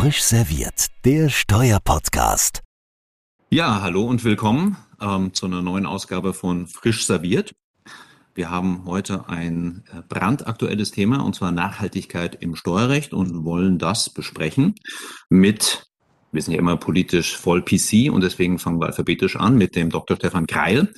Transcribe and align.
Frisch 0.00 0.22
serviert, 0.22 0.86
der 1.04 1.28
Steuerpodcast. 1.28 2.62
Ja, 3.50 3.82
hallo 3.82 4.06
und 4.06 4.24
willkommen 4.24 4.78
ähm, 4.98 5.34
zu 5.34 5.44
einer 5.44 5.60
neuen 5.60 5.84
Ausgabe 5.84 6.32
von 6.32 6.68
Frisch 6.68 7.04
serviert. 7.04 7.52
Wir 8.34 8.48
haben 8.48 8.86
heute 8.86 9.28
ein 9.28 9.84
äh, 9.92 10.00
brandaktuelles 10.08 10.90
Thema 10.90 11.18
und 11.18 11.34
zwar 11.34 11.52
Nachhaltigkeit 11.52 12.34
im 12.40 12.56
Steuerrecht 12.56 13.12
und 13.12 13.44
wollen 13.44 13.78
das 13.78 14.08
besprechen 14.08 14.74
mit, 15.28 15.84
wir 16.32 16.40
sind 16.40 16.54
ja 16.54 16.60
immer 16.60 16.78
politisch 16.78 17.36
voll 17.36 17.62
PC 17.62 18.10
und 18.10 18.22
deswegen 18.22 18.58
fangen 18.58 18.80
wir 18.80 18.86
alphabetisch 18.86 19.36
an 19.36 19.58
mit 19.58 19.76
dem 19.76 19.90
Dr. 19.90 20.16
Stefan 20.16 20.46
Kreil, 20.46 20.94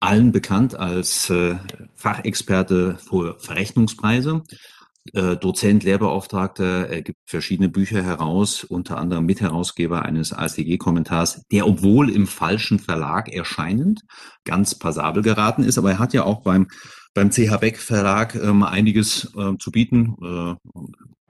allen 0.00 0.32
bekannt 0.32 0.74
als 0.74 1.28
äh, 1.28 1.56
Fachexperte 1.94 2.96
für 3.06 3.38
Verrechnungspreise 3.38 4.44
äh, 5.12 5.36
Dozent, 5.36 5.82
Lehrbeauftragter, 5.84 6.88
er 6.88 7.02
gibt 7.02 7.18
verschiedene 7.26 7.68
Bücher 7.68 8.02
heraus, 8.02 8.64
unter 8.64 8.98
anderem 8.98 9.26
Mitherausgeber 9.26 10.02
eines 10.02 10.32
ASDG-Kommentars, 10.32 11.42
der, 11.50 11.66
obwohl 11.66 12.10
im 12.10 12.26
falschen 12.26 12.78
Verlag 12.78 13.28
erscheinend, 13.28 14.02
ganz 14.44 14.78
passabel 14.78 15.22
geraten 15.22 15.64
ist. 15.64 15.78
Aber 15.78 15.92
er 15.92 15.98
hat 15.98 16.12
ja 16.12 16.24
auch 16.24 16.42
beim, 16.42 16.68
beim 17.14 17.30
CH 17.30 17.56
Beck 17.60 17.78
Verlag 17.78 18.34
ähm, 18.34 18.62
einiges 18.62 19.32
äh, 19.36 19.56
zu 19.58 19.70
bieten. 19.70 20.16
Äh, 20.22 20.54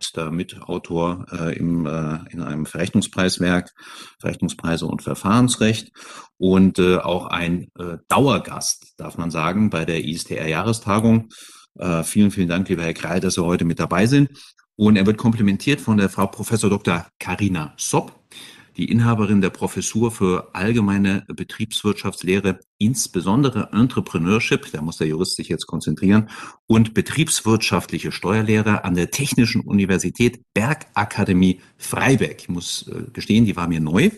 ist 0.01 0.17
da 0.17 0.31
Mitautor 0.31 1.27
äh, 1.31 1.57
im, 1.57 1.87
äh, 1.87 2.19
in 2.31 2.41
einem 2.41 2.67
Verrechnungspreiswerk, 2.67 3.71
Verrechnungspreise 4.19 4.87
und 4.87 5.03
Verfahrensrecht 5.03 5.93
und 6.39 6.79
äh, 6.79 6.97
auch 6.97 7.27
ein 7.27 7.69
äh, 7.79 7.99
Dauergast, 8.09 8.95
darf 8.97 9.19
man 9.19 9.31
sagen, 9.31 9.71
bei 9.71 9.85
der 9.85 10.05
ISTR-Jahrestagung. 10.05 11.29
Äh, 11.79 12.03
vielen, 12.05 12.31
vielen 12.31 12.49
Dank, 12.49 12.69
lieber 12.69 12.83
Herr 12.83 12.95
Kreil, 12.95 13.21
dass 13.21 13.35
Sie 13.35 13.45
heute 13.45 13.65
mit 13.65 13.81
dabei 13.81 14.07
sind. 14.07 14.31
Und 14.77 14.97
er 14.97 15.07
wird 15.07 15.19
komplementiert 15.19 15.81
von 15.81 15.99
der 15.99 16.09
Frau 16.09 16.27
Professor 16.27 16.71
Dr. 16.71 17.07
Karina 17.19 17.75
Sopp, 17.77 18.19
die 18.77 18.91
Inhaberin 18.91 19.43
der 19.43 19.51
Professur 19.51 20.11
für 20.11 20.55
allgemeine 20.55 21.27
Betriebswirtschaftslehre, 21.29 22.61
insbesondere 22.79 23.69
Entrepreneurship, 23.73 24.73
da 24.73 24.81
muss 24.81 24.97
der 24.97 25.09
Jurist 25.09 25.37
sich 25.37 25.49
jetzt 25.49 25.67
konzentrieren, 25.67 26.31
und 26.67 26.95
betriebswirtschaftliche 26.95 28.11
Steuerlehre 28.11 28.85
an 28.85 28.95
der 28.95 29.11
Technischen 29.11 29.61
Universität 29.61 30.41
Bergakademie 30.55 31.61
Freiberg. 31.77 32.41
Ich 32.41 32.49
muss 32.49 32.89
äh, 32.89 33.11
gestehen, 33.13 33.45
die 33.45 33.57
war 33.57 33.69
mir 33.69 33.81
neu. 33.81 34.11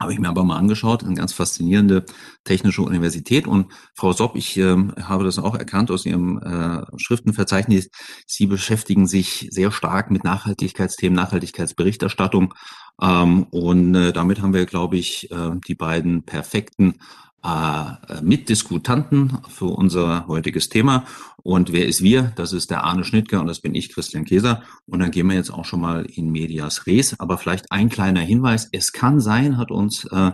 Habe 0.00 0.14
ich 0.14 0.18
mir 0.18 0.30
aber 0.30 0.44
mal 0.44 0.56
angeschaut, 0.56 1.04
eine 1.04 1.14
ganz 1.14 1.34
faszinierende 1.34 2.06
technische 2.44 2.80
Universität. 2.80 3.46
Und 3.46 3.70
Frau 3.94 4.12
Sopp, 4.12 4.34
ich 4.34 4.56
äh, 4.56 4.76
habe 5.02 5.24
das 5.24 5.38
auch 5.38 5.54
erkannt 5.54 5.90
aus 5.90 6.06
Ihrem 6.06 6.38
äh, 6.38 6.86
Schriftenverzeichnis. 6.96 7.90
Sie 8.26 8.46
beschäftigen 8.46 9.06
sich 9.06 9.48
sehr 9.50 9.70
stark 9.70 10.10
mit 10.10 10.24
Nachhaltigkeitsthemen, 10.24 11.14
Nachhaltigkeitsberichterstattung. 11.14 12.54
Ähm, 13.02 13.44
und 13.50 13.94
äh, 13.94 14.12
damit 14.14 14.40
haben 14.40 14.54
wir, 14.54 14.64
glaube 14.64 14.96
ich, 14.96 15.30
äh, 15.30 15.50
die 15.68 15.74
beiden 15.74 16.22
perfekten 16.24 16.94
äh, 17.42 18.20
Mitdiskutanten 18.22 19.38
für 19.48 19.66
unser 19.66 20.26
heutiges 20.26 20.68
Thema. 20.68 21.04
Und 21.42 21.72
wer 21.72 21.86
ist 21.86 22.02
wir? 22.02 22.32
Das 22.36 22.52
ist 22.52 22.70
der 22.70 22.84
Arne 22.84 23.04
Schnittger 23.04 23.40
und 23.40 23.46
das 23.46 23.60
bin 23.60 23.74
ich, 23.74 23.92
Christian 23.92 24.24
Käser. 24.24 24.62
Und 24.86 25.00
dann 25.00 25.10
gehen 25.10 25.26
wir 25.28 25.36
jetzt 25.36 25.50
auch 25.50 25.64
schon 25.64 25.80
mal 25.80 26.04
in 26.04 26.30
Medias 26.30 26.86
Res. 26.86 27.18
Aber 27.18 27.38
vielleicht 27.38 27.72
ein 27.72 27.88
kleiner 27.88 28.20
Hinweis. 28.20 28.68
Es 28.72 28.92
kann 28.92 29.20
sein, 29.20 29.56
hat 29.56 29.70
uns 29.70 30.04
äh, 30.04 30.32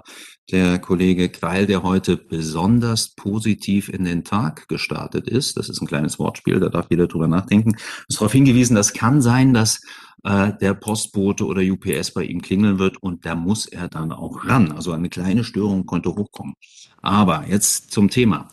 der 0.50 0.78
Kollege 0.78 1.28
Kreil, 1.28 1.66
der 1.66 1.82
heute 1.82 2.16
besonders 2.16 3.08
positiv 3.08 3.88
in 3.88 4.04
den 4.04 4.24
Tag 4.24 4.68
gestartet 4.68 5.28
ist. 5.28 5.56
Das 5.56 5.68
ist 5.68 5.80
ein 5.80 5.88
kleines 5.88 6.18
Wortspiel, 6.18 6.60
da 6.60 6.68
darf 6.68 6.86
jeder 6.90 7.08
drüber 7.08 7.28
nachdenken. 7.28 7.76
Ist 8.08 8.20
darauf 8.20 8.32
hingewiesen, 8.32 8.76
das 8.76 8.94
kann 8.94 9.20
sein, 9.22 9.54
dass 9.54 9.80
äh, 10.22 10.52
der 10.60 10.74
Postbote 10.74 11.44
oder 11.46 11.62
UPS 11.62 12.12
bei 12.12 12.24
ihm 12.24 12.42
klingeln 12.42 12.78
wird 12.78 13.02
und 13.02 13.26
da 13.26 13.34
muss 13.34 13.66
er 13.66 13.88
dann 13.88 14.12
auch 14.12 14.44
ran. 14.44 14.72
Also 14.72 14.92
eine 14.92 15.08
kleine 15.08 15.44
Störung 15.44 15.86
konnte 15.86 16.10
hochkommen. 16.10 16.54
Aber 17.02 17.44
jetzt 17.48 17.90
zum 17.90 18.08
Thema. 18.08 18.48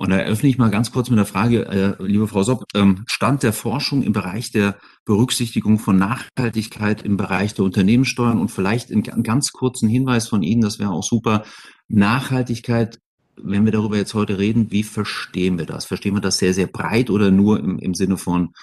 Und 0.00 0.08
da 0.08 0.16
eröffne 0.16 0.48
ich 0.48 0.56
mal 0.56 0.70
ganz 0.70 0.92
kurz 0.92 1.10
mit 1.10 1.18
der 1.18 1.26
Frage, 1.26 1.66
äh, 1.66 2.02
liebe 2.02 2.26
Frau 2.26 2.42
Sopp, 2.42 2.64
ähm, 2.74 3.04
Stand 3.06 3.42
der 3.42 3.52
Forschung 3.52 4.02
im 4.02 4.14
Bereich 4.14 4.50
der 4.50 4.78
Berücksichtigung 5.04 5.78
von 5.78 5.98
Nachhaltigkeit 5.98 7.02
im 7.02 7.18
Bereich 7.18 7.52
der 7.52 7.66
Unternehmenssteuern 7.66 8.38
und 8.38 8.50
vielleicht 8.50 8.90
einen 8.90 9.02
ganz 9.22 9.52
kurzen 9.52 9.90
Hinweis 9.90 10.26
von 10.26 10.42
Ihnen, 10.42 10.62
das 10.62 10.78
wäre 10.78 10.88
auch 10.88 11.04
super. 11.04 11.44
Nachhaltigkeit, 11.88 12.98
wenn 13.36 13.66
wir 13.66 13.72
darüber 13.72 13.98
jetzt 13.98 14.14
heute 14.14 14.38
reden, 14.38 14.70
wie 14.70 14.84
verstehen 14.84 15.58
wir 15.58 15.66
das? 15.66 15.84
Verstehen 15.84 16.14
wir 16.14 16.22
das 16.22 16.38
sehr, 16.38 16.54
sehr 16.54 16.66
breit 16.66 17.10
oder 17.10 17.30
nur 17.30 17.58
im, 17.58 17.78
im 17.78 17.92
Sinne 17.92 18.16
von 18.16 18.54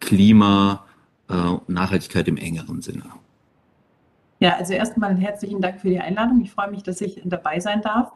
Klima, 0.00 0.84
äh, 1.28 1.58
Nachhaltigkeit 1.68 2.26
im 2.26 2.36
engeren 2.36 2.82
Sinne? 2.82 3.04
Ja, 4.42 4.56
also 4.56 4.72
erstmal 4.72 5.14
herzlichen 5.14 5.60
Dank 5.60 5.80
für 5.80 5.88
die 5.88 6.00
Einladung. 6.00 6.40
Ich 6.40 6.50
freue 6.50 6.68
mich, 6.68 6.82
dass 6.82 7.00
ich 7.00 7.22
dabei 7.24 7.60
sein 7.60 7.80
darf. 7.80 8.10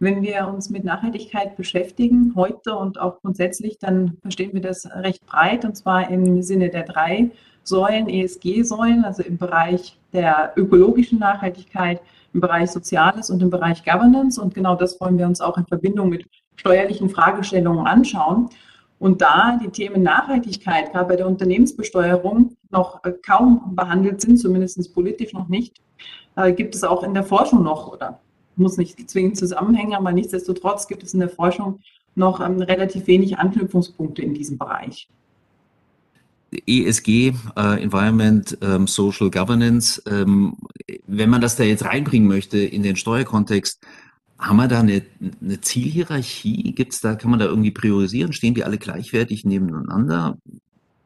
Wenn 0.00 0.20
wir 0.20 0.46
uns 0.46 0.68
mit 0.68 0.84
Nachhaltigkeit 0.84 1.56
beschäftigen, 1.56 2.34
heute 2.36 2.76
und 2.76 3.00
auch 3.00 3.22
grundsätzlich, 3.22 3.78
dann 3.78 4.18
verstehen 4.20 4.52
wir 4.52 4.60
das 4.60 4.84
recht 4.94 5.24
breit 5.24 5.64
und 5.64 5.74
zwar 5.74 6.10
im 6.10 6.42
Sinne 6.42 6.68
der 6.68 6.82
drei 6.82 7.30
Säulen, 7.62 8.10
ESG-Säulen, 8.10 9.02
also 9.06 9.22
im 9.22 9.38
Bereich 9.38 9.98
der 10.12 10.52
ökologischen 10.56 11.18
Nachhaltigkeit, 11.18 12.02
im 12.34 12.42
Bereich 12.42 12.70
Soziales 12.70 13.30
und 13.30 13.42
im 13.42 13.48
Bereich 13.48 13.82
Governance. 13.82 14.38
Und 14.38 14.54
genau 14.54 14.74
das 14.74 15.00
wollen 15.00 15.16
wir 15.16 15.26
uns 15.26 15.40
auch 15.40 15.56
in 15.56 15.64
Verbindung 15.64 16.10
mit 16.10 16.26
steuerlichen 16.56 17.08
Fragestellungen 17.08 17.86
anschauen. 17.86 18.50
Und 18.98 19.22
da 19.22 19.58
die 19.58 19.70
Themen 19.70 20.02
Nachhaltigkeit, 20.02 20.92
gerade 20.92 21.08
bei 21.08 21.16
der 21.16 21.26
Unternehmensbesteuerung, 21.26 22.58
noch 22.72 23.00
kaum 23.24 23.74
behandelt 23.76 24.20
sind, 24.20 24.38
zumindest 24.38 24.94
politisch 24.94 25.32
noch 25.32 25.48
nicht, 25.48 25.80
äh, 26.36 26.52
gibt 26.52 26.74
es 26.74 26.84
auch 26.84 27.02
in 27.02 27.14
der 27.14 27.24
Forschung 27.24 27.62
noch, 27.62 27.92
oder 27.92 28.20
muss 28.56 28.76
nicht 28.76 29.08
zwingend 29.08 29.36
zusammenhängen, 29.36 29.94
aber 29.94 30.12
nichtsdestotrotz 30.12 30.88
gibt 30.88 31.02
es 31.02 31.14
in 31.14 31.20
der 31.20 31.28
Forschung 31.28 31.80
noch 32.14 32.40
ähm, 32.40 32.60
relativ 32.60 33.06
wenig 33.06 33.38
Anknüpfungspunkte 33.38 34.22
in 34.22 34.34
diesem 34.34 34.58
Bereich. 34.58 35.08
ESG, 36.66 37.32
äh, 37.56 37.82
Environment, 37.82 38.58
ähm, 38.60 38.86
Social 38.86 39.30
Governance, 39.30 40.02
ähm, 40.06 40.56
wenn 41.06 41.30
man 41.30 41.40
das 41.40 41.56
da 41.56 41.64
jetzt 41.64 41.84
reinbringen 41.84 42.28
möchte 42.28 42.58
in 42.58 42.82
den 42.82 42.96
Steuerkontext, 42.96 43.82
haben 44.38 44.56
wir 44.56 44.68
da 44.68 44.80
eine, 44.80 45.02
eine 45.40 45.60
Zielhierarchie? 45.60 46.72
Gibt's 46.72 47.00
da, 47.00 47.14
kann 47.14 47.30
man 47.30 47.40
da 47.40 47.46
irgendwie 47.46 47.70
priorisieren? 47.70 48.32
Stehen 48.32 48.54
die 48.54 48.64
alle 48.64 48.76
gleichwertig 48.76 49.44
nebeneinander? 49.44 50.36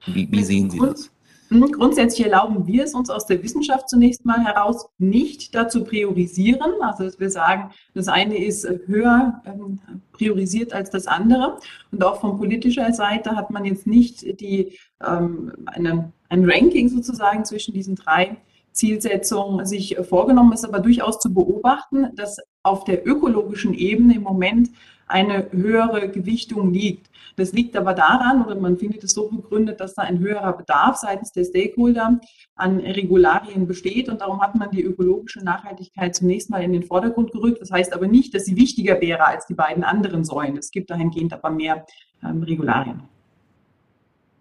Wie, 0.07 0.27
wie 0.31 0.43
sehen 0.43 0.71
Sie 0.71 0.79
das? 0.79 1.11
Hm, 1.49 1.71
grundsätzlich 1.73 2.27
erlauben 2.27 2.67
wir 2.67 2.85
es 2.85 2.95
uns 2.95 3.09
aus 3.09 3.27
der 3.27 3.43
Wissenschaft 3.43 3.89
zunächst 3.89 4.25
mal 4.25 4.45
heraus, 4.45 4.89
nicht 4.99 5.55
dazu 5.55 5.85
priorisieren. 5.85 6.73
Also, 6.81 7.05
dass 7.05 7.21
wir 7.21 7.31
sagen, 7.31 7.71
das 7.95 8.09
eine 8.09 8.37
ist 8.37 8.69
höher 8.87 9.43
ähm, 9.47 9.79
priorisiert 10.13 10.73
als 10.73 10.91
das 10.91 11.07
andere. 11.07 11.59
Und 11.93 12.03
auch 12.05 12.21
von 12.21 12.39
politischer 12.39 12.93
Seite 12.93 13.37
hat 13.37 13.51
man 13.51 13.65
jetzt 13.65 13.87
nicht 13.87 14.41
die, 14.41 14.79
ähm, 15.07 15.53
eine, 15.67 16.13
ein 16.29 16.51
Ranking 16.51 16.89
sozusagen 16.89 17.45
zwischen 17.45 17.75
diesen 17.75 17.95
drei 17.95 18.37
Zielsetzungen 18.73 19.65
sich 19.65 19.97
vorgenommen, 20.09 20.53
ist 20.53 20.65
aber 20.65 20.81
durchaus 20.81 21.19
zu 21.19 21.33
beobachten, 21.33 22.15
dass 22.15 22.39
auf 22.63 22.85
der 22.85 23.07
ökologischen 23.07 23.73
Ebene 23.73 24.17
im 24.17 24.23
Moment 24.23 24.71
eine 25.07 25.51
höhere 25.53 26.09
Gewichtung 26.09 26.73
liegt. 26.73 27.11
Das 27.37 27.53
liegt 27.53 27.77
aber 27.77 27.93
daran, 27.93 28.45
oder 28.45 28.59
man 28.59 28.79
findet 28.79 29.05
es 29.05 29.13
so 29.13 29.29
begründet, 29.29 29.81
dass 29.81 29.95
da 29.95 30.03
ein 30.03 30.19
höherer 30.19 30.57
Bedarf 30.57 30.97
seitens 30.97 31.33
der 31.33 31.45
Stakeholder 31.45 32.19
an 32.55 32.81
Regularien 32.81 33.67
besteht 33.67 34.09
und 34.09 34.23
darum 34.23 34.41
hat 34.41 34.55
man 34.55 34.71
die 34.71 34.83
ökologische 34.83 35.41
Nachhaltigkeit 35.41 36.15
zunächst 36.17 36.49
mal 36.49 36.63
in 36.63 36.73
den 36.73 36.83
Vordergrund 36.83 37.33
gerückt. 37.33 37.61
Das 37.61 37.71
heißt 37.71 37.93
aber 37.93 38.09
nicht, 38.09 38.35
dass 38.35 38.47
sie 38.47 38.57
wichtiger 38.57 39.01
wäre 39.01 39.27
als 39.27 39.47
die 39.47 39.55
beiden 39.55 39.85
anderen 39.85 40.25
Säulen. 40.25 40.57
Es 40.57 40.71
gibt 40.71 40.91
dahingehend 40.91 41.35
aber 41.35 41.51
mehr 41.51 41.85
ähm, 42.25 42.43
Regularien. 42.43 43.03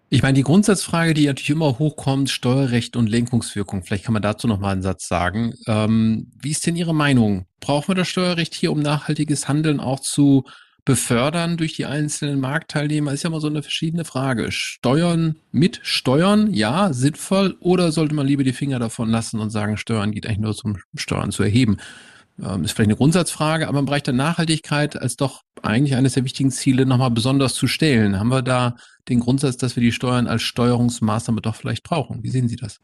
Ich 0.08 0.22
meine, 0.22 0.34
die 0.34 0.44
Grundsatzfrage, 0.44 1.14
die 1.14 1.26
natürlich 1.26 1.50
immer 1.50 1.80
hochkommt, 1.80 2.30
Steuerrecht 2.30 2.94
und 2.94 3.08
Lenkungswirkung, 3.08 3.82
vielleicht 3.82 4.04
kann 4.04 4.12
man 4.12 4.22
dazu 4.22 4.46
noch 4.46 4.60
mal 4.60 4.70
einen 4.70 4.82
Satz 4.82 5.08
sagen. 5.08 5.54
Ähm, 5.66 6.30
wie 6.40 6.52
ist 6.52 6.64
denn 6.64 6.76
Ihre 6.76 6.94
Meinung? 6.94 7.46
Brauchen 7.58 7.88
wir 7.88 7.94
das 7.96 8.06
Steuerrecht 8.06 8.54
hier, 8.54 8.70
um 8.70 8.78
nachhaltiges 8.78 9.48
Handeln 9.48 9.80
auch 9.80 9.98
zu 9.98 10.44
befördern 10.84 11.56
durch 11.56 11.72
die 11.72 11.86
einzelnen 11.86 12.38
Marktteilnehmer? 12.38 13.12
Ist 13.12 13.24
ja 13.24 13.30
immer 13.30 13.40
so 13.40 13.48
eine 13.48 13.64
verschiedene 13.64 14.04
Frage. 14.04 14.52
Steuern 14.52 15.40
mit 15.50 15.80
Steuern, 15.82 16.54
ja, 16.54 16.92
sinnvoll, 16.92 17.56
oder 17.58 17.90
sollte 17.90 18.14
man 18.14 18.28
lieber 18.28 18.44
die 18.44 18.52
Finger 18.52 18.78
davon 18.78 19.10
lassen 19.10 19.40
und 19.40 19.50
sagen, 19.50 19.76
Steuern 19.76 20.12
geht 20.12 20.26
eigentlich 20.26 20.38
nur 20.38 20.54
zum 20.54 20.76
Steuern 20.94 21.32
zu 21.32 21.42
erheben? 21.42 21.78
Ähm, 22.42 22.64
ist 22.64 22.72
vielleicht 22.72 22.88
eine 22.88 22.96
Grundsatzfrage, 22.96 23.66
aber 23.68 23.78
im 23.78 23.86
Bereich 23.86 24.02
der 24.02 24.14
Nachhaltigkeit 24.14 25.00
als 25.00 25.16
doch 25.16 25.42
eigentlich 25.62 25.96
eines 25.96 26.14
der 26.14 26.24
wichtigen 26.24 26.50
Ziele 26.50 26.84
nochmal 26.84 27.10
besonders 27.10 27.54
zu 27.54 27.66
stellen. 27.66 28.18
Haben 28.18 28.28
wir 28.28 28.42
da 28.42 28.76
den 29.08 29.20
Grundsatz, 29.20 29.56
dass 29.56 29.76
wir 29.76 29.82
die 29.82 29.92
Steuern 29.92 30.26
als 30.26 30.42
Steuerungsmaßnahme 30.42 31.40
doch 31.40 31.54
vielleicht 31.54 31.82
brauchen? 31.82 32.22
Wie 32.22 32.30
sehen 32.30 32.48
Sie 32.48 32.56
das? 32.56 32.80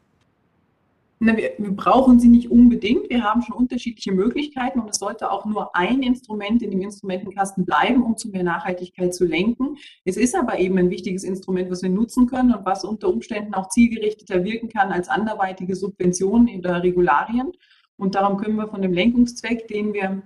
wir, 1.19 1.51
wir, 1.57 1.71
brauchen 1.71 2.19
sie 2.19 2.27
nicht 2.27 2.51
unbedingt. 2.51 3.09
Wir 3.09 3.23
haben 3.23 3.41
schon 3.41 3.55
unterschiedliche 3.55 4.11
Möglichkeiten 4.11 4.79
und 4.79 4.89
es 4.89 4.97
sollte 4.97 5.31
auch 5.31 5.45
nur 5.45 5.75
ein 5.75 6.03
Instrument 6.03 6.61
in 6.61 6.71
dem 6.71 6.81
Instrumentenkasten 6.81 7.65
bleiben, 7.65 8.03
um 8.03 8.17
zu 8.17 8.29
mehr 8.29 8.43
Nachhaltigkeit 8.43 9.13
zu 9.13 9.25
lenken. 9.25 9.77
Es 10.05 10.17
ist 10.17 10.35
aber 10.35 10.59
eben 10.59 10.77
ein 10.77 10.89
wichtiges 10.89 11.23
Instrument, 11.23 11.71
was 11.71 11.81
wir 11.81 11.89
nutzen 11.89 12.27
können 12.27 12.53
und 12.53 12.65
was 12.65 12.83
unter 12.83 13.09
Umständen 13.09 13.53
auch 13.53 13.69
zielgerichteter 13.69 14.43
wirken 14.43 14.69
kann 14.69 14.91
als 14.91 15.07
anderweitige 15.07 15.75
Subventionen 15.75 16.49
oder 16.57 16.83
Regularien. 16.83 17.51
Und 17.97 18.15
darum 18.15 18.37
können 18.37 18.55
wir 18.55 18.67
von 18.67 18.81
dem 18.81 18.93
Lenkungszweck, 18.93 19.67
den 19.67 19.93
wir 19.93 20.23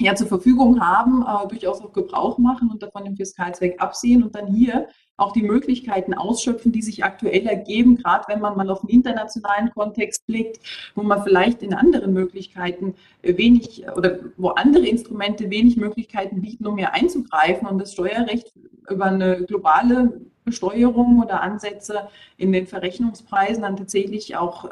ja 0.00 0.14
zur 0.14 0.28
Verfügung 0.28 0.80
haben, 0.80 1.22
äh, 1.22 1.48
durchaus 1.48 1.80
auch 1.80 1.92
Gebrauch 1.92 2.38
machen 2.38 2.70
und 2.70 2.82
davon 2.82 3.04
den 3.04 3.16
Fiskalzweck 3.16 3.80
absehen 3.80 4.22
und 4.22 4.34
dann 4.34 4.46
hier 4.46 4.88
auch 5.16 5.32
die 5.32 5.42
Möglichkeiten 5.42 6.14
ausschöpfen, 6.14 6.70
die 6.70 6.82
sich 6.82 7.02
aktuell 7.02 7.46
ergeben, 7.46 7.96
gerade 7.96 8.24
wenn 8.28 8.40
man 8.40 8.56
mal 8.56 8.70
auf 8.70 8.82
den 8.82 8.90
internationalen 8.90 9.70
Kontext 9.70 10.24
blickt, 10.26 10.60
wo 10.94 11.02
man 11.02 11.24
vielleicht 11.24 11.62
in 11.62 11.74
anderen 11.74 12.12
Möglichkeiten 12.12 12.94
wenig 13.22 13.84
oder 13.96 14.20
wo 14.36 14.50
andere 14.50 14.86
Instrumente 14.86 15.50
wenig 15.50 15.76
Möglichkeiten 15.76 16.40
bieten, 16.40 16.66
um 16.66 16.78
hier 16.78 16.94
einzugreifen 16.94 17.66
und 17.66 17.78
das 17.78 17.92
Steuerrecht 17.94 18.52
über 18.88 19.06
eine 19.06 19.44
globale 19.44 20.20
Besteuerung 20.44 21.20
oder 21.20 21.42
Ansätze 21.42 22.08
in 22.36 22.52
den 22.52 22.68
Verrechnungspreisen 22.68 23.62
dann 23.62 23.76
tatsächlich 23.76 24.36
auch 24.36 24.70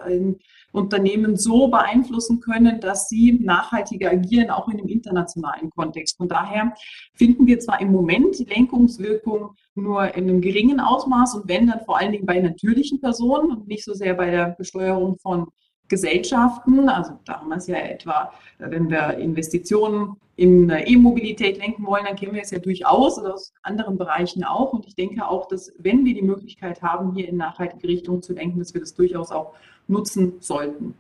Unternehmen 0.77 1.37
so 1.37 1.69
beeinflussen 1.69 2.41
können, 2.41 2.81
dass 2.81 3.09
sie 3.09 3.33
nachhaltiger 3.33 4.11
agieren, 4.11 4.51
auch 4.51 4.69
in 4.69 4.79
dem 4.79 4.89
internationalen 4.89 5.71
Kontext. 5.71 6.17
Von 6.17 6.29
daher 6.29 6.75
finden 7.15 7.47
wir 7.47 7.59
zwar 7.59 7.81
im 7.81 7.91
Moment 7.93 8.39
die 8.39 8.45
Lenkungswirkung 8.45 9.55
nur 9.75 10.15
in 10.15 10.29
einem 10.29 10.41
geringen 10.41 10.81
Ausmaß 10.81 11.35
und 11.35 11.49
wenn 11.49 11.67
dann 11.67 11.81
vor 11.85 11.99
allen 11.99 12.13
Dingen 12.13 12.27
bei 12.27 12.41
natürlichen 12.41 13.01
Personen 13.01 13.51
und 13.51 13.69
nicht 13.69 13.85
so 13.85 13.95
sehr 13.95 14.15
bei 14.15 14.31
der 14.31 14.55
Besteuerung 14.59 15.19
von 15.19 15.49
Gesellschaften. 15.89 16.89
Also 16.89 17.13
da 17.25 17.41
haben 17.41 17.49
wir 17.49 17.57
es 17.57 17.67
ja 17.67 17.77
etwa, 17.77 18.33
wenn 18.59 18.91
wir 18.91 19.19
Investitionen 19.19 20.17
in 20.37 20.69
E-Mobilität 20.69 21.59
lenken 21.59 21.87
wollen, 21.87 22.05
dann 22.05 22.17
kennen 22.17 22.35
wir 22.35 22.43
es 22.43 22.51
ja 22.51 22.59
durchaus 22.59 23.19
oder 23.19 23.35
aus 23.35 23.55
anderen 23.63 23.97
Bereichen 23.97 24.45
auch. 24.45 24.73
Und 24.73 24.87
ich 24.87 24.95
denke 24.95 25.27
auch, 25.27 25.49
dass 25.49 25.73
wenn 25.79 26.05
wir 26.05 26.15
die 26.15 26.23
Möglichkeit 26.23 26.83
haben, 26.83 27.15
hier 27.15 27.29
in 27.29 27.37
nachhaltige 27.37 27.89
Richtung 27.89 28.21
zu 28.21 28.35
lenken, 28.35 28.59
dass 28.59 28.75
wir 28.75 28.81
das 28.81 28.95
durchaus 28.95 29.31
auch 29.31 29.55
nutzen 29.89 30.35
sollten. 30.41 30.95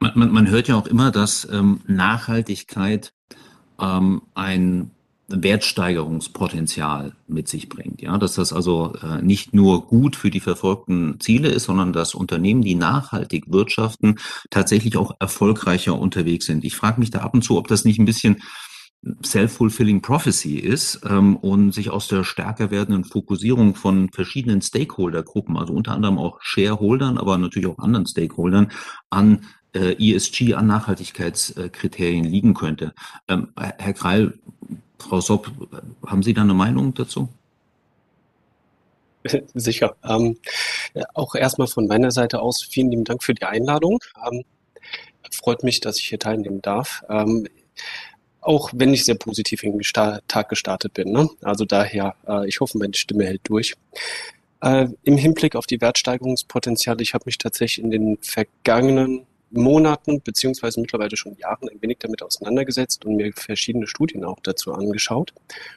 Man, 0.00 0.12
man, 0.14 0.32
man 0.32 0.48
hört 0.50 0.68
ja 0.68 0.76
auch 0.76 0.86
immer, 0.86 1.10
dass 1.10 1.48
ähm, 1.50 1.80
Nachhaltigkeit 1.86 3.12
ähm, 3.80 4.22
ein 4.34 4.90
Wertsteigerungspotenzial 5.28 7.12
mit 7.26 7.48
sich 7.48 7.68
bringt. 7.68 8.02
Ja, 8.02 8.18
dass 8.18 8.34
das 8.34 8.52
also 8.52 8.94
äh, 9.02 9.22
nicht 9.22 9.54
nur 9.54 9.86
gut 9.86 10.16
für 10.16 10.30
die 10.30 10.40
verfolgten 10.40 11.18
Ziele 11.20 11.48
ist, 11.48 11.64
sondern 11.64 11.92
dass 11.92 12.14
Unternehmen, 12.14 12.62
die 12.62 12.74
nachhaltig 12.74 13.44
wirtschaften, 13.50 14.18
tatsächlich 14.50 14.96
auch 14.96 15.12
erfolgreicher 15.18 15.98
unterwegs 15.98 16.46
sind. 16.46 16.64
Ich 16.64 16.76
frage 16.76 17.00
mich 17.00 17.10
da 17.10 17.20
ab 17.20 17.32
und 17.32 17.42
zu, 17.42 17.56
ob 17.56 17.68
das 17.68 17.84
nicht 17.84 17.98
ein 17.98 18.04
bisschen 18.04 18.42
self-fulfilling 19.24 20.02
prophecy 20.02 20.58
ist 20.58 21.00
ähm, 21.08 21.36
und 21.36 21.72
sich 21.72 21.90
aus 21.90 22.08
der 22.08 22.24
stärker 22.24 22.70
werdenden 22.70 23.04
Fokussierung 23.04 23.74
von 23.74 24.08
verschiedenen 24.10 24.62
Stakeholder-Gruppen, 24.62 25.56
also 25.56 25.74
unter 25.74 25.92
anderem 25.92 26.18
auch 26.18 26.40
Shareholdern, 26.40 27.18
aber 27.18 27.36
natürlich 27.38 27.68
auch 27.68 27.78
anderen 27.78 28.06
Stakeholdern, 28.06 28.70
an 29.10 29.46
äh, 29.74 29.94
ESG, 29.98 30.54
an 30.54 30.66
Nachhaltigkeitskriterien 30.66 32.24
liegen 32.24 32.54
könnte. 32.54 32.94
Ähm, 33.28 33.48
Herr 33.56 33.92
Kreil, 33.92 34.38
Frau 34.98 35.20
Sopp, 35.20 35.50
haben 36.06 36.22
Sie 36.22 36.32
da 36.32 36.42
eine 36.42 36.54
Meinung 36.54 36.94
dazu? 36.94 37.28
Sicher. 39.54 39.96
Ähm, 40.04 40.38
auch 41.14 41.34
erstmal 41.34 41.66
von 41.66 41.86
meiner 41.86 42.10
Seite 42.10 42.40
aus 42.40 42.62
vielen 42.62 42.90
lieben 42.90 43.04
Dank 43.04 43.22
für 43.22 43.34
die 43.34 43.44
Einladung. 43.44 43.98
Ähm, 44.26 44.44
freut 45.30 45.62
mich, 45.62 45.80
dass 45.80 45.98
ich 45.98 46.06
hier 46.08 46.18
teilnehmen 46.18 46.62
darf. 46.62 47.02
Auch 48.44 48.70
wenn 48.74 48.92
ich 48.92 49.04
sehr 49.04 49.14
positiv 49.14 49.62
in 49.62 49.78
den 49.78 49.82
Tag 50.28 50.48
gestartet 50.48 50.94
bin. 50.94 51.12
Ne? 51.12 51.28
Also 51.42 51.64
daher, 51.64 52.14
äh, 52.28 52.46
ich 52.46 52.60
hoffe, 52.60 52.78
meine 52.78 52.94
Stimme 52.94 53.24
hält 53.24 53.40
durch. 53.44 53.74
Äh, 54.60 54.88
Im 55.02 55.16
Hinblick 55.16 55.56
auf 55.56 55.66
die 55.66 55.80
Wertsteigerungspotenziale, 55.80 57.02
ich 57.02 57.14
habe 57.14 57.24
mich 57.26 57.38
tatsächlich 57.38 57.84
in 57.84 57.90
den 57.90 58.18
vergangenen 58.18 59.26
Monaten 59.50 60.20
beziehungsweise 60.20 60.80
mittlerweile 60.80 61.16
schon 61.16 61.36
Jahren 61.36 61.68
ein 61.68 61.80
wenig 61.80 61.98
damit 62.00 62.22
auseinandergesetzt 62.22 63.04
und 63.04 63.16
mir 63.16 63.32
verschiedene 63.32 63.86
Studien 63.86 64.24
auch 64.24 64.40
dazu 64.42 64.72
angeschaut. 64.72 65.32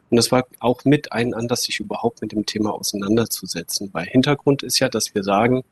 Und 0.09 0.17
das 0.17 0.31
war 0.31 0.47
auch 0.59 0.83
mit 0.85 1.11
ein 1.11 1.33
Anlass, 1.33 1.63
sich 1.63 1.79
überhaupt 1.79 2.21
mit 2.21 2.31
dem 2.31 2.45
Thema 2.45 2.73
auseinanderzusetzen. 2.73 3.89
Weil 3.93 4.05
Hintergrund 4.05 4.63
ist 4.63 4.79
ja, 4.79 4.89
dass 4.89 5.13
wir 5.15 5.23
sagen, 5.23 5.63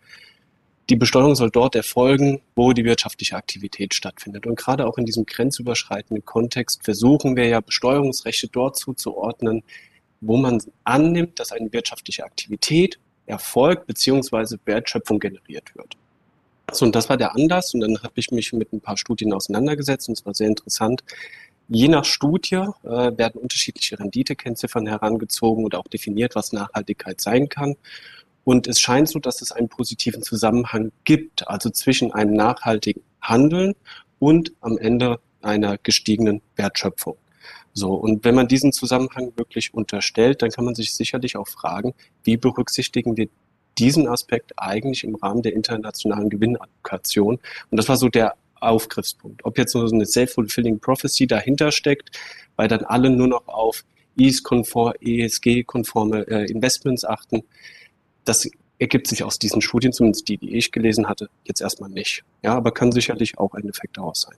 die 0.90 0.96
Besteuerung 0.96 1.36
soll 1.36 1.50
dort 1.50 1.76
erfolgen, 1.76 2.42
wo 2.56 2.74
die 2.74 2.86
wirtschaftliche 2.86 3.36
Aktivität 3.36 3.94
stattfindet. 3.94 4.46
Und 4.46 4.56
gerade 4.56 4.86
auch 4.86 4.98
in 4.98 5.06
diesem 5.06 5.26
grenzüberschreitenden 5.26 6.26
Kontext 6.26 6.84
versuchen 6.84 7.36
wir 7.36 7.48
ja 7.48 7.60
Besteuerungsrechte 7.60 8.48
dort 8.48 8.78
zuzuordnen, 8.78 9.64
wo 10.22 10.38
man 10.38 10.62
annimmt, 10.84 11.40
dass 11.40 11.52
eine 11.52 11.72
wirtschaftliche 11.74 12.24
Aktivität 12.24 13.00
erfolgt 13.26 13.88
bzw. 13.88 14.58
Wertschöpfung 14.66 15.20
generiert 15.20 15.76
wird. 15.76 15.98
So, 16.72 16.86
und 16.86 16.96
das 16.96 17.10
war 17.10 17.18
der 17.18 17.36
Anlass. 17.36 17.74
Und 17.74 17.82
dann 17.82 17.98
habe 18.02 18.14
ich 18.16 18.32
mich 18.32 18.54
mit 18.54 18.72
ein 18.74 18.82
paar 18.82 18.98
Studien 18.98 19.34
auseinandergesetzt 19.34 20.10
und 20.10 20.18
es 20.18 20.26
war 20.26 20.34
sehr 20.34 20.48
interessant. 20.48 21.04
Je 21.68 21.88
nach 21.88 22.06
Studie 22.06 22.56
äh, 22.84 22.88
werden 23.18 23.42
unterschiedliche 23.42 24.00
Renditekennziffern 24.00 24.86
herangezogen 24.86 25.66
oder 25.66 25.80
auch 25.80 25.88
definiert, 25.88 26.36
was 26.36 26.54
Nachhaltigkeit 26.54 27.22
sein 27.22 27.50
kann. 27.50 27.76
Und 28.45 28.68
es 28.68 28.80
scheint 28.80 29.09
so, 29.09 29.19
dass 29.19 29.42
es 29.42 29.51
einen 29.51 29.68
positiven 29.68 30.24
Zusammenhang 30.24 30.94
gibt, 31.03 31.47
also 31.50 31.69
zwischen 31.69 32.13
einem 32.13 32.33
nachhaltigen 32.33 33.01
Handeln 33.21 33.75
und 34.19 34.53
am 34.62 34.77
Ende 34.77 35.19
einer 35.42 35.77
gestiegenen 35.77 36.42
Wertschöpfung. 36.56 37.18
So, 37.74 37.94
und 37.94 38.24
wenn 38.24 38.36
man 38.36 38.47
diesen 38.47 38.71
Zusammenhang 38.71 39.33
wirklich 39.36 39.74
unterstellt, 39.74 40.42
dann 40.42 40.51
kann 40.51 40.63
man 40.63 40.75
sich 40.75 40.95
sicherlich 40.95 41.36
auch 41.36 41.47
fragen, 41.47 41.94
wie 42.24 42.38
berücksichtigen 42.38 43.18
wir 43.18 43.27
diesen 43.77 44.07
Aspekt 44.07 44.53
eigentlich 44.57 45.03
im 45.03 45.15
Rahmen 45.15 45.41
der 45.41 45.53
internationalen 45.53 46.30
Gewinnallokation. 46.30 47.39
Und 47.69 47.77
das 47.77 47.89
war 47.89 47.98
so 47.98 48.07
der 48.07 48.36
Aufgriffspunkt. 48.62 49.44
Ob 49.44 49.57
jetzt 49.57 49.74
so 49.74 49.86
eine 49.86 50.06
self-fulfilling 50.06 50.80
prophecy 50.80 51.27
dahinter 51.27 51.71
steckt, 51.71 52.18
weil 52.56 52.69
dann 52.69 52.86
alle 52.86 53.09
nur 53.09 53.27
noch 53.27 53.48
auf 53.48 53.83
ESG-konforme 54.18 56.27
äh, 56.27 56.50
Investments 56.50 57.03
achten, 57.03 57.44
das 58.25 58.50
ergibt 58.80 59.07
sich 59.07 59.24
aus 59.24 59.39
diesen 59.39 59.62
Studien, 59.62 59.94
zumindest 59.94 60.27
die, 60.27 60.38
die 60.38 60.56
ich 60.56 60.72
gelesen 60.72 61.07
hatte, 61.07 61.30
jetzt 61.45 61.62
erstmal 61.62 61.89
nicht. 61.89 62.24
Ja, 62.44 62.56
aber 62.56 62.72
kann 62.72 62.92
sicherlich 62.92 63.38
auch 63.38 63.54
ein 63.54 63.68
Effekt 63.68 63.98
daraus 63.98 64.22
sein. 64.22 64.38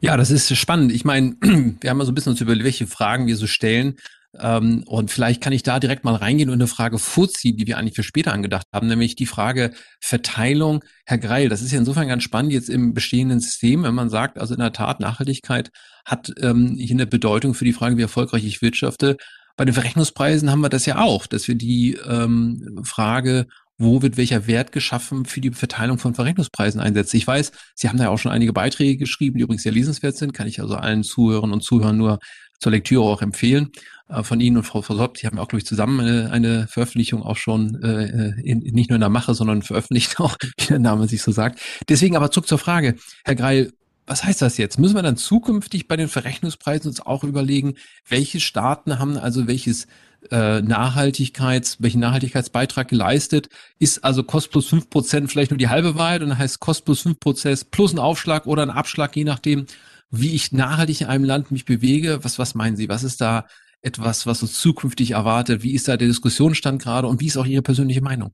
Ja, 0.00 0.16
das 0.16 0.30
ist 0.30 0.54
spannend. 0.56 0.92
Ich 0.92 1.04
meine, 1.04 1.36
wir 1.80 1.90
haben 1.90 1.98
mal 1.98 2.04
so 2.04 2.12
ein 2.12 2.14
bisschen 2.14 2.32
uns 2.32 2.40
überlegt, 2.40 2.64
welche 2.64 2.86
Fragen 2.86 3.26
wir 3.26 3.36
so 3.36 3.46
stellen. 3.46 3.96
Ähm, 4.38 4.84
und 4.86 5.10
vielleicht 5.10 5.40
kann 5.40 5.52
ich 5.52 5.64
da 5.64 5.80
direkt 5.80 6.04
mal 6.04 6.14
reingehen 6.14 6.50
und 6.50 6.54
eine 6.54 6.68
Frage 6.68 6.98
vorziehen, 6.98 7.56
die 7.56 7.66
wir 7.66 7.78
eigentlich 7.78 7.96
für 7.96 8.04
später 8.04 8.32
angedacht 8.32 8.66
haben, 8.72 8.86
nämlich 8.86 9.16
die 9.16 9.26
Frage 9.26 9.72
Verteilung. 10.00 10.84
Herr 11.04 11.18
Greil, 11.18 11.48
das 11.48 11.62
ist 11.62 11.72
ja 11.72 11.78
insofern 11.78 12.06
ganz 12.06 12.22
spannend 12.22 12.52
jetzt 12.52 12.70
im 12.70 12.94
bestehenden 12.94 13.40
System, 13.40 13.82
wenn 13.82 13.94
man 13.94 14.08
sagt, 14.08 14.38
also 14.38 14.54
in 14.54 14.60
der 14.60 14.72
Tat, 14.72 15.00
Nachhaltigkeit 15.00 15.70
hat 16.04 16.32
ähm, 16.40 16.76
hier 16.78 16.94
eine 16.94 17.06
Bedeutung 17.06 17.54
für 17.54 17.64
die 17.64 17.72
Frage, 17.72 17.96
wie 17.96 18.02
erfolgreich 18.02 18.44
ich 18.44 18.62
wirtschafte. 18.62 19.16
Bei 19.60 19.66
den 19.66 19.74
Verrechnungspreisen 19.74 20.50
haben 20.50 20.62
wir 20.62 20.70
das 20.70 20.86
ja 20.86 21.00
auch, 21.00 21.26
dass 21.26 21.46
wir 21.46 21.54
die 21.54 21.92
ähm, 22.08 22.80
Frage, 22.82 23.46
wo 23.76 24.00
wird 24.00 24.16
welcher 24.16 24.46
Wert 24.46 24.72
geschaffen 24.72 25.26
für 25.26 25.42
die 25.42 25.50
Verteilung 25.50 25.98
von 25.98 26.14
Verrechnungspreisen 26.14 26.80
einsetzen. 26.80 27.18
Ich 27.18 27.26
weiß, 27.26 27.52
Sie 27.74 27.86
haben 27.86 27.98
da 27.98 28.04
ja 28.04 28.08
auch 28.08 28.16
schon 28.16 28.32
einige 28.32 28.54
Beiträge 28.54 28.96
geschrieben, 28.96 29.36
die 29.36 29.42
übrigens 29.42 29.62
sehr 29.62 29.72
lesenswert 29.72 30.16
sind, 30.16 30.32
kann 30.32 30.46
ich 30.46 30.62
also 30.62 30.76
allen 30.76 31.02
Zuhörern 31.02 31.52
und 31.52 31.62
Zuhörern 31.62 31.98
nur 31.98 32.20
zur 32.58 32.72
Lektüre 32.72 33.04
auch 33.04 33.20
empfehlen. 33.20 33.68
Äh, 34.08 34.22
von 34.22 34.40
Ihnen 34.40 34.56
und 34.56 34.62
Frau 34.62 34.80
Versopp, 34.80 35.18
die 35.18 35.26
haben 35.26 35.38
auch, 35.38 35.48
glaube 35.48 35.58
ich, 35.58 35.66
zusammen 35.66 36.00
eine, 36.00 36.30
eine 36.30 36.66
Veröffentlichung 36.66 37.22
auch 37.22 37.36
schon 37.36 37.82
äh, 37.82 38.40
in, 38.40 38.60
nicht 38.60 38.88
nur 38.88 38.94
in 38.94 39.02
der 39.02 39.10
Mache, 39.10 39.34
sondern 39.34 39.60
veröffentlicht 39.60 40.20
auch, 40.20 40.38
wie 40.40 40.66
der 40.68 40.78
Name 40.78 41.06
sich 41.06 41.20
so 41.20 41.32
sagt. 41.32 41.60
Deswegen 41.86 42.16
aber 42.16 42.30
zurück 42.30 42.48
zur 42.48 42.58
Frage, 42.58 42.94
Herr 43.26 43.34
Greil, 43.34 43.72
was 44.06 44.24
heißt 44.24 44.42
das 44.42 44.56
jetzt? 44.56 44.78
Müssen 44.78 44.96
wir 44.96 45.02
dann 45.02 45.16
zukünftig 45.16 45.86
bei 45.88 45.96
den 45.96 46.08
Verrechnungspreisen 46.08 46.88
uns 46.88 47.00
auch 47.00 47.24
überlegen, 47.24 47.74
welche 48.08 48.40
Staaten 48.40 48.98
haben 48.98 49.16
also 49.16 49.46
welches 49.46 49.86
äh, 50.30 50.60
Nachhaltigkeits, 50.60 51.76
welchen 51.80 52.00
Nachhaltigkeitsbeitrag 52.00 52.88
geleistet? 52.88 53.48
Ist 53.78 54.04
also 54.04 54.22
Kost 54.22 54.50
plus 54.50 54.66
fünf 54.66 54.90
Prozent 54.90 55.30
vielleicht 55.30 55.50
nur 55.50 55.58
die 55.58 55.68
halbe 55.68 55.96
Wahrheit 55.96 56.22
und 56.22 56.30
dann 56.30 56.38
heißt 56.38 56.60
Kost 56.60 56.84
plus 56.84 57.02
fünf 57.02 57.20
Prozent 57.20 57.70
plus 57.70 57.92
ein 57.92 57.98
Aufschlag 57.98 58.46
oder 58.46 58.62
ein 58.62 58.70
Abschlag, 58.70 59.14
je 59.16 59.24
nachdem, 59.24 59.66
wie 60.10 60.34
ich 60.34 60.52
nachhaltig 60.52 61.02
in 61.02 61.06
einem 61.06 61.24
Land 61.24 61.50
mich 61.50 61.64
bewege. 61.64 62.22
Was, 62.22 62.38
was 62.38 62.54
meinen 62.54 62.76
Sie? 62.76 62.88
Was 62.88 63.04
ist 63.04 63.20
da 63.20 63.46
etwas, 63.82 64.26
was 64.26 64.42
uns 64.42 64.60
zukünftig 64.60 65.12
erwartet? 65.12 65.62
Wie 65.62 65.74
ist 65.74 65.88
da 65.88 65.96
der 65.96 66.08
Diskussionsstand 66.08 66.82
gerade 66.82 67.08
und 67.08 67.20
wie 67.20 67.26
ist 67.26 67.36
auch 67.36 67.46
Ihre 67.46 67.62
persönliche 67.62 68.02
Meinung? 68.02 68.32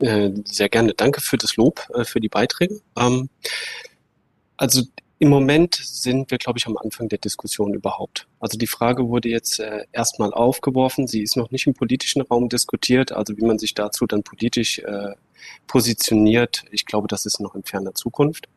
Äh, 0.00 0.30
sehr 0.44 0.68
gerne. 0.68 0.94
Danke 0.94 1.20
für 1.20 1.36
das 1.36 1.56
Lob, 1.56 1.88
äh, 1.94 2.04
für 2.04 2.20
die 2.20 2.28
Beiträge. 2.28 2.80
Ähm, 2.98 3.28
also 4.56 4.82
Im 5.20 5.28
Moment 5.30 5.76
sind 5.76 6.30
wir, 6.30 6.38
glaube 6.38 6.58
ich, 6.58 6.66
am 6.66 6.76
Anfang 6.76 7.08
der 7.08 7.18
Diskussion 7.18 7.72
überhaupt. 7.72 8.26
Also 8.40 8.58
die 8.58 8.66
Frage 8.66 9.08
wurde 9.08 9.28
jetzt 9.28 9.60
äh, 9.60 9.84
erstmal 9.92 10.34
aufgeworfen. 10.34 11.06
Sie 11.06 11.22
ist 11.22 11.36
noch 11.36 11.50
nicht 11.50 11.66
im 11.66 11.74
politischen 11.74 12.20
Raum 12.22 12.48
diskutiert. 12.48 13.12
Also 13.12 13.36
wie 13.36 13.44
man 13.44 13.58
sich 13.58 13.74
dazu 13.74 14.06
dann 14.06 14.22
politisch 14.22 14.80
äh, 14.80 15.14
positioniert, 15.66 16.64
ich 16.72 16.84
glaube, 16.84 17.06
das 17.08 17.26
ist 17.26 17.40
noch 17.40 17.54
in 17.54 17.62
ferner 17.62 17.94
Zukunft. 17.94 18.48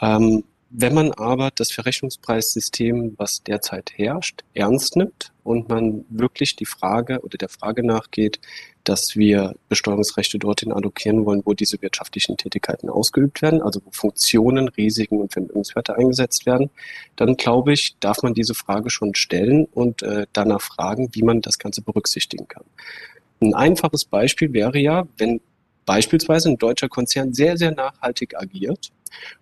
Ähm, 0.00 0.44
wenn 0.70 0.94
man 0.94 1.12
aber 1.12 1.50
das 1.54 1.72
Verrechnungspreissystem, 1.72 3.14
was 3.16 3.42
derzeit 3.42 3.92
herrscht, 3.96 4.44
ernst 4.52 4.96
nimmt 4.96 5.32
und 5.42 5.70
man 5.70 6.04
wirklich 6.10 6.56
die 6.56 6.66
Frage 6.66 7.20
oder 7.22 7.38
der 7.38 7.48
Frage 7.48 7.84
nachgeht, 7.84 8.38
dass 8.88 9.16
wir 9.16 9.54
Besteuerungsrechte 9.68 10.38
dorthin 10.38 10.72
allokieren 10.72 11.26
wollen, 11.26 11.42
wo 11.44 11.52
diese 11.52 11.82
wirtschaftlichen 11.82 12.38
Tätigkeiten 12.38 12.88
ausgeübt 12.88 13.42
werden, 13.42 13.60
also 13.60 13.80
wo 13.84 13.90
Funktionen, 13.90 14.68
Risiken 14.68 15.20
und 15.20 15.30
Vermögenswerte 15.30 15.94
eingesetzt 15.94 16.46
werden, 16.46 16.70
dann 17.14 17.36
glaube 17.36 17.74
ich, 17.74 17.96
darf 18.00 18.22
man 18.22 18.32
diese 18.32 18.54
Frage 18.54 18.88
schon 18.88 19.14
stellen 19.14 19.66
und 19.66 20.02
äh, 20.02 20.26
danach 20.32 20.62
fragen, 20.62 21.10
wie 21.12 21.22
man 21.22 21.42
das 21.42 21.58
Ganze 21.58 21.82
berücksichtigen 21.82 22.48
kann. 22.48 22.64
Ein 23.42 23.52
einfaches 23.52 24.06
Beispiel 24.06 24.54
wäre 24.54 24.78
ja, 24.78 25.06
wenn 25.18 25.42
beispielsweise 25.84 26.48
ein 26.48 26.56
deutscher 26.56 26.88
Konzern 26.88 27.34
sehr, 27.34 27.58
sehr 27.58 27.72
nachhaltig 27.72 28.36
agiert 28.36 28.90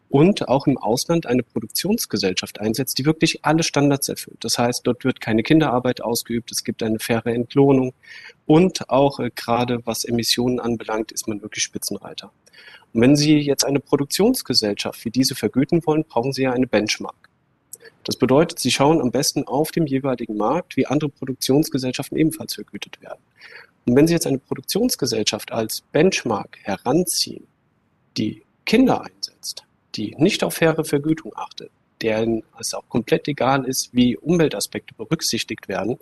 und 0.08 0.48
auch 0.48 0.66
im 0.66 0.78
Ausland 0.78 1.26
eine 1.26 1.42
Produktionsgesellschaft 1.42 2.60
einsetzt, 2.60 2.98
die 2.98 3.04
wirklich 3.04 3.44
alle 3.44 3.62
Standards 3.62 4.08
erfüllt. 4.08 4.38
Das 4.40 4.58
heißt, 4.58 4.86
dort 4.86 5.04
wird 5.04 5.20
keine 5.20 5.42
Kinderarbeit 5.42 6.00
ausgeübt, 6.00 6.50
es 6.52 6.64
gibt 6.64 6.82
eine 6.82 6.98
faire 6.98 7.26
Entlohnung 7.26 7.92
und 8.46 8.88
auch 8.88 9.18
äh, 9.20 9.30
gerade 9.34 9.80
was 9.84 10.04
Emissionen 10.04 10.60
anbelangt, 10.60 11.12
ist 11.12 11.28
man 11.28 11.42
wirklich 11.42 11.64
Spitzenreiter. 11.64 12.30
Und 12.92 13.00
wenn 13.00 13.16
Sie 13.16 13.38
jetzt 13.38 13.64
eine 13.64 13.80
Produktionsgesellschaft 13.80 15.04
wie 15.04 15.10
diese 15.10 15.34
vergüten 15.34 15.84
wollen, 15.86 16.04
brauchen 16.04 16.32
Sie 16.32 16.42
ja 16.42 16.52
eine 16.52 16.66
Benchmark. 16.66 17.28
Das 18.04 18.16
bedeutet, 18.16 18.60
Sie 18.60 18.70
schauen 18.70 19.00
am 19.00 19.10
besten 19.10 19.44
auf 19.48 19.72
dem 19.72 19.86
jeweiligen 19.86 20.36
Markt, 20.36 20.76
wie 20.76 20.86
andere 20.86 21.10
Produktionsgesellschaften 21.10 22.16
ebenfalls 22.16 22.54
vergütet 22.54 23.02
werden. 23.02 23.18
Und 23.84 23.96
wenn 23.96 24.06
Sie 24.06 24.14
jetzt 24.14 24.26
eine 24.26 24.38
Produktionsgesellschaft 24.38 25.52
als 25.52 25.82
Benchmark 25.92 26.56
heranziehen, 26.62 27.46
die 28.16 28.45
Kinder 28.66 29.02
einsetzt, 29.02 29.64
die 29.94 30.14
nicht 30.18 30.44
auf 30.44 30.54
faire 30.54 30.84
Vergütung 30.84 31.32
achtet, 31.34 31.70
deren 32.02 32.42
es 32.60 32.74
auch 32.74 32.86
komplett 32.88 33.26
egal 33.28 33.64
ist, 33.64 33.94
wie 33.94 34.16
Umweltaspekte 34.16 34.94
berücksichtigt 34.94 35.68
werden, 35.68 35.98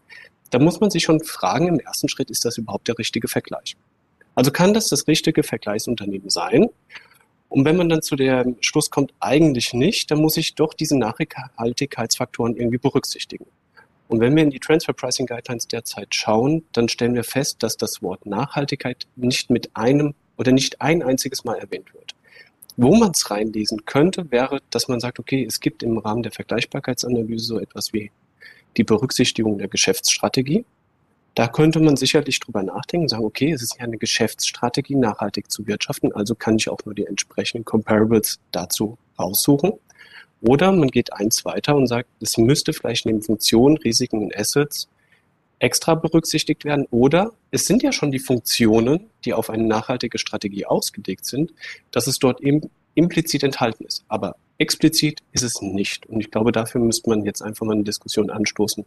dann 0.51 0.65
muss 0.65 0.81
man 0.81 0.91
sich 0.91 1.05
schon 1.05 1.23
fragen, 1.23 1.69
im 1.69 1.79
ersten 1.79 2.09
Schritt, 2.09 2.31
ist 2.31 2.45
das 2.45 2.59
überhaupt 2.59 2.89
der 2.89 2.99
richtige 2.99 3.29
Vergleich? 3.29 3.77
Also 4.35 4.51
kann 4.51 4.75
das 4.75 4.89
das 4.89 5.07
richtige 5.07 5.43
Vergleichsunternehmen 5.43 6.31
sein? 6.31 6.69
Und 7.49 7.65
wenn 7.65 7.77
man 7.77 7.89
dann 7.89 8.03
zu 8.03 8.17
dem 8.17 8.57
Schluss 8.61 8.91
kommt, 8.91 9.13
eigentlich 9.21 9.75
nicht, 9.75 10.11
dann 10.11 10.19
muss 10.19 10.37
ich 10.37 10.55
doch 10.55 10.75
diese 10.75 10.99
Nachhaltigkeitsfaktoren 10.99 12.57
irgendwie 12.57 12.79
berücksichtigen. 12.79 13.47
Und 14.09 14.21
wenn 14.21 14.35
wir 14.35 14.43
in 14.43 14.51
die 14.51 14.59
Transfer 14.59 14.93
Pricing 14.93 15.27
Guidelines 15.27 15.69
derzeit 15.69 16.15
schauen, 16.15 16.65
dann 16.73 16.89
stellen 16.89 17.15
wir 17.15 17.25
fest, 17.25 17.63
dass 17.63 17.77
das 17.77 18.03
Wort 18.03 18.27
Nachhaltigkeit 18.27 19.07
nicht 19.17 19.51
mit 19.51 19.71
einem 19.75 20.15
oder 20.37 20.53
nicht 20.53 20.81
ein 20.81 21.03
einziges 21.03 21.45
Mal 21.45 21.59
erwähnt 21.59 21.95
wird. 21.95 22.14
Wo 22.77 22.97
man 22.97 23.13
es 23.13 23.31
reinlesen 23.31 23.85
könnte, 23.85 24.31
wäre, 24.31 24.61
dass 24.71 24.89
man 24.89 24.99
sagt, 25.01 25.19
okay, 25.19 25.45
es 25.45 25.61
gibt 25.61 25.83
im 25.83 25.99
Rahmen 25.99 26.23
der 26.23 26.33
Vergleichbarkeitsanalyse 26.33 27.45
so 27.45 27.61
etwas 27.61 27.93
wie 27.93 28.11
die 28.77 28.85
Berücksichtigung 28.85 29.59
der 29.59 29.69
Geschäftsstrategie. 29.69 30.65
Da 31.35 31.49
könnte 31.49 31.81
man 31.81 31.97
sicherlich 31.97 32.39
drüber 32.41 32.63
nachdenken, 32.63 33.09
sagen, 33.09 33.25
okay, 33.25 33.53
es 33.53 33.63
ist 33.63 33.77
ja 33.79 33.85
eine 33.85 33.99
Geschäftsstrategie, 33.99 34.97
nachhaltig 34.97 35.51
zu 35.51 35.67
wirtschaften, 35.67 36.13
also 36.13 36.35
kann 36.35 36.57
ich 36.57 36.69
auch 36.69 36.79
nur 36.85 36.95
die 36.95 37.07
entsprechenden 37.07 37.65
Comparables 37.65 38.39
dazu 38.53 38.99
raussuchen. 39.19 39.73
Oder 40.41 40.73
man 40.73 40.89
geht 40.89 41.13
eins 41.13 41.45
weiter 41.45 41.75
und 41.75 41.87
sagt, 41.87 42.09
es 42.21 42.37
müsste 42.39 42.73
vielleicht 42.73 43.07
neben 43.07 43.23
Funktionen, 43.23 43.79
Risiken 43.79 44.19
und 44.19 44.37
Assets 44.37 44.89
extra 45.59 45.95
berücksichtigt 45.95 46.65
werden. 46.65 46.87
Oder 46.91 47.33
es 47.51 47.67
sind 47.67 47.83
ja 47.83 47.93
schon 47.93 48.11
die 48.11 48.19
Funktionen, 48.19 49.07
die 49.25 49.33
auf 49.33 49.51
eine 49.51 49.65
nachhaltige 49.65 50.19
Strategie 50.19 50.67
ausgelegt 50.67 51.25
sind, 51.25 51.53
dass 51.91 52.07
es 52.07 52.19
dort 52.19 52.41
eben 52.41 52.71
implizit 52.95 53.43
enthalten 53.43 53.85
ist. 53.85 54.05
Aber 54.09 54.37
explizit 54.59 55.23
ist 55.33 55.43
es 55.43 55.61
nicht. 55.61 56.07
Und 56.07 56.21
ich 56.21 56.31
glaube, 56.31 56.53
dafür 56.53 56.81
müsste 56.81 57.11
man 57.11 57.25
jetzt 57.25 57.43
einfach 57.43 57.67
mal 57.67 57.73
eine 57.73 57.85
Diskussion 57.85 58.31
anstoßen. 58.31 58.85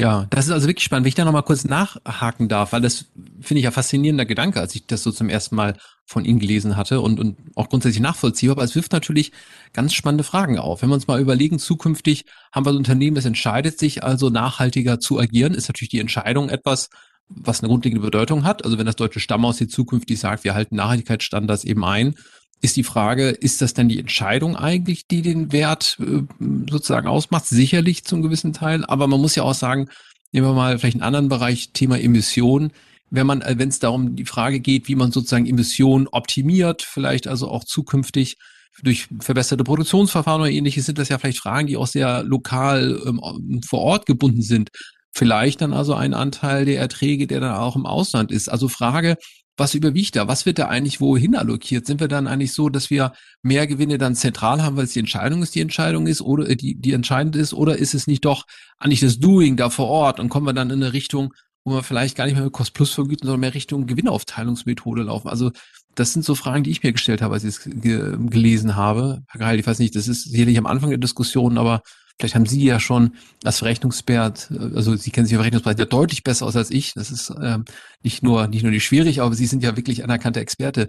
Ja, 0.00 0.26
das 0.30 0.46
ist 0.46 0.52
also 0.52 0.68
wirklich 0.68 0.84
spannend. 0.84 1.04
Wenn 1.04 1.08
ich 1.08 1.16
da 1.16 1.24
nochmal 1.24 1.42
kurz 1.42 1.64
nachhaken 1.64 2.48
darf, 2.48 2.72
weil 2.72 2.80
das 2.80 3.06
finde 3.40 3.58
ich 3.58 3.64
ja 3.64 3.72
faszinierender 3.72 4.26
Gedanke, 4.26 4.60
als 4.60 4.76
ich 4.76 4.86
das 4.86 5.02
so 5.02 5.10
zum 5.10 5.28
ersten 5.28 5.56
Mal 5.56 5.76
von 6.06 6.24
Ihnen 6.24 6.38
gelesen 6.38 6.76
hatte 6.76 7.00
und, 7.00 7.18
und 7.18 7.36
auch 7.56 7.68
grundsätzlich 7.68 8.00
nachvollziehbar, 8.00 8.56
aber 8.56 8.62
es 8.62 8.76
wirft 8.76 8.92
natürlich 8.92 9.32
ganz 9.72 9.92
spannende 9.94 10.22
Fragen 10.22 10.56
auf. 10.56 10.82
Wenn 10.82 10.90
wir 10.90 10.94
uns 10.94 11.08
mal 11.08 11.20
überlegen, 11.20 11.58
zukünftig 11.58 12.26
haben 12.52 12.64
wir 12.64 12.70
ein 12.70 12.76
Unternehmen, 12.76 13.16
das 13.16 13.24
entscheidet 13.24 13.80
sich 13.80 14.04
also 14.04 14.30
nachhaltiger 14.30 15.00
zu 15.00 15.18
agieren, 15.18 15.52
ist 15.52 15.68
natürlich 15.68 15.90
die 15.90 16.00
Entscheidung 16.00 16.48
etwas, 16.48 16.90
was 17.28 17.60
eine 17.60 17.68
grundlegende 17.68 18.04
Bedeutung 18.04 18.44
hat. 18.44 18.64
Also 18.64 18.78
wenn 18.78 18.86
das 18.86 18.96
deutsche 18.96 19.20
Stammhaus 19.20 19.58
hier 19.58 19.68
zukünftig 19.68 20.20
sagt, 20.20 20.44
wir 20.44 20.54
halten 20.54 20.76
Nachhaltigkeitsstandards 20.76 21.64
eben 21.64 21.84
ein, 21.84 22.14
ist 22.60 22.76
die 22.76 22.84
Frage, 22.84 23.28
ist 23.28 23.62
das 23.62 23.74
denn 23.74 23.88
die 23.88 23.98
Entscheidung 23.98 24.56
eigentlich, 24.56 25.06
die 25.06 25.22
den 25.22 25.52
Wert 25.52 25.98
äh, 26.00 26.22
sozusagen 26.70 27.06
ausmacht? 27.06 27.46
Sicherlich 27.46 28.04
zum 28.04 28.22
gewissen 28.22 28.52
Teil, 28.52 28.84
aber 28.84 29.06
man 29.06 29.20
muss 29.20 29.34
ja 29.34 29.44
auch 29.44 29.54
sagen, 29.54 29.88
nehmen 30.32 30.46
wir 30.46 30.54
mal 30.54 30.78
vielleicht 30.78 30.96
einen 30.96 31.02
anderen 31.02 31.28
Bereich, 31.28 31.72
Thema 31.72 31.98
Emissionen. 32.00 32.72
Wenn 33.10 33.26
man, 33.26 33.42
äh, 33.42 33.54
wenn 33.58 33.68
es 33.68 33.78
darum 33.78 34.16
die 34.16 34.24
Frage 34.24 34.60
geht, 34.60 34.88
wie 34.88 34.96
man 34.96 35.12
sozusagen 35.12 35.46
Emissionen 35.46 36.08
optimiert, 36.08 36.82
vielleicht 36.82 37.28
also 37.28 37.48
auch 37.48 37.64
zukünftig 37.64 38.36
durch 38.82 39.08
verbesserte 39.20 39.64
Produktionsverfahren 39.64 40.42
oder 40.42 40.50
ähnliches, 40.50 40.86
sind 40.86 40.98
das 40.98 41.08
ja 41.08 41.18
vielleicht 41.18 41.38
Fragen, 41.38 41.66
die 41.66 41.76
auch 41.76 41.86
sehr 41.86 42.22
lokal 42.22 43.00
ähm, 43.06 43.60
vor 43.66 43.80
Ort 43.80 44.06
gebunden 44.06 44.42
sind. 44.42 44.70
Vielleicht 45.12 45.62
dann 45.62 45.72
also 45.72 45.94
ein 45.94 46.14
Anteil 46.14 46.64
der 46.64 46.78
Erträge, 46.78 47.26
der 47.26 47.40
dann 47.40 47.54
auch 47.54 47.76
im 47.76 47.86
Ausland 47.86 48.30
ist. 48.30 48.48
Also 48.48 48.68
Frage, 48.68 49.16
was 49.58 49.74
überwiegt 49.74 50.16
da? 50.16 50.28
Was 50.28 50.46
wird 50.46 50.58
da 50.58 50.68
eigentlich 50.68 51.00
wohin 51.00 51.34
allokiert? 51.34 51.86
Sind 51.86 52.00
wir 52.00 52.08
dann 52.08 52.26
eigentlich 52.26 52.52
so, 52.52 52.68
dass 52.68 52.90
wir 52.90 53.12
mehr 53.42 53.66
Gewinne 53.66 53.98
dann 53.98 54.14
zentral 54.14 54.62
haben, 54.62 54.76
weil 54.76 54.84
es 54.84 54.92
die 54.92 55.00
Entscheidung 55.00 55.42
ist, 55.42 55.54
die 55.54 55.60
Entscheidung 55.60 56.06
ist 56.06 56.20
oder 56.20 56.48
äh, 56.48 56.56
die, 56.56 56.76
die 56.76 56.92
entscheidend 56.92 57.36
ist, 57.36 57.52
oder 57.52 57.76
ist 57.76 57.94
es 57.94 58.06
nicht 58.06 58.24
doch 58.24 58.46
eigentlich 58.78 59.00
das 59.00 59.18
Doing 59.18 59.56
da 59.56 59.68
vor 59.68 59.88
Ort 59.88 60.20
und 60.20 60.28
kommen 60.28 60.46
wir 60.46 60.52
dann 60.52 60.70
in 60.70 60.82
eine 60.82 60.92
Richtung, 60.92 61.34
wo 61.64 61.72
wir 61.72 61.82
vielleicht 61.82 62.16
gar 62.16 62.26
nicht 62.26 62.36
mehr 62.36 62.44
mit 62.44 62.52
Cost 62.52 62.72
Plus 62.72 62.92
vergüten, 62.92 63.26
sondern 63.26 63.40
mehr 63.40 63.54
Richtung 63.54 63.86
Gewinnaufteilungsmethode 63.86 65.02
laufen? 65.02 65.28
Also 65.28 65.50
das 65.96 66.12
sind 66.12 66.24
so 66.24 66.36
Fragen, 66.36 66.62
die 66.62 66.70
ich 66.70 66.82
mir 66.84 66.92
gestellt 66.92 67.20
habe, 67.20 67.34
als 67.34 67.42
ich 67.42 67.56
es 67.56 67.64
ge 67.64 68.16
gelesen 68.26 68.76
habe. 68.76 69.22
Herr 69.28 69.40
Geil, 69.40 69.58
ich 69.58 69.66
weiß 69.66 69.80
nicht, 69.80 69.96
das 69.96 70.06
ist 70.06 70.24
sicherlich 70.24 70.56
am 70.56 70.66
Anfang 70.66 70.90
der 70.90 70.98
Diskussion, 70.98 71.58
aber 71.58 71.82
Vielleicht 72.18 72.34
haben 72.34 72.46
Sie 72.46 72.64
ja 72.64 72.80
schon 72.80 73.12
als 73.44 73.58
Verrechnungswert, 73.58 74.50
also 74.74 74.96
Sie 74.96 75.10
kennen 75.10 75.26
sich 75.26 75.34
im 75.34 75.38
Verrechnungspreis 75.38 75.76
ja 75.78 75.84
deutlich 75.84 76.24
besser 76.24 76.46
aus 76.46 76.56
als 76.56 76.70
ich. 76.70 76.94
Das 76.94 77.10
ist 77.12 77.32
ähm, 77.40 77.64
nicht 78.02 78.24
nur 78.24 78.48
nicht 78.48 78.62
nur 78.62 78.72
nicht 78.72 78.84
schwierig, 78.84 79.20
aber 79.20 79.34
Sie 79.34 79.46
sind 79.46 79.62
ja 79.62 79.76
wirklich 79.76 80.02
anerkannter 80.02 80.40
Experte 80.40 80.88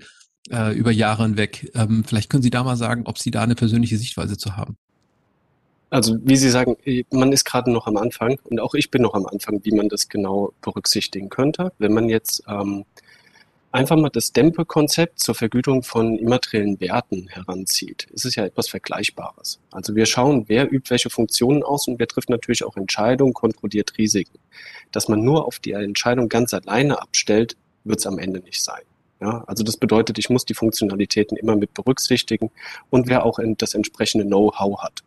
äh, 0.50 0.76
über 0.76 0.92
Jahre 0.92 1.24
hinweg. 1.24 1.72
Ähm, 1.76 2.04
vielleicht 2.04 2.32
können 2.32 2.42
Sie 2.42 2.50
da 2.50 2.64
mal 2.64 2.78
sagen, 2.78 3.04
ob 3.06 3.20
Sie 3.20 3.30
da 3.30 3.44
eine 3.44 3.56
persönliche 3.56 3.98
Sichtweise 3.98 4.38
zu 4.38 4.58
haben. 4.58 4.76
Also 5.92 6.18
wie 6.24 6.36
Sie 6.36 6.50
sagen, 6.50 6.78
man 7.12 7.32
ist 7.32 7.46
gerade 7.46 7.72
noch 7.72 7.88
am 7.88 7.98
Anfang 7.98 8.40
und 8.44 8.60
auch 8.60 8.74
ich 8.74 8.90
bin 8.90 9.02
noch 9.02 9.14
am 9.14 9.26
Anfang, 9.26 9.60
wie 9.64 9.72
man 9.72 9.90
das 9.90 10.10
genau 10.10 10.54
berücksichtigen 10.62 11.30
könnte. 11.30 11.72
Wenn 11.78 11.94
man 11.94 12.10
jetzt 12.10 12.44
ähm, 12.48 12.86
einfach 13.72 13.96
mal 13.96 14.10
das 14.10 14.32
Dämpfe-Konzept 14.34 15.20
zur 15.20 15.36
Vergütung 15.36 15.84
von 15.84 16.18
immateriellen 16.18 16.80
Werten 16.80 17.28
heranzieht, 17.28 18.08
ist 18.12 18.26
es 18.26 18.36
ja 18.36 18.46
etwas 18.46 18.70
Vergleichbares. 18.70 19.60
Also 19.72 19.96
wir 19.96 20.06
schauen, 20.06 20.46
wer 20.48 20.72
übt 20.72 20.90
welche 20.90 21.10
Funktionen 21.10 21.64
aus 21.64 21.88
und 21.88 22.00
wer 22.00 22.08
trifft 22.08 22.30
natürlich 22.30 22.64
auch 22.64 22.78
Entscheidungen, 22.78 23.34
kontrolliert 23.34 23.98
Risiken. 23.98 24.40
Dass 24.92 25.08
man 25.08 25.24
nur 25.24 25.46
auf 25.46 25.60
die 25.60 25.72
Entscheidung 25.72 26.30
ganz 26.30 26.54
alleine 26.54 27.02
abstellt, 27.02 27.56
wird 27.84 28.00
es 28.00 28.08
am 28.08 28.20
Ende 28.20 28.40
nicht 28.40 28.64
sein. 28.64 28.82
Ja, 29.22 29.44
also 29.48 29.64
das 29.64 29.76
bedeutet, 29.76 30.18
ich 30.18 30.30
muss 30.30 30.46
die 30.46 30.54
Funktionalitäten 30.54 31.36
immer 31.36 31.58
mit 31.58 31.74
berücksichtigen 31.74 32.52
und 32.90 33.10
wer 33.10 33.26
auch 33.26 33.40
das 33.58 33.74
entsprechende 33.74 34.26
Know-how 34.26 34.82
hat. 34.82 35.04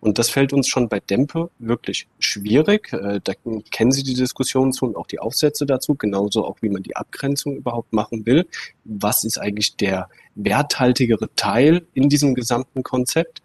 Und 0.00 0.18
das 0.18 0.30
fällt 0.30 0.52
uns 0.52 0.68
schon 0.68 0.88
bei 0.88 1.00
Dempe 1.00 1.50
wirklich 1.58 2.08
schwierig. 2.18 2.92
Äh, 2.92 3.20
da 3.22 3.32
kennen 3.70 3.92
Sie 3.92 4.02
die 4.02 4.14
Diskussion 4.14 4.72
zu 4.72 4.86
und 4.86 4.96
auch 4.96 5.06
die 5.06 5.18
Aufsätze 5.18 5.66
dazu, 5.66 5.94
genauso 5.94 6.44
auch 6.44 6.58
wie 6.60 6.68
man 6.68 6.82
die 6.82 6.96
Abgrenzung 6.96 7.56
überhaupt 7.56 7.92
machen 7.92 8.26
will. 8.26 8.46
Was 8.84 9.24
ist 9.24 9.38
eigentlich 9.38 9.76
der 9.76 10.08
werthaltigere 10.34 11.28
Teil 11.36 11.86
in 11.94 12.08
diesem 12.08 12.34
gesamten 12.34 12.82
Konzept? 12.82 13.42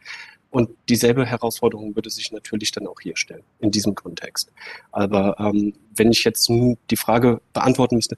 Und 0.51 0.71
dieselbe 0.89 1.25
Herausforderung 1.25 1.95
würde 1.95 2.09
sich 2.09 2.31
natürlich 2.31 2.71
dann 2.71 2.87
auch 2.87 2.99
hier 3.01 3.15
stellen, 3.15 3.43
in 3.59 3.69
diesem 3.69 3.93
Kontext. 3.93 4.51
Aber 4.91 5.35
ähm, 5.39 5.73
wenn 5.95 6.11
ich 6.11 6.23
jetzt 6.23 6.49
die 6.49 6.95
Frage 6.95 7.39
beantworten 7.53 7.95
müsste, 7.95 8.17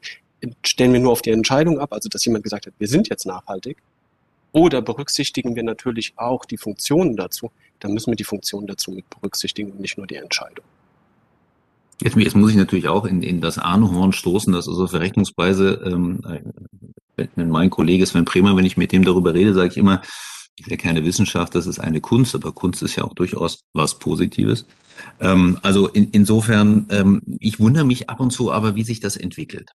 stellen 0.65 0.93
wir 0.93 0.99
nur 0.99 1.11
auf 1.11 1.21
die 1.21 1.31
Entscheidung 1.31 1.79
ab, 1.79 1.93
also 1.93 2.09
dass 2.09 2.23
jemand 2.25 2.43
gesagt 2.43 2.67
hat, 2.67 2.73
wir 2.79 2.87
sind 2.87 3.09
jetzt 3.09 3.25
nachhaltig, 3.25 3.77
oder 4.51 4.81
berücksichtigen 4.81 5.55
wir 5.55 5.63
natürlich 5.63 6.13
auch 6.17 6.46
die 6.46 6.58
Funktionen 6.58 7.15
dazu, 7.15 7.51
dann 7.79 7.93
müssen 7.93 8.12
wir 8.12 8.15
die 8.15 8.24
Funktionen 8.24 8.67
dazu 8.67 8.91
mit 8.91 9.10
berücksichtigen 9.10 9.72
und 9.72 9.79
nicht 9.79 9.98
nur 9.98 10.08
die 10.08 10.15
Entscheidung. 10.15 10.65
Jetzt, 12.01 12.17
jetzt 12.17 12.36
muss 12.36 12.51
ich 12.51 12.58
natürlich 12.58 12.88
auch 12.88 13.05
in, 13.05 13.22
in 13.22 13.41
das 13.41 13.58
Ahnhorn 13.58 14.12
stoßen, 14.12 14.51
dass 14.53 14.67
also 14.67 14.88
Verrechnungspreise, 14.88 15.81
ähm, 15.86 16.22
wenn 17.15 17.50
mein 17.50 17.70
Kollege 17.70 18.05
Sven 18.05 18.25
Bremer, 18.25 18.55
wenn 18.58 18.65
ich 18.65 18.77
mit 18.77 18.91
dem 18.91 19.05
darüber 19.05 19.34
rede, 19.34 19.53
sage 19.53 19.70
ich 19.70 19.77
immer, 19.77 20.01
ist 20.62 20.72
ja 20.72 20.77
keine 20.77 21.03
Wissenschaft, 21.03 21.56
das 21.56 21.68
ist 21.68 21.80
eine 21.80 22.01
Kunst, 22.01 22.36
aber 22.36 22.51
Kunst 22.51 22.82
ist 22.84 22.96
ja 22.96 23.03
auch 23.03 23.13
durchaus 23.13 23.63
was 23.74 24.00
Positives. 24.00 24.65
Ähm, 25.20 25.58
also 25.62 25.88
in, 25.88 26.10
insofern, 26.12 26.86
ähm, 26.89 27.22
ich 27.39 27.60
wundere 27.60 27.86
mich 27.86 28.10
ab 28.10 28.20
und 28.20 28.32
zu 28.32 28.51
aber, 28.51 28.75
wie 28.75 28.84
sich 28.84 29.00
das 29.00 29.18
entwickelt. 29.18 29.72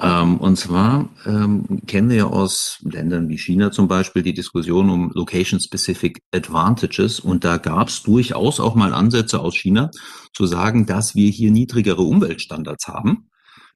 Ähm, 0.00 0.38
und 0.38 0.56
zwar 0.56 1.08
ähm, 1.26 1.82
kennen 1.86 2.10
wir 2.10 2.16
ja 2.16 2.26
aus 2.26 2.78
Ländern 2.82 3.28
wie 3.28 3.38
China 3.38 3.70
zum 3.70 3.88
Beispiel 3.88 4.22
die 4.22 4.34
Diskussion 4.34 4.90
um 4.90 5.10
Location-Specific 5.14 6.20
Advantages. 6.32 7.20
Und 7.20 7.44
da 7.44 7.56
gab 7.56 7.88
es 7.88 8.02
durchaus 8.02 8.60
auch 8.60 8.74
mal 8.74 8.92
Ansätze 8.92 9.40
aus 9.40 9.56
China 9.56 9.90
zu 10.34 10.46
sagen, 10.46 10.86
dass 10.86 11.14
wir 11.14 11.30
hier 11.30 11.50
niedrigere 11.50 12.02
Umweltstandards 12.02 12.88
haben. 12.88 13.28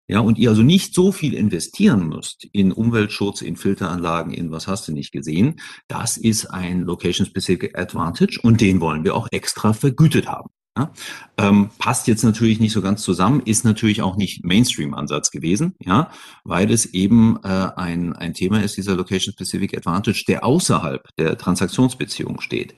Ja, 0.08 0.20
und 0.20 0.38
ihr 0.38 0.50
also 0.50 0.62
nicht 0.62 0.94
so 0.94 1.12
viel 1.12 1.32
investieren 1.32 2.08
müsst 2.08 2.46
in 2.52 2.72
Umweltschutz, 2.72 3.40
in 3.40 3.56
Filteranlagen, 3.56 4.32
in 4.34 4.50
was 4.50 4.66
hast 4.66 4.88
du 4.88 4.92
nicht 4.92 5.12
gesehen. 5.12 5.60
Das 5.88 6.16
ist 6.16 6.46
ein 6.46 6.82
Location-Specific 6.82 7.78
Advantage 7.78 8.40
und 8.42 8.60
den 8.60 8.80
wollen 8.80 9.04
wir 9.04 9.14
auch 9.14 9.28
extra 9.30 9.72
vergütet 9.72 10.26
haben. 10.26 10.50
Ja, 10.76 10.90
ähm, 11.36 11.68
passt 11.78 12.08
jetzt 12.08 12.24
natürlich 12.24 12.58
nicht 12.58 12.72
so 12.72 12.80
ganz 12.80 13.02
zusammen, 13.02 13.42
ist 13.44 13.62
natürlich 13.64 14.00
auch 14.00 14.16
nicht 14.16 14.42
Mainstream-Ansatz 14.42 15.30
gewesen, 15.30 15.74
ja, 15.80 16.10
weil 16.44 16.70
es 16.70 16.86
eben 16.86 17.38
äh, 17.44 17.68
ein, 17.76 18.14
ein 18.14 18.32
Thema 18.32 18.62
ist, 18.62 18.78
dieser 18.78 18.96
Location-Specific 18.96 19.76
Advantage, 19.76 20.24
der 20.26 20.44
außerhalb 20.44 21.06
der 21.18 21.36
Transaktionsbeziehung 21.36 22.40
steht. 22.40 22.74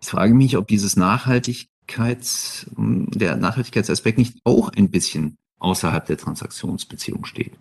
Ich 0.00 0.08
frage 0.08 0.34
mich, 0.34 0.56
ob 0.56 0.66
dieses 0.66 0.96
Nachhaltigkeits, 0.96 2.66
der 2.76 3.36
Nachhaltigkeitsaspekt 3.36 4.18
nicht 4.18 4.38
auch 4.42 4.68
ein 4.70 4.90
bisschen 4.90 5.38
außerhalb 5.62 6.04
der 6.06 6.18
Transaktionsbeziehung 6.18 7.24
steht. 7.24 7.52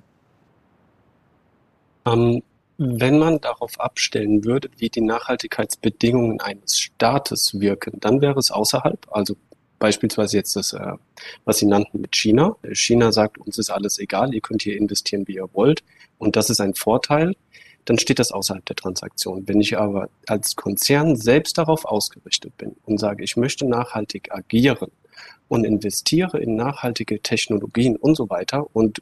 Ähm, 2.05 2.41
wenn 2.77 3.19
man 3.19 3.39
darauf 3.39 3.79
abstellen 3.79 4.43
würde, 4.43 4.69
wie 4.77 4.89
die 4.89 5.01
Nachhaltigkeitsbedingungen 5.01 6.41
eines 6.41 6.79
Staates 6.79 7.59
wirken, 7.59 7.99
dann 7.99 8.21
wäre 8.21 8.39
es 8.39 8.49
außerhalb. 8.49 9.07
Also 9.11 9.35
beispielsweise 9.77 10.37
jetzt 10.37 10.55
das, 10.55 10.73
äh, 10.73 10.93
was 11.45 11.59
Sie 11.59 11.67
nannten 11.67 12.01
mit 12.01 12.15
China. 12.15 12.55
China 12.73 13.11
sagt, 13.11 13.37
uns 13.37 13.59
ist 13.59 13.69
alles 13.69 13.99
egal, 13.99 14.33
ihr 14.33 14.41
könnt 14.41 14.63
hier 14.63 14.77
investieren, 14.77 15.27
wie 15.27 15.35
ihr 15.35 15.49
wollt. 15.53 15.83
Und 16.17 16.35
das 16.35 16.49
ist 16.49 16.59
ein 16.59 16.73
Vorteil. 16.73 17.35
Dann 17.85 17.97
steht 17.97 18.19
das 18.19 18.31
außerhalb 18.31 18.65
der 18.65 18.75
Transaktion. 18.75 19.47
Wenn 19.47 19.59
ich 19.59 19.77
aber 19.77 20.09
als 20.27 20.55
Konzern 20.55 21.15
selbst 21.15 21.57
darauf 21.57 21.85
ausgerichtet 21.85 22.55
bin 22.57 22.75
und 22.85 22.99
sage, 22.99 23.23
ich 23.23 23.37
möchte 23.37 23.67
nachhaltig 23.67 24.31
agieren 24.31 24.91
und 25.47 25.65
investiere 25.65 26.39
in 26.39 26.55
nachhaltige 26.55 27.21
Technologien 27.21 27.95
und 27.95 28.15
so 28.15 28.29
weiter 28.29 28.67
und 28.73 29.01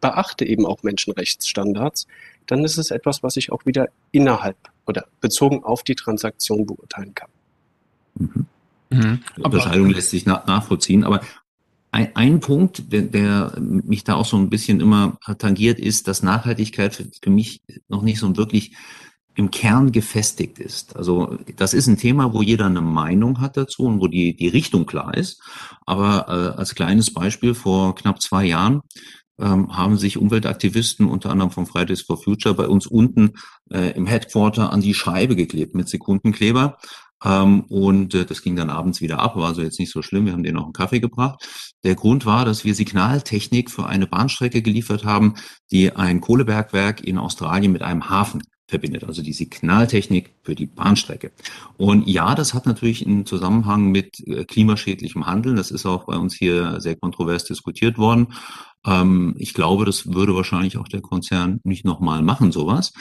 beachte 0.00 0.44
eben 0.44 0.66
auch 0.66 0.82
Menschenrechtsstandards, 0.82 2.06
dann 2.46 2.64
ist 2.64 2.78
es 2.78 2.90
etwas, 2.90 3.22
was 3.22 3.36
ich 3.36 3.52
auch 3.52 3.66
wieder 3.66 3.88
innerhalb 4.12 4.56
oder 4.86 5.06
bezogen 5.20 5.64
auf 5.64 5.82
die 5.82 5.94
Transaktion 5.94 6.66
beurteilen 6.66 7.14
kann. 7.14 7.30
Mhm. 8.14 8.46
Mhm. 8.90 9.22
Die 9.36 9.42
Unterscheidung 9.42 9.90
lässt 9.90 10.10
sich 10.10 10.24
nach, 10.24 10.46
nachvollziehen, 10.46 11.04
aber 11.04 11.20
ein, 11.90 12.14
ein 12.14 12.40
Punkt, 12.40 12.92
der, 12.92 13.02
der, 13.02 13.52
mich 13.58 14.04
da 14.04 14.14
auch 14.14 14.26
so 14.26 14.36
ein 14.36 14.50
bisschen 14.50 14.80
immer 14.80 15.18
tangiert, 15.38 15.78
ist, 15.78 16.08
dass 16.08 16.22
Nachhaltigkeit 16.22 16.94
für, 16.94 17.06
für 17.22 17.30
mich 17.30 17.62
noch 17.88 18.02
nicht 18.02 18.18
so 18.18 18.36
wirklich 18.36 18.72
im 19.38 19.52
Kern 19.52 19.92
gefestigt 19.92 20.58
ist. 20.58 20.96
Also 20.96 21.38
das 21.56 21.72
ist 21.72 21.86
ein 21.86 21.96
Thema, 21.96 22.32
wo 22.34 22.42
jeder 22.42 22.66
eine 22.66 22.80
Meinung 22.80 23.40
hat 23.40 23.56
dazu 23.56 23.84
und 23.84 24.00
wo 24.00 24.08
die, 24.08 24.34
die 24.36 24.48
Richtung 24.48 24.84
klar 24.84 25.16
ist. 25.16 25.40
Aber 25.86 26.26
äh, 26.28 26.58
als 26.58 26.74
kleines 26.74 27.12
Beispiel, 27.12 27.54
vor 27.54 27.94
knapp 27.94 28.20
zwei 28.20 28.44
Jahren 28.44 28.80
ähm, 29.38 29.76
haben 29.76 29.96
sich 29.96 30.18
Umweltaktivisten, 30.18 31.06
unter 31.06 31.30
anderem 31.30 31.52
von 31.52 31.66
Fridays 31.66 32.02
for 32.02 32.20
Future, 32.20 32.54
bei 32.54 32.66
uns 32.66 32.88
unten 32.88 33.34
äh, 33.70 33.92
im 33.92 34.06
Headquarter 34.06 34.72
an 34.72 34.80
die 34.80 34.94
Scheibe 34.94 35.36
geklebt 35.36 35.76
mit 35.76 35.88
Sekundenkleber. 35.88 36.76
Ähm, 37.24 37.62
und 37.68 38.14
äh, 38.14 38.24
das 38.24 38.42
ging 38.42 38.56
dann 38.56 38.70
abends 38.70 39.00
wieder 39.00 39.20
ab, 39.20 39.36
war 39.36 39.48
also 39.48 39.62
jetzt 39.62 39.78
nicht 39.78 39.92
so 39.92 40.02
schlimm, 40.02 40.26
wir 40.26 40.32
haben 40.32 40.42
denen 40.42 40.56
noch 40.56 40.64
einen 40.64 40.72
Kaffee 40.72 41.00
gebracht. 41.00 41.67
Der 41.84 41.94
Grund 41.94 42.26
war, 42.26 42.44
dass 42.44 42.64
wir 42.64 42.74
Signaltechnik 42.74 43.70
für 43.70 43.86
eine 43.86 44.06
Bahnstrecke 44.06 44.62
geliefert 44.62 45.04
haben, 45.04 45.34
die 45.70 45.94
ein 45.94 46.20
Kohlebergwerk 46.20 47.00
in 47.00 47.18
Australien 47.18 47.72
mit 47.72 47.82
einem 47.82 48.08
Hafen 48.10 48.42
verbindet, 48.68 49.04
also 49.04 49.22
die 49.22 49.32
Signaltechnik 49.32 50.34
für 50.42 50.54
die 50.54 50.66
Bahnstrecke. 50.66 51.32
Und 51.78 52.06
ja, 52.06 52.34
das 52.34 52.52
hat 52.52 52.66
natürlich 52.66 53.06
einen 53.06 53.24
Zusammenhang 53.24 53.90
mit 53.90 54.20
äh, 54.26 54.44
klimaschädlichem 54.44 55.26
Handeln. 55.26 55.56
Das 55.56 55.70
ist 55.70 55.86
auch 55.86 56.04
bei 56.04 56.16
uns 56.16 56.34
hier 56.34 56.80
sehr 56.80 56.96
kontrovers 56.96 57.44
diskutiert 57.44 57.96
worden. 57.96 58.34
Ähm, 58.86 59.34
ich 59.38 59.54
glaube, 59.54 59.84
das 59.84 60.12
würde 60.12 60.34
wahrscheinlich 60.34 60.76
auch 60.78 60.88
der 60.88 61.00
Konzern 61.00 61.60
nicht 61.64 61.84
nochmal 61.84 62.22
machen, 62.22 62.52
sowas. 62.52 62.92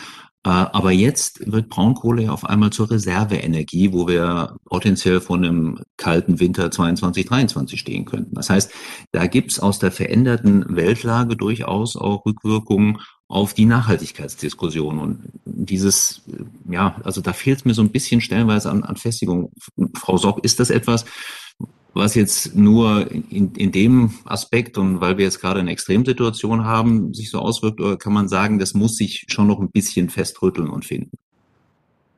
Äh, 0.48 0.50
aber 0.50 0.92
jetzt 0.92 1.52
wird 1.52 1.68
Braunkohle 1.68 2.24
ja 2.24 2.32
auf 2.32 2.46
einmal 2.46 2.70
zur 2.70 2.90
Reserveenergie, 2.90 3.92
wo 3.92 4.08
wir 4.08 4.56
potenziell 4.66 5.20
vor 5.20 5.36
einem 5.36 5.82
kalten 5.98 6.40
Winter 6.40 6.72
22, 6.72 7.26
23 7.26 7.80
stehen 7.80 8.06
könnten. 8.06 8.36
Das 8.36 8.50
heißt, 8.50 8.72
da 9.12 9.28
gibt's 9.28 9.60
aus 9.60 9.80
der 9.80 9.92
veränderten 9.92 10.66
Weltlage 10.76 11.36
durchaus 11.36 11.98
auch 11.98 12.26
Rückwirkungen 12.26 13.00
auf 13.28 13.54
die 13.54 13.66
Nachhaltigkeitsdiskussion. 13.66 15.00
Und 15.00 15.20
dieses, 15.44 16.22
ja, 16.70 16.96
also 17.04 17.20
da 17.20 17.34
fehlt 17.34 17.66
mir 17.66 17.74
so 17.74 17.82
ein 17.82 17.92
bisschen 17.92 18.22
stellenweise 18.22 18.72
an, 18.72 18.84
an 18.84 18.96
Festigung. 18.96 19.52
Frau 19.96 20.16
Sock, 20.16 20.46
ist 20.46 20.62
das 20.62 20.70
etwas, 20.70 21.04
was 21.98 22.16
jetzt 22.16 22.56
nur 22.56 23.10
in, 23.12 23.54
in 23.56 23.72
dem 23.72 24.12
Aspekt 24.26 24.78
und 24.78 25.02
weil 25.02 25.18
wir 25.18 25.26
jetzt 25.26 25.42
gerade 25.42 25.60
eine 25.60 25.72
Extremsituation 25.72 26.66
haben, 26.66 27.14
sich 27.14 27.30
so 27.30 27.40
auswirkt, 27.40 27.80
kann 28.00 28.14
man 28.14 28.28
sagen, 28.28 28.60
das 28.60 28.74
muss 28.74 28.96
sich 28.96 29.26
schon 29.28 29.48
noch 29.48 29.60
ein 29.60 29.72
bisschen 29.72 30.10
festrütteln 30.10 30.70
und 30.70 30.86
finden? 30.86 31.18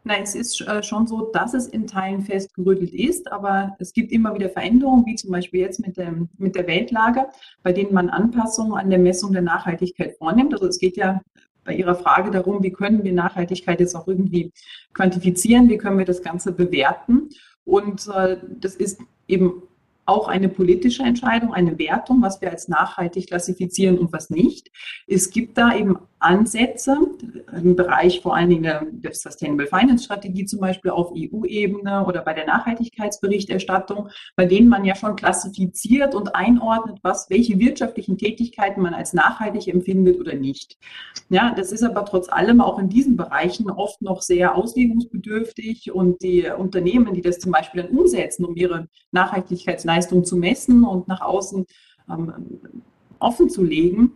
Nein, 0.06 0.24
es 0.24 0.34
ist 0.34 0.62
äh, 0.62 0.82
schon 0.82 1.08
so, 1.08 1.30
dass 1.34 1.54
es 1.54 1.68
in 1.68 1.86
Teilen 1.86 2.22
festgerüttelt 2.22 2.94
ist, 2.94 3.32
aber 3.32 3.76
es 3.80 3.94
gibt 3.94 4.12
immer 4.12 4.34
wieder 4.34 4.50
Veränderungen, 4.50 5.06
wie 5.06 5.15
zum 5.15 5.32
Beispiel 5.32 5.60
jetzt 5.60 5.86
mit, 5.86 5.98
dem, 5.98 6.30
mit 6.38 6.56
der 6.56 6.65
Weltlage, 6.68 7.28
bei 7.63 7.74
denen 7.74 7.94
man 7.94 8.10
Anpassungen 8.10 8.74
an 8.74 8.89
der 8.89 9.00
Messung 9.00 9.34
der 9.34 9.42
Nachhaltigkeit 9.42 10.15
vornimmt. 10.18 10.54
Also 10.54 10.68
es 10.68 10.80
geht 10.80 10.98
ja 10.98 11.22
bei 11.65 11.76
Ihrer 11.76 11.96
Frage 11.96 12.32
darum, 12.32 12.63
wie 12.63 12.72
können 12.72 13.04
wir 13.04 13.13
Nachhaltigkeit 13.13 13.80
jetzt 13.80 13.94
auch 13.94 14.08
irgendwie 14.08 14.52
quantifizieren, 14.94 15.70
wie 15.70 15.78
können 15.78 16.00
wir 16.00 16.06
das 16.06 16.24
Ganze 16.24 16.54
bewerten. 16.54 17.30
Und 17.65 18.08
äh, 18.08 18.38
das 18.60 18.76
ist 18.76 19.00
eben 19.28 19.62
auch 20.10 20.28
eine 20.28 20.50
politische 20.50 21.04
Entscheidung, 21.04 21.54
eine 21.54 21.78
Wertung, 21.78 22.22
was 22.22 22.41
wir 22.41 22.50
als 22.50 22.67
nachhaltig 22.67 23.28
klassifizieren 23.28 23.98
und 23.98 24.12
was 24.12 24.30
nicht. 24.30 24.72
Es 25.08 25.30
gibt 25.30 25.58
da 25.58 25.76
eben 25.76 25.98
Ansätze 26.19 26.98
im 27.54 27.76
Bereich 27.76 28.22
vor 28.22 28.36
allen 28.36 28.50
Dingen 28.50 28.63
der, 28.63 29.13
Sustainable 29.13 29.67
Finance 29.67 30.04
Strategie 30.04 30.45
zum 30.45 30.60
Beispiel 30.60 30.91
auf 30.91 31.12
EU-Ebene 31.15 32.06
oder 32.06 32.22
bei 32.22 32.34
der 32.34 32.45
Nachhaltigkeitsberichterstattung, 32.45 34.10
bei 34.36 34.45
denen 34.45 34.67
man 34.67 34.86
ja 34.86 34.95
schon 34.95 35.15
klassifiziert 35.15 36.15
und 36.15 36.36
einordnet, 36.36 37.00
was, 37.02 37.30
welche 37.30 37.58
wirtschaftlichen 37.60 38.17
Tätigkeiten 38.17 38.82
man 38.82 38.93
als 38.93 39.13
nachhaltig 39.13 39.67
empfindet 39.67 40.19
oder 40.19 40.36
nicht. 40.36 40.78
Ja, 41.30 41.54
das 41.56 41.72
ist 41.72 41.84
aber 41.84 42.06
trotz 42.06 42.30
allem 42.30 42.60
auch 42.60 42.80
in 42.80 42.89
diesen 42.89 43.15
Bereichen 43.15 43.69
oft 43.69 44.02
noch 44.02 44.22
sehr 44.22 44.56
auslegungsbedürftig 44.56 45.91
und 45.91 46.22
die 46.22 46.50
Unternehmen, 46.50 47.13
die 47.13 47.22
das 47.22 47.39
zum 47.39 47.52
Beispiel 47.52 47.84
dann 47.84 47.91
umsetzen, 47.98 48.45
um 48.45 48.56
ihre 48.56 48.88
Nachhaltigkeitsleistungen 49.12 49.99
Leistung 50.00 50.24
zu 50.24 50.38
messen 50.38 50.86
und 50.86 51.08
nach 51.08 51.22
außen 51.22 51.66
ähm, 52.10 52.34
offen 53.20 53.50
zu 53.50 53.64
legen, 53.64 54.14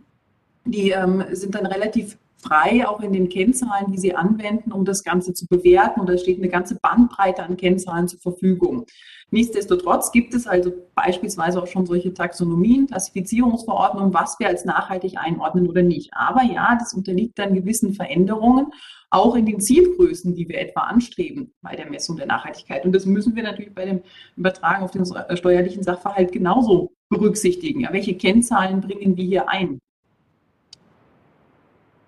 die 0.64 0.90
ähm, 0.90 1.22
sind 1.32 1.54
dann 1.54 1.66
relativ 1.66 2.16
frei, 2.44 2.86
auch 2.86 3.00
in 3.00 3.12
den 3.12 3.28
Kennzahlen, 3.28 3.90
die 3.90 3.98
sie 3.98 4.14
anwenden, 4.14 4.72
um 4.72 4.84
das 4.84 5.02
Ganze 5.02 5.34
zu 5.34 5.46
bewerten. 5.46 6.00
Und 6.00 6.08
da 6.08 6.18
steht 6.18 6.38
eine 6.38 6.48
ganze 6.48 6.76
Bandbreite 6.80 7.42
an 7.42 7.56
Kennzahlen 7.56 8.08
zur 8.08 8.20
Verfügung. 8.20 8.86
Nichtsdestotrotz 9.30 10.12
gibt 10.12 10.34
es 10.34 10.46
also 10.46 10.72
beispielsweise 10.94 11.60
auch 11.60 11.66
schon 11.66 11.86
solche 11.86 12.14
Taxonomien, 12.14 12.86
Klassifizierungsverordnungen, 12.86 14.14
was 14.14 14.38
wir 14.38 14.46
als 14.46 14.64
nachhaltig 14.64 15.16
einordnen 15.16 15.68
oder 15.68 15.82
nicht. 15.82 16.10
Aber 16.12 16.42
ja, 16.44 16.76
das 16.78 16.94
unterliegt 16.94 17.38
dann 17.38 17.54
gewissen 17.54 17.94
Veränderungen, 17.94 18.66
auch 19.10 19.34
in 19.34 19.46
den 19.46 19.60
Zielgrößen, 19.60 20.34
die 20.34 20.48
wir 20.48 20.60
etwa 20.60 20.82
anstreben 20.82 21.52
bei 21.62 21.76
der 21.76 21.88
Messung 21.88 22.16
der 22.16 22.26
Nachhaltigkeit. 22.26 22.84
Und 22.84 22.92
das 22.92 23.06
müssen 23.06 23.34
wir 23.34 23.42
natürlich 23.42 23.74
bei 23.74 23.86
dem 23.86 24.02
Übertragen 24.36 24.84
auf 24.84 24.90
den 24.90 25.04
steuerlichen 25.36 25.82
Sachverhalt 25.82 26.32
genauso 26.32 26.92
berücksichtigen. 27.08 27.80
Ja, 27.80 27.92
welche 27.92 28.16
Kennzahlen 28.16 28.80
bringen 28.80 29.16
wir 29.16 29.24
hier 29.24 29.48
ein? 29.48 29.78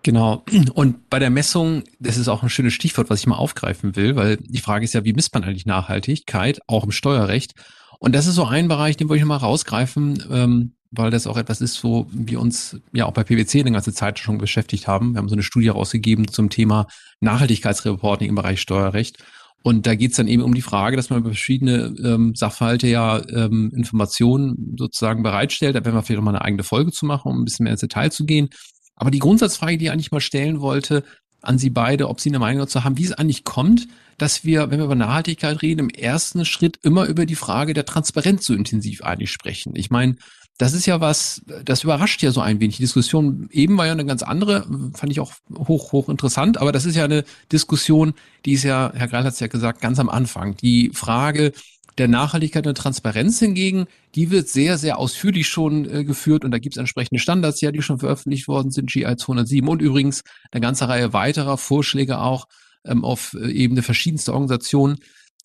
Genau. 0.07 0.45
Und 0.75 1.11
bei 1.11 1.19
der 1.19 1.31
Messung, 1.31 1.83
das 1.99 2.16
ist 2.16 2.29
auch 2.29 2.45
ein 2.45 2.49
schönes 2.49 2.75
Stichwort, 2.75 3.11
was 3.11 3.19
ich 3.19 3.27
mal 3.27 3.35
aufgreifen 3.35 3.97
will, 3.97 4.14
weil 4.14 4.37
die 4.37 4.61
Frage 4.61 4.85
ist 4.85 4.95
ja, 4.95 5.05
wie 5.05 5.12
misst 5.12 5.35
man 5.35 5.42
eigentlich 5.42 5.66
Nachhaltigkeit, 5.66 6.61
auch 6.69 6.85
im 6.85 6.92
Steuerrecht? 6.92 7.55
Und 7.99 8.14
das 8.14 8.29
ist 8.29 8.37
so 8.37 8.45
ein 8.45 8.69
Bereich, 8.69 8.97
den 8.97 9.09
wollte 9.09 9.23
ich 9.23 9.27
mal 9.27 9.37
rausgreifen, 9.37 10.23
ähm, 10.31 10.75
weil 10.92 11.11
das 11.11 11.27
auch 11.27 11.37
etwas 11.37 11.61
ist, 11.61 11.83
wo 11.83 12.07
wir 12.12 12.40
uns 12.40 12.81
ja 12.92 13.07
auch 13.07 13.14
bei 13.14 13.25
PwC 13.25 13.59
eine 13.59 13.73
ganze 13.73 13.92
Zeit 13.92 14.21
schon 14.21 14.38
beschäftigt 14.38 14.87
haben. 14.87 15.14
Wir 15.14 15.19
haben 15.19 15.29
so 15.29 15.35
eine 15.35 15.42
Studie 15.42 15.71
rausgegeben 15.71 16.29
zum 16.29 16.51
Thema 16.51 16.87
Nachhaltigkeitsreporting 17.19 18.29
im 18.29 18.37
Bereich 18.37 18.61
Steuerrecht. 18.61 19.25
Und 19.64 19.88
da 19.88 19.97
geht 19.97 20.12
es 20.12 20.19
dann 20.19 20.29
eben 20.29 20.42
um 20.42 20.55
die 20.55 20.62
Frage, 20.62 20.97
dass 20.97 21.11
man 21.11 21.19
über 21.19 21.31
verschiedene 21.31 21.92
ähm, 22.01 22.37
Sachverhalte 22.37 22.87
ja 22.87 23.21
ähm, 23.29 23.73
Informationen 23.75 24.77
sozusagen 24.79 25.25
bereitstellt. 25.25 25.75
Da 25.75 25.85
werden 25.85 25.97
wir 25.97 26.05
vielleicht 26.05 26.19
noch 26.19 26.25
mal 26.25 26.37
eine 26.37 26.45
eigene 26.45 26.62
Folge 26.62 26.92
zu 26.92 27.07
machen, 27.07 27.33
um 27.33 27.40
ein 27.40 27.45
bisschen 27.45 27.64
mehr 27.64 27.73
ins 27.73 27.81
Detail 27.81 28.12
zu 28.12 28.25
gehen. 28.25 28.51
Aber 28.96 29.11
die 29.11 29.18
Grundsatzfrage, 29.18 29.78
die 29.78 29.87
ich 29.87 29.90
eigentlich 29.90 30.12
mal 30.12 30.20
stellen 30.20 30.61
wollte, 30.61 31.04
an 31.42 31.59
Sie 31.59 31.70
beide, 31.70 32.09
ob 32.09 32.20
Sie 32.20 32.30
eine 32.30 32.38
Meinung 32.38 32.61
dazu 32.61 32.82
haben, 32.82 32.98
wie 32.98 33.04
es 33.04 33.12
eigentlich 33.12 33.44
kommt, 33.44 33.87
dass 34.18 34.44
wir, 34.44 34.70
wenn 34.70 34.78
wir 34.78 34.87
über 34.87 34.94
Nachhaltigkeit 34.94 35.62
reden, 35.62 35.80
im 35.80 35.90
ersten 35.90 36.44
Schritt 36.44 36.78
immer 36.82 37.06
über 37.06 37.26
die 37.26 37.35
Frage 37.35 37.74
der 37.74 37.85
Transparenz 37.85 38.46
so 38.46 38.54
intensiv 38.54 39.02
eigentlich 39.02 39.30
sprechen. 39.30 39.74
Ich 39.76 39.90
meine, 39.90 40.16
das 40.59 40.72
ist 40.72 40.87
ja 40.87 41.00
was, 41.00 41.42
das 41.64 41.85
überrascht 41.85 42.22
ja 42.22 42.30
so 42.30 42.40
ein 42.40 42.61
wenig. 42.61 42.76
Die 42.76 42.82
Diskussion 42.82 43.48
eben 43.52 43.76
war 43.76 43.87
ja 43.87 43.92
eine 43.92 44.06
ganz 44.06 44.22
andere, 44.22 44.66
fand 44.94 45.12
ich 45.12 45.20
auch 45.20 45.32
hoch, 45.54 45.92
hoch 45.92 46.09
interessant, 46.09 46.56
aber 46.56 46.72
das 46.72 46.87
ist 46.87 46.96
ja 46.96 47.04
eine 47.04 47.24
Diskussion, 47.52 48.14
die 48.46 48.52
ist 48.52 48.62
ja, 48.62 48.90
Herr 48.94 49.09
Greil 49.09 49.24
hat 49.24 49.35
es 49.35 49.40
ja 49.40 49.48
gesagt, 49.48 49.82
ganz 49.82 49.98
am 49.98 50.09
Anfang. 50.09 50.56
Die 50.56 50.90
Frage 50.94 51.52
der 51.98 52.09
Nachhaltigkeit 52.09 52.66
und 52.66 52.76
Transparenz 52.76 53.38
hingegen, 53.38 53.87
die 54.14 54.30
wird 54.30 54.48
sehr, 54.48 54.78
sehr 54.78 54.98
ausführlich 54.98 55.48
schon 55.48 55.88
äh, 55.88 56.04
geführt 56.04 56.44
und 56.44 56.50
da 56.50 56.59
gibt 56.59 56.76
es 56.76 56.78
entsprechende 56.78 57.20
Standards, 57.20 57.61
ja, 57.61 57.72
die 57.72 57.82
schon 57.82 57.98
veröffentlicht 57.98 58.48
worden 58.48 58.70
sind, 58.70 58.90
GI 58.90 59.16
207 59.16 59.68
und 59.68 59.80
übrigens 59.80 60.22
eine 60.50 60.61
ganze 60.61 60.88
Reihe 60.88 61.12
weiterer 61.12 61.56
Vorschläge 61.56 62.20
auch 62.20 62.46
ähm, 62.85 63.04
auf 63.04 63.35
äh, 63.35 63.50
Ebene 63.50 63.82
verschiedenster 63.82 64.35
Organisationen. 64.35 64.98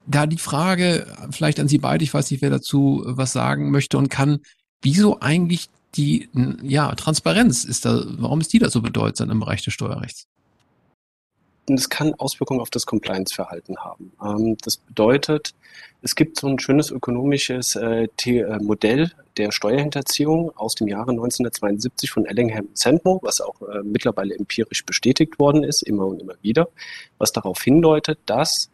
Da 0.08 0.26
die 0.26 0.38
Frage 0.38 1.08
vielleicht 1.32 1.60
an 1.60 1.68
Sie 1.68 1.78
beide, 1.78 2.04
ich 2.04 2.14
weiß 2.14 2.32
nicht, 2.32 2.42
wer 2.42 2.50
dazu 2.50 3.04
äh, 3.06 3.18
was 3.18 3.34
sagen 3.34 3.72
möchte 3.72 3.98
und 3.98 4.10
kann, 4.10 4.40
wieso 4.82 5.20
eigentlich 5.20 5.70
die 5.96 6.30
ja, 6.64 6.96
Transparenz 6.96 7.66
ist 7.66 7.84
da, 7.86 8.04
warum 8.18 8.40
ist 8.40 8.54
die 8.54 8.60
da 8.60 8.70
so 8.70 8.82
bedeutsam 8.82 9.30
im 9.30 9.42
Bereich 9.42 9.62
des 9.64 9.74
Steuerrechts? 9.74 10.28
Es 11.76 11.90
kann 11.90 12.14
Auswirkungen 12.16 12.60
auf 12.60 12.70
das 12.70 12.86
Compliance-Verhalten 12.86 13.78
haben. 13.78 14.12
Ähm, 14.24 14.58
das 14.64 14.78
bedeutet, 14.78 15.54
es 16.02 16.16
gibt 16.16 16.40
so 16.40 16.48
ein 16.48 16.60
schönes 16.60 16.90
ökonomisches 16.92 17.76
äh, 17.76 18.08
äh, 18.26 18.58
Modell 18.60 19.12
der 19.38 19.52
Steuerhinterziehung 19.52 20.52
aus 20.58 20.76
dem 20.76 20.88
Jahre 20.88 21.12
1972 21.12 22.12
von 22.12 22.26
Ellingham 22.26 22.68
Sandmo, 22.74 23.20
was 23.24 23.42
auch 23.42 23.62
äh, 23.62 23.82
mittlerweile 23.84 24.36
empirisch 24.36 24.86
bestätigt 24.86 25.40
worden 25.40 25.64
ist, 25.64 25.84
immer 25.84 26.08
und 26.08 26.22
immer 26.22 26.36
wieder, 26.42 26.70
was 27.18 27.32
darauf 27.32 27.62
hindeutet, 27.62 28.20
dass 28.26 28.70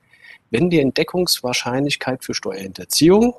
wenn 0.49 0.69
die 0.69 0.79
Entdeckungswahrscheinlichkeit 0.79 2.23
für 2.23 2.33
Steuerhinterziehung 2.33 3.33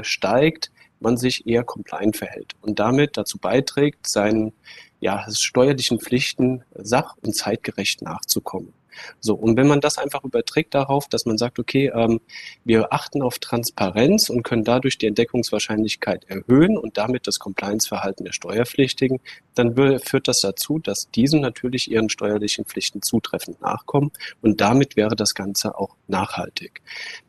steigt, 0.00 0.70
man 0.98 1.18
sich 1.18 1.46
eher 1.46 1.62
compliant 1.62 2.16
verhält 2.16 2.54
und 2.62 2.78
damit 2.78 3.18
dazu 3.18 3.36
beiträgt, 3.36 4.06
seinen 4.06 4.54
ja, 5.00 5.26
steuerlichen 5.30 6.00
Pflichten 6.00 6.64
sach- 6.74 7.16
und 7.22 7.34
zeitgerecht 7.34 8.02
nachzukommen. 8.02 8.72
So, 9.20 9.34
und 9.34 9.56
wenn 9.56 9.66
man 9.66 9.80
das 9.80 9.98
einfach 9.98 10.24
überträgt 10.24 10.74
darauf, 10.74 11.08
dass 11.08 11.26
man 11.26 11.38
sagt, 11.38 11.58
okay, 11.58 11.90
ähm, 11.94 12.20
wir 12.64 12.92
achten 12.92 13.22
auf 13.22 13.38
Transparenz 13.38 14.30
und 14.30 14.42
können 14.42 14.64
dadurch 14.64 14.98
die 14.98 15.06
Entdeckungswahrscheinlichkeit 15.06 16.24
erhöhen 16.24 16.76
und 16.76 16.98
damit 16.98 17.26
das 17.26 17.38
Compliance-Verhalten 17.38 18.24
der 18.24 18.32
Steuerpflichtigen, 18.32 19.20
dann 19.54 19.74
führt 20.00 20.28
das 20.28 20.40
dazu, 20.40 20.78
dass 20.78 21.10
diese 21.10 21.38
natürlich 21.38 21.90
ihren 21.90 22.08
steuerlichen 22.08 22.64
Pflichten 22.64 23.02
zutreffend 23.02 23.60
nachkommen 23.60 24.12
und 24.40 24.60
damit 24.60 24.96
wäre 24.96 25.16
das 25.16 25.34
Ganze 25.34 25.76
auch 25.76 25.96
nachhaltig. 26.06 26.82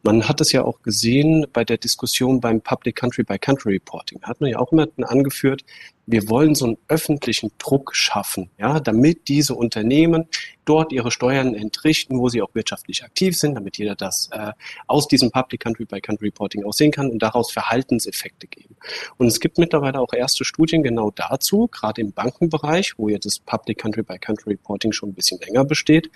Man 0.04 0.28
hat 0.28 0.42
es 0.42 0.52
ja 0.52 0.64
auch 0.64 0.82
gesehen 0.82 1.48
bei 1.52 1.64
der 1.64 1.78
Diskussion 1.78 2.40
beim 2.40 2.62
Public 2.62 2.96
Country 2.96 3.24
by 3.24 3.38
Country 3.40 3.74
Reporting. 3.74 4.20
Da 4.22 4.28
hat 4.28 4.42
man 4.42 4.50
ja 4.50 4.60
auch 4.60 4.72
immer 4.72 4.88
angeführt, 5.02 5.64
wir 6.12 6.28
wollen 6.28 6.56
so 6.56 6.66
einen 6.66 6.78
öffentlichen 6.88 7.52
Druck 7.60 7.96
schaffen, 7.96 8.50
ja, 8.58 8.80
damit 8.80 9.28
diese 9.28 9.54
Unternehmen 9.54 10.26
dort 10.66 10.92
ihre 10.92 11.12
Steuern 11.12 11.54
entrichten, 11.54 12.18
wo 12.18 12.30
sie 12.30 12.42
auch 12.42 12.54
wirtschaftlich 12.56 13.04
aktiv 13.04 13.38
sind, 13.38 13.54
damit 13.54 13.78
jeder 13.78 13.96
das 13.96 14.30
äh, 14.32 14.54
aus 14.88 15.08
diesem 15.08 15.30
Public 15.30 15.62
Country 15.62 15.86
by 15.86 16.02
Country 16.02 16.28
Reporting 16.28 16.66
auch 16.66 16.74
sehen 16.74 16.92
kann 16.92 17.12
und 17.12 17.20
daraus 17.22 17.52
Verhaltenseffekte 17.52 18.48
geben. 18.48 18.76
Und 19.18 19.28
es 19.28 19.40
gibt 19.40 19.60
mittlerweile 19.60 20.00
auch 20.00 20.12
erste 20.12 20.46
Studien 20.46 20.82
genau 20.82 21.12
dazu, 21.12 21.68
gerade 21.68 22.02
im 22.02 22.12
Bankenbereich, 22.12 22.98
wo 22.98 23.08
jetzt 23.08 23.26
das 23.26 23.38
Public 23.38 23.78
Country 23.78 24.02
by 24.02 24.18
Country 24.18 24.52
Reporting 24.54 24.92
schon 24.92 25.10
ein 25.10 25.14
bisschen 25.16 25.40
länger 25.40 25.64
besteht, 25.64 26.10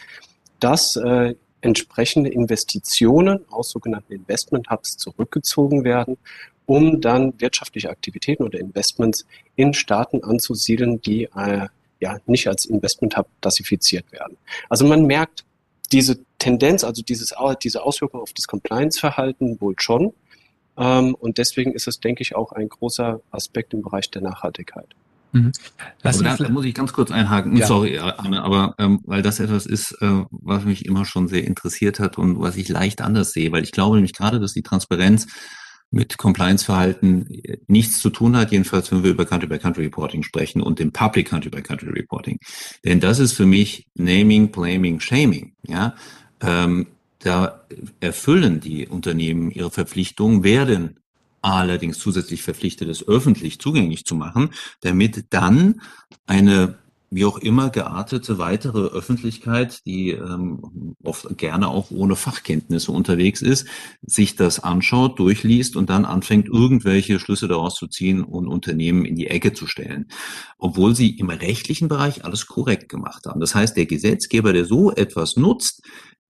dass 0.59 0.95
äh, 0.95 1.35
entsprechende 1.61 2.29
Investitionen 2.29 3.45
aus 3.49 3.69
sogenannten 3.69 4.11
Investment 4.11 4.69
Hubs 4.69 4.97
zurückgezogen 4.97 5.83
werden 5.83 6.17
um 6.65 7.01
dann 7.01 7.39
wirtschaftliche 7.39 7.89
Aktivitäten 7.89 8.43
oder 8.43 8.59
Investments 8.59 9.25
in 9.55 9.73
Staaten 9.73 10.23
anzusiedeln, 10.23 11.01
die 11.01 11.25
äh, 11.35 11.67
ja 11.99 12.17
nicht 12.25 12.47
als 12.47 12.65
Investment 12.65 13.17
Hub 13.17 13.27
klassifiziert 13.41 14.11
werden. 14.11 14.37
Also 14.69 14.85
man 14.85 15.05
merkt 15.05 15.43
diese 15.91 16.19
Tendenz, 16.39 16.83
also 16.83 17.01
dieses, 17.01 17.33
diese 17.61 17.83
Auswirkung 17.83 18.21
auf 18.21 18.33
das 18.33 18.47
Compliance-Verhalten 18.47 19.61
wohl 19.61 19.75
schon. 19.77 20.13
Ähm, 20.75 21.15
und 21.15 21.37
deswegen 21.37 21.71
ist 21.73 21.87
es, 21.87 21.99
denke 21.99 22.21
ich, 22.21 22.35
auch 22.35 22.51
ein 22.51 22.67
großer 22.67 23.21
Aspekt 23.31 23.73
im 23.73 23.83
Bereich 23.83 24.09
der 24.09 24.21
Nachhaltigkeit. 24.21 24.87
Mhm. 25.33 25.51
Also 26.03 26.23
da, 26.23 26.35
da, 26.35 26.49
muss 26.49 26.65
ich 26.65 26.73
ganz 26.73 26.93
kurz 26.93 27.11
einhaken. 27.11 27.57
Ja. 27.57 27.65
Sorry, 27.65 27.97
Anne, 27.97 28.43
aber 28.43 28.75
ähm, 28.77 29.01
weil 29.05 29.21
das 29.21 29.39
etwas 29.39 29.65
ist, 29.65 29.93
äh, 30.01 30.23
was 30.31 30.63
mich 30.63 30.85
immer 30.85 31.05
schon 31.05 31.27
sehr 31.27 31.43
interessiert 31.43 31.99
hat 31.99 32.17
und 32.17 32.39
was 32.39 32.55
ich 32.55 32.69
leicht 32.69 33.01
anders 33.01 33.31
sehe, 33.31 33.51
weil 33.51 33.63
ich 33.63 33.71
glaube 33.71 33.95
nämlich 33.95 34.13
gerade, 34.13 34.39
dass 34.39 34.53
die 34.53 34.61
Transparenz 34.61 35.27
mit 35.93 36.17
Compliance-Verhalten 36.17 37.27
nichts 37.67 37.99
zu 37.99 38.09
tun 38.09 38.35
hat, 38.35 38.51
jedenfalls 38.51 38.91
wenn 38.91 39.03
wir 39.03 39.11
über 39.11 39.25
Country-by-Country-Reporting 39.25 40.23
sprechen 40.23 40.61
und 40.61 40.79
dem 40.79 40.91
Public 40.91 41.29
Country-by-Country-Reporting. 41.29 42.39
Denn 42.83 42.99
das 42.99 43.19
ist 43.19 43.33
für 43.33 43.45
mich 43.45 43.87
Naming, 43.93 44.51
Blaming, 44.51 44.99
Shaming. 44.99 45.53
Ja, 45.67 45.95
ähm, 46.41 46.87
da 47.19 47.65
erfüllen 47.99 48.59
die 48.59 48.87
Unternehmen 48.87 49.51
ihre 49.51 49.69
Verpflichtungen, 49.69 50.43
werden 50.43 50.99
allerdings 51.41 51.99
zusätzlich 51.99 52.41
verpflichtet, 52.41 52.89
es 52.89 53.07
öffentlich 53.07 53.59
zugänglich 53.59 54.03
zu 54.05 54.15
machen, 54.15 54.49
damit 54.81 55.25
dann 55.29 55.81
eine 56.25 56.79
wie 57.13 57.25
auch 57.25 57.37
immer 57.37 57.69
geartete 57.69 58.37
weitere 58.37 58.87
Öffentlichkeit, 58.87 59.85
die 59.85 60.11
ähm, 60.11 60.95
oft 61.03 61.37
gerne 61.37 61.67
auch 61.67 61.91
ohne 61.91 62.15
Fachkenntnisse 62.15 62.91
unterwegs 62.91 63.41
ist, 63.41 63.67
sich 64.01 64.35
das 64.35 64.59
anschaut, 64.59 65.19
durchliest 65.19 65.75
und 65.75 65.89
dann 65.89 66.05
anfängt, 66.05 66.47
irgendwelche 66.47 67.19
Schlüsse 67.19 67.47
daraus 67.47 67.75
zu 67.75 67.87
ziehen 67.87 68.23
und 68.23 68.47
Unternehmen 68.47 69.05
in 69.05 69.15
die 69.15 69.27
Ecke 69.27 69.53
zu 69.53 69.67
stellen. 69.67 70.07
Obwohl 70.57 70.95
sie 70.95 71.11
im 71.11 71.29
rechtlichen 71.29 71.87
Bereich 71.87 72.25
alles 72.25 72.47
korrekt 72.47 72.89
gemacht 72.89 73.25
haben. 73.25 73.39
Das 73.39 73.53
heißt, 73.53 73.77
der 73.77 73.85
Gesetzgeber, 73.85 74.53
der 74.53 74.65
so 74.65 74.91
etwas 74.91 75.37
nutzt, 75.37 75.83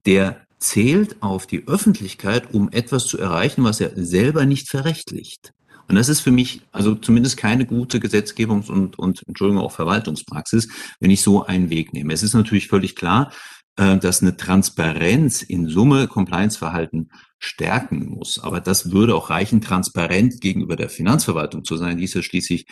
der 0.07 0.47
zählt 0.59 1.23
auf 1.23 1.47
die 1.47 1.67
Öffentlichkeit, 1.67 2.55
um 2.55 2.71
etwas 2.71 3.07
zu 3.07 3.19
erreichen, 3.19 3.65
was 3.65 3.81
er 3.81 3.93
selber 3.97 4.47
nicht 4.47 4.69
verrechtlicht. 4.69 5.53
Und 5.89 5.97
das 5.97 6.09
ist 6.09 6.21
für 6.21 6.31
mich 6.31 6.63
also 6.73 6.95
zumindest 6.95 7.37
keine 7.37 7.67
gute 7.67 7.99
Gesetzgebungs- 7.99 8.71
und, 8.71 8.99
und 8.99 9.23
Entschuldigung, 9.27 9.63
auch 9.63 9.73
Verwaltungspraxis, 9.73 10.69
wenn 11.01 11.11
ich 11.11 11.23
so 11.23 11.45
einen 11.45 11.71
Weg 11.71 11.93
nehme. 11.93 12.13
Es 12.13 12.23
ist 12.23 12.35
natürlich 12.35 12.69
völlig 12.69 12.97
klar, 12.97 13.33
äh, 13.77 13.97
dass 13.99 14.23
eine 14.23 14.37
Transparenz 14.37 15.43
in 15.43 15.69
Summe 15.69 16.07
Compliance-Verhalten 16.09 17.11
stärken 17.39 18.07
muss. 18.07 18.39
Aber 18.39 18.61
das 18.61 18.93
würde 18.93 19.15
auch 19.15 19.31
reichen, 19.31 19.61
transparent 19.61 20.41
gegenüber 20.41 20.77
der 20.77 20.89
Finanzverwaltung 20.89 21.65
zu 21.65 21.77
sein. 21.77 21.97
Die 21.97 22.05
ist 22.05 22.15
ja 22.15 22.23
schließlich 22.23 22.67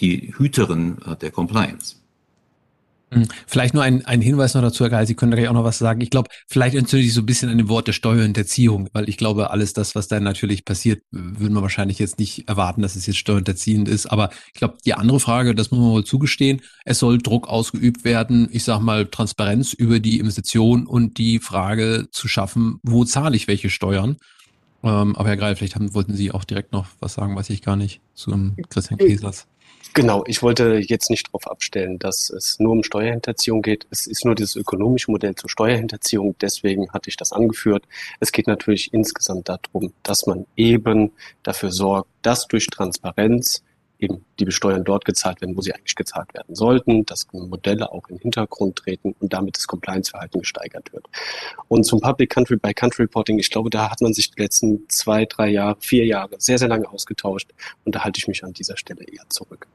die 0.00 0.34
Hüterin 0.36 0.98
äh, 1.06 1.16
der 1.16 1.30
Compliance. 1.30 2.05
Hm, 3.12 3.28
vielleicht 3.46 3.72
nur 3.72 3.84
ein, 3.84 4.04
ein 4.04 4.20
Hinweis 4.20 4.54
noch 4.54 4.62
dazu, 4.62 4.82
Herr 4.82 4.90
Geil, 4.90 5.06
Sie 5.06 5.14
können 5.14 5.30
gleich 5.30 5.46
auch 5.48 5.52
noch 5.52 5.62
was 5.62 5.78
sagen. 5.78 6.00
Ich 6.00 6.10
glaube, 6.10 6.28
vielleicht 6.48 6.74
entzünde 6.74 7.06
ich 7.06 7.14
so 7.14 7.20
ein 7.20 7.26
bisschen 7.26 7.48
an 7.48 7.58
dem 7.58 7.68
Wort 7.68 7.86
der 7.86 7.92
Steuerhinterziehung, 7.92 8.88
weil 8.92 9.08
ich 9.08 9.16
glaube, 9.16 9.50
alles 9.50 9.72
das, 9.74 9.94
was 9.94 10.08
da 10.08 10.18
natürlich 10.18 10.64
passiert, 10.64 11.02
würden 11.12 11.54
wir 11.54 11.62
wahrscheinlich 11.62 12.00
jetzt 12.00 12.18
nicht 12.18 12.48
erwarten, 12.48 12.82
dass 12.82 12.96
es 12.96 13.06
jetzt 13.06 13.18
steuerhinterziehend 13.18 13.88
ist. 13.88 14.06
Aber 14.06 14.30
ich 14.52 14.54
glaube, 14.54 14.78
die 14.84 14.94
andere 14.94 15.20
Frage, 15.20 15.54
das 15.54 15.70
muss 15.70 15.78
man 15.78 15.90
wohl 15.90 16.04
zugestehen, 16.04 16.62
es 16.84 16.98
soll 16.98 17.18
Druck 17.18 17.48
ausgeübt 17.48 18.04
werden, 18.04 18.48
ich 18.50 18.64
sage 18.64 18.82
mal 18.82 19.06
Transparenz 19.06 19.72
über 19.72 20.00
die 20.00 20.18
Investition 20.18 20.86
und 20.86 21.18
die 21.18 21.38
Frage 21.38 22.08
zu 22.10 22.26
schaffen, 22.26 22.80
wo 22.82 23.04
zahle 23.04 23.36
ich 23.36 23.46
welche 23.46 23.70
Steuern. 23.70 24.16
Ähm, 24.82 25.14
aber 25.16 25.28
Herr 25.28 25.36
Greil, 25.36 25.56
vielleicht 25.56 25.76
haben, 25.76 25.94
wollten 25.94 26.14
Sie 26.14 26.32
auch 26.32 26.44
direkt 26.44 26.72
noch 26.72 26.86
was 26.98 27.14
sagen, 27.14 27.36
weiß 27.36 27.50
ich 27.50 27.62
gar 27.62 27.76
nicht, 27.76 28.00
zum 28.14 28.56
Christian 28.68 28.98
Käsers. 28.98 29.46
Genau, 29.94 30.24
ich 30.26 30.42
wollte 30.42 30.76
jetzt 30.76 31.10
nicht 31.10 31.28
darauf 31.28 31.46
abstellen, 31.46 31.98
dass 31.98 32.28
es 32.30 32.58
nur 32.58 32.72
um 32.72 32.82
Steuerhinterziehung 32.82 33.62
geht. 33.62 33.86
Es 33.90 34.06
ist 34.06 34.24
nur 34.24 34.34
dieses 34.34 34.56
ökonomische 34.56 35.10
Modell 35.10 35.34
zur 35.34 35.48
Steuerhinterziehung, 35.48 36.36
deswegen 36.40 36.90
hatte 36.92 37.08
ich 37.08 37.16
das 37.16 37.32
angeführt. 37.32 37.84
Es 38.20 38.32
geht 38.32 38.46
natürlich 38.46 38.92
insgesamt 38.92 39.48
darum, 39.48 39.92
dass 40.02 40.26
man 40.26 40.46
eben 40.56 41.12
dafür 41.42 41.72
sorgt, 41.72 42.10
dass 42.22 42.46
durch 42.46 42.66
Transparenz 42.66 43.62
eben 43.98 44.24
die 44.38 44.44
Besteuern 44.44 44.84
dort 44.84 45.04
gezahlt 45.04 45.40
werden, 45.40 45.56
wo 45.56 45.60
sie 45.60 45.74
eigentlich 45.74 45.94
gezahlt 45.94 46.32
werden 46.34 46.54
sollten, 46.54 47.04
dass 47.06 47.26
Modelle 47.32 47.90
auch 47.92 48.08
in 48.08 48.16
den 48.16 48.22
Hintergrund 48.22 48.76
treten 48.76 49.14
und 49.20 49.32
damit 49.32 49.56
das 49.56 49.66
Compliance-Verhalten 49.66 50.40
gesteigert 50.40 50.92
wird. 50.92 51.06
Und 51.68 51.84
zum 51.84 52.00
Public 52.00 52.30
Country 52.30 52.56
by 52.56 52.74
Country 52.74 53.02
Reporting, 53.04 53.38
ich 53.38 53.50
glaube, 53.50 53.70
da 53.70 53.90
hat 53.90 54.00
man 54.00 54.12
sich 54.12 54.30
die 54.30 54.42
letzten 54.42 54.88
zwei, 54.88 55.24
drei 55.24 55.48
Jahre, 55.48 55.76
vier 55.80 56.04
Jahre 56.04 56.36
sehr, 56.38 56.58
sehr 56.58 56.68
lange 56.68 56.88
ausgetauscht 56.88 57.50
und 57.84 57.94
da 57.94 58.04
halte 58.04 58.18
ich 58.18 58.28
mich 58.28 58.44
an 58.44 58.52
dieser 58.52 58.76
Stelle 58.76 59.04
eher 59.04 59.24
zurück. 59.28 59.66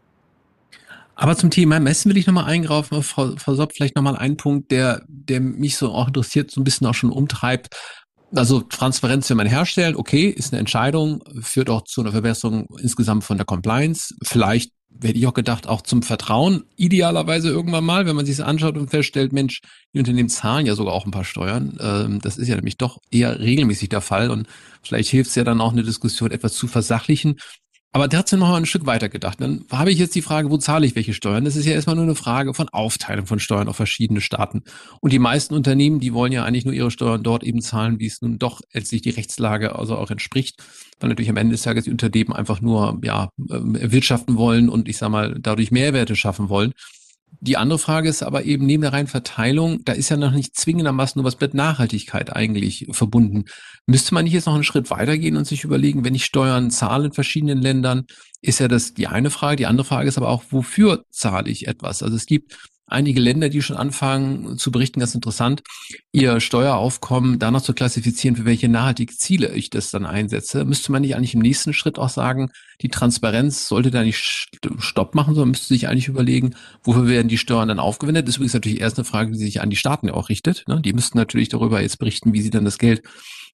Aber 1.16 1.36
zum 1.38 1.52
Thema 1.52 1.80
Messen 1.80 2.10
will 2.10 2.18
ich 2.18 2.26
nochmal 2.26 2.46
eingraufen, 2.46 3.04
Frau, 3.04 3.36
Frau 3.38 3.54
Sopp, 3.54 3.74
vielleicht 3.74 3.96
nochmal 3.96 4.16
einen 4.16 4.38
Punkt, 4.38 4.72
der, 4.72 5.04
der 5.08 5.40
mich 5.40 5.78
so 5.78 5.92
auch 5.92 6.08
interessiert, 6.08 6.50
so 6.50 6.60
ein 6.60 6.64
bisschen 6.64 6.88
auch 6.88 6.96
schon 6.96 7.12
umtreibt. 7.12 7.76
Also 8.34 8.62
Transparenz, 8.62 9.30
wenn 9.30 9.38
man 9.38 9.48
herstellt, 9.48 9.96
okay, 9.96 10.28
ist 10.28 10.54
eine 10.54 10.60
Entscheidung, 10.60 11.24
führt 11.42 11.70
auch 11.70 11.84
zu 11.84 12.02
einer 12.02 12.12
Verbesserung 12.12 12.68
insgesamt 12.80 13.24
von 13.24 13.38
der 13.38 13.46
Compliance. 13.46 14.16
Vielleicht 14.24 14.72
werde 14.90 15.18
ich 15.18 15.28
auch 15.28 15.34
gedacht, 15.34 15.68
auch 15.68 15.82
zum 15.82 16.04
Vertrauen, 16.04 16.64
idealerweise 16.76 17.50
irgendwann 17.50 17.84
mal, 17.84 18.06
wenn 18.06 18.16
man 18.16 18.26
sich 18.26 18.38
das 18.38 18.46
anschaut 18.46 18.78
und 18.78 18.90
feststellt, 18.90 19.34
Mensch, 19.34 19.62
die 19.94 20.00
Unternehmen 20.00 20.30
zahlen 20.30 20.66
ja 20.66 20.76
sogar 20.76 20.94
auch 20.94 21.06
ein 21.06 21.12
paar 21.12 21.24
Steuern. 21.24 21.78
Ähm, 21.80 22.20
das 22.22 22.38
ist 22.38 22.48
ja 22.48 22.56
nämlich 22.56 22.78
doch 22.78 23.00
eher 23.10 23.40
regelmäßig 23.40 23.90
der 23.90 24.02
Fall 24.02 24.30
und 24.30 24.48
vielleicht 24.84 25.10
hilft 25.10 25.30
es 25.30 25.36
ja 25.36 25.44
dann 25.44 25.62
auch 25.62 25.72
eine 25.72 25.84
Diskussion 25.84 26.32
etwas 26.32 26.54
zu 26.54 26.68
versachlichen 26.68 27.38
aber 27.94 28.08
der 28.08 28.20
hat 28.20 28.30
sich 28.30 28.40
noch 28.40 28.48
mal 28.48 28.58
ein 28.58 28.66
Stück 28.66 28.86
weiter 28.86 29.10
gedacht. 29.10 29.42
Dann 29.42 29.66
habe 29.70 29.92
ich 29.92 30.00
jetzt 30.00 30.16
die 30.16 30.22
Frage, 30.22 30.50
wo 30.50 30.58
zahle 30.58 30.86
ich 30.86 30.96
welche 30.96 31.14
Steuern? 31.14 31.44
Das 31.44 31.58
ist 31.58 31.66
ja 31.66 31.74
erstmal 31.74 31.98
nur 31.98 32.06
eine 32.06 32.16
Frage 32.16 32.54
von 32.54 32.70
Aufteilung 32.70 33.26
von 33.26 33.40
Steuern 33.40 33.68
auf 33.68 33.76
verschiedene 33.76 34.22
Staaten. 34.22 34.64
Und 35.02 35.12
die 35.12 35.20
meisten 35.20 35.54
Unternehmen, 35.54 36.00
die 36.00 36.14
wollen 36.14 36.32
ja 36.32 36.46
eigentlich 36.46 36.64
nur 36.64 36.74
ihre 36.74 36.92
Steuern 36.92 37.22
dort 37.22 37.44
eben 37.44 37.62
zahlen, 37.62 38.00
wie 38.00 38.06
es 38.06 38.22
nun 38.22 38.40
doch 38.40 38.62
letztlich 38.74 39.02
die 39.02 39.10
Rechtslage 39.10 39.76
also 39.76 39.98
auch 39.98 40.10
entspricht. 40.10 40.64
Weil 41.00 41.10
natürlich 41.10 41.30
am 41.30 41.38
Ende 41.38 41.54
des 41.54 41.64
Tages 41.64 41.84
die 41.84 41.92
Unternehmen 41.92 42.32
einfach 42.32 42.62
nur, 42.62 43.00
ja, 43.04 43.30
wirtschaften 43.38 44.38
wollen 44.38 44.70
und 44.70 44.88
ich 44.88 44.98
sag 44.98 45.10
mal, 45.10 45.36
dadurch 45.40 45.72
Mehrwerte 45.72 46.16
schaffen 46.16 46.48
wollen. 46.48 46.74
Die 47.40 47.58
andere 47.58 47.80
Frage 47.80 48.10
ist 48.10 48.24
aber 48.24 48.44
eben 48.44 48.66
neben 48.66 48.82
der 48.82 48.94
reinen 48.94 49.08
Verteilung, 49.08 49.84
da 49.86 49.94
ist 49.94 50.10
ja 50.10 50.18
noch 50.18 50.32
nicht 50.32 50.56
zwingendermaßen 50.56 51.20
nur 51.20 51.26
was 51.26 51.40
mit 51.40 51.54
Nachhaltigkeit 51.54 52.36
eigentlich 52.36 52.88
verbunden. 52.92 53.46
Müsste 53.88 54.14
man 54.14 54.26
nicht 54.26 54.34
jetzt 54.34 54.46
noch 54.46 54.54
einen 54.54 54.64
Schritt 54.64 54.92
weitergehen 54.92 55.38
und 55.38 55.48
sich 55.48 55.64
überlegen, 55.64 56.04
wenn 56.04 56.14
ich 56.14 56.26
Steuern 56.26 56.70
zahle 56.70 57.06
in 57.06 57.14
verschiedenen 57.14 57.60
Ländern, 57.60 58.06
ist 58.42 58.60
ja 58.60 58.68
das 58.68 58.94
die 58.94 59.08
eine 59.08 59.30
Frage. 59.30 59.56
Die 59.56 59.66
andere 59.66 59.86
Frage 59.86 60.10
ist 60.10 60.18
aber 60.18 60.30
auch, 60.30 60.44
wofür 60.50 61.06
zahle 61.10 61.50
ich 61.50 61.68
etwas? 61.68 62.04
Also 62.04 62.16
es 62.16 62.26
gibt 62.26 62.58
einige 62.92 63.20
Länder, 63.20 63.50
die 63.50 63.62
schon 63.62 63.78
anfangen 63.78 64.58
zu 64.58 64.72
berichten, 64.72 65.00
ganz 65.00 65.16
interessant, 65.16 65.64
ihr 66.12 66.40
Steueraufkommen 66.40 67.40
danach 67.40 67.62
zu 67.62 67.74
klassifizieren, 67.74 68.36
für 68.36 68.46
welche 68.46 68.70
nachhaltige 68.70 69.16
Ziele 69.16 69.54
ich 69.54 69.70
das 69.70 69.90
dann 69.92 70.06
einsetze. 70.06 70.66
Müsste 70.66 70.92
man 70.92 71.02
nicht 71.02 71.16
eigentlich 71.16 71.34
im 71.34 71.42
nächsten 71.42 71.74
Schritt 71.74 71.98
auch 71.98 72.10
sagen, 72.10 72.52
die 72.82 72.90
Transparenz 72.90 73.68
sollte 73.68 73.92
da 73.92 74.04
nicht 74.04 74.20
Stopp 74.80 75.16
machen, 75.16 75.36
sondern 75.36 75.52
müsste 75.52 75.68
sich 75.68 75.88
eigentlich 75.88 76.08
überlegen, 76.08 76.56
wofür 76.84 77.08
werden 77.08 77.28
die 77.28 77.38
Steuern 77.38 77.70
dann 77.70 77.80
aufgewendet? 77.80 78.28
Das 78.28 78.34
ist 78.34 78.38
übrigens 78.38 78.54
natürlich 78.54 78.82
erst 78.82 78.98
eine 78.98 79.06
Frage, 79.06 79.32
die 79.32 79.38
sich 79.38 79.62
an 79.62 79.70
die 79.70 79.76
Staaten 79.76 80.10
auch 80.10 80.30
richtet. 80.30 80.66
Ne? 80.68 80.82
Die 80.82 80.94
müssten 80.94 81.18
natürlich 81.18 81.50
darüber 81.50 81.82
jetzt 81.82 82.00
berichten, 82.00 82.34
wie 82.34 82.42
sie 82.42 82.50
dann 82.50 82.66
das 82.66 82.78
Geld 82.78 83.04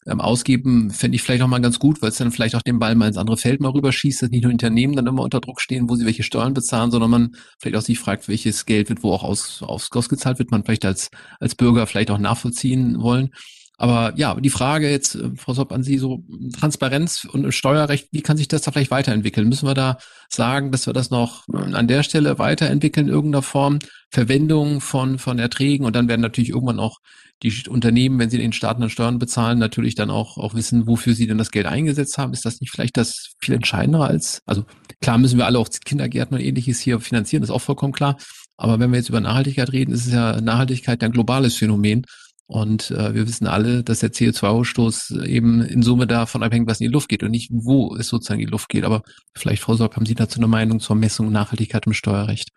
ähm, 0.05 0.21
ausgeben, 0.21 0.91
fände 0.91 1.15
ich 1.15 1.23
vielleicht 1.23 1.41
auch 1.41 1.47
mal 1.47 1.60
ganz 1.60 1.79
gut, 1.79 2.01
weil 2.01 2.10
es 2.10 2.17
dann 2.17 2.31
vielleicht 2.31 2.55
auch 2.55 2.62
den 2.62 2.79
Ball 2.79 2.95
mal 2.95 3.07
ins 3.07 3.17
andere 3.17 3.38
Feld 3.38 3.62
mal 3.62 3.69
rüberschießt, 3.69 4.21
dass 4.21 4.29
nicht 4.29 4.43
nur 4.43 4.51
Unternehmen 4.51 4.95
dann 4.95 5.07
immer 5.07 5.23
unter 5.23 5.41
Druck 5.41 5.62
stehen, 5.62 5.89
wo 5.89 5.95
sie 5.95 6.05
welche 6.05 6.23
Steuern 6.23 6.53
bezahlen, 6.53 6.91
sondern 6.91 7.12
man 7.12 7.36
vielleicht 7.60 7.77
auch 7.77 7.86
sich 7.86 7.99
fragt, 7.99 8.27
welches 8.27 8.65
Geld 8.65 8.89
wird 8.89 9.03
wo 9.03 9.12
auch 9.12 9.23
aus, 9.23 9.62
aus, 9.62 9.91
ausgezahlt 9.91 10.39
wird, 10.39 10.51
man 10.51 10.63
vielleicht 10.63 10.86
als, 10.86 11.10
als 11.39 11.55
Bürger 11.55 11.88
vielleicht 11.88 12.12
auch 12.12 12.19
nachvollziehen 12.19 13.01
wollen. 13.01 13.31
Aber 13.79 14.13
ja, 14.17 14.33
die 14.35 14.49
Frage 14.49 14.89
jetzt, 14.89 15.15
äh, 15.15 15.31
Frau 15.35 15.53
Sopp, 15.53 15.71
an 15.71 15.83
Sie 15.83 15.97
so 15.97 16.23
Transparenz 16.59 17.25
und 17.25 17.51
Steuerrecht, 17.51 18.09
wie 18.11 18.21
kann 18.21 18.37
sich 18.37 18.47
das 18.47 18.63
da 18.63 18.71
vielleicht 18.71 18.91
weiterentwickeln? 18.91 19.47
Müssen 19.47 19.67
wir 19.67 19.75
da 19.75 19.97
sagen, 20.29 20.71
dass 20.71 20.87
wir 20.87 20.93
das 20.93 21.11
noch 21.11 21.47
an 21.49 21.87
der 21.87 22.03
Stelle 22.03 22.39
weiterentwickeln 22.39 23.07
in 23.07 23.13
irgendeiner 23.13 23.43
Form? 23.43 23.79
Verwendung 24.09 24.79
von, 24.79 25.19
von 25.19 25.37
Erträgen 25.37 25.85
und 25.85 25.95
dann 25.95 26.07
werden 26.07 26.21
natürlich 26.21 26.49
irgendwann 26.49 26.79
auch 26.79 26.99
die 27.43 27.53
Unternehmen, 27.67 28.17
wenn 28.19 28.29
sie 28.29 28.37
den 28.37 28.53
Staaten 28.53 28.81
dann 28.81 28.89
Steuern 28.89 29.19
bezahlen, 29.19 29.59
natürlich 29.59 29.95
dann 29.95 30.09
auch, 30.09 30.37
auch 30.37 30.55
wissen, 30.55 30.87
wofür 30.87 31.13
sie 31.13 31.27
denn 31.27 31.37
das 31.37 31.51
Geld 31.51 31.65
eingesetzt 31.67 32.17
haben. 32.17 32.33
Ist 32.33 32.45
das 32.45 32.61
nicht 32.61 32.71
vielleicht 32.71 32.97
das 32.97 33.33
viel 33.39 33.53
entscheidender 33.53 34.05
als, 34.05 34.41
also 34.45 34.65
klar 35.01 35.17
müssen 35.17 35.37
wir 35.37 35.45
alle 35.45 35.59
auch 35.59 35.69
Kindergärten 35.85 36.35
und 36.35 36.43
ähnliches 36.43 36.79
hier 36.79 36.99
finanzieren, 36.99 37.43
ist 37.43 37.51
auch 37.51 37.61
vollkommen 37.61 37.93
klar. 37.93 38.17
Aber 38.55 38.79
wenn 38.79 38.91
wir 38.91 38.97
jetzt 38.97 39.09
über 39.09 39.21
Nachhaltigkeit 39.21 39.71
reden, 39.71 39.91
ist 39.91 40.07
es 40.07 40.13
ja 40.13 40.41
Nachhaltigkeit 40.41 41.03
ein 41.03 41.11
globales 41.11 41.55
Phänomen. 41.55 42.05
Und 42.47 42.91
äh, 42.91 43.13
wir 43.13 43.27
wissen 43.27 43.45
alle, 43.45 43.83
dass 43.83 43.99
der 43.99 44.12
CO2-Ausstoß 44.12 45.25
eben 45.25 45.62
in 45.62 45.83
Summe 45.83 46.07
davon 46.07 46.43
abhängt, 46.43 46.67
was 46.69 46.79
in 46.79 46.88
die 46.88 46.93
Luft 46.93 47.10
geht 47.10 47.21
und 47.21 47.31
nicht, 47.31 47.49
wo 47.51 47.93
es 47.97 48.07
sozusagen 48.07 48.39
in 48.39 48.47
die 48.47 48.51
Luft 48.51 48.69
geht. 48.69 48.86
Aber 48.86 49.03
vielleicht, 49.36 49.62
Frau 49.62 49.75
Sorg, 49.75 49.97
haben 49.97 50.05
Sie 50.05 50.15
dazu 50.15 50.39
eine 50.39 50.47
Meinung 50.47 50.79
zur 50.79 50.95
Messung 50.95 51.29
Nachhaltigkeit 51.29 51.86
im 51.86 51.93
Steuerrecht, 51.93 52.51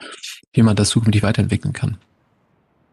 wie 0.52 0.62
man 0.62 0.76
das 0.76 0.90
zukünftig 0.90 1.24
weiterentwickeln 1.24 1.72
kann? 1.72 1.98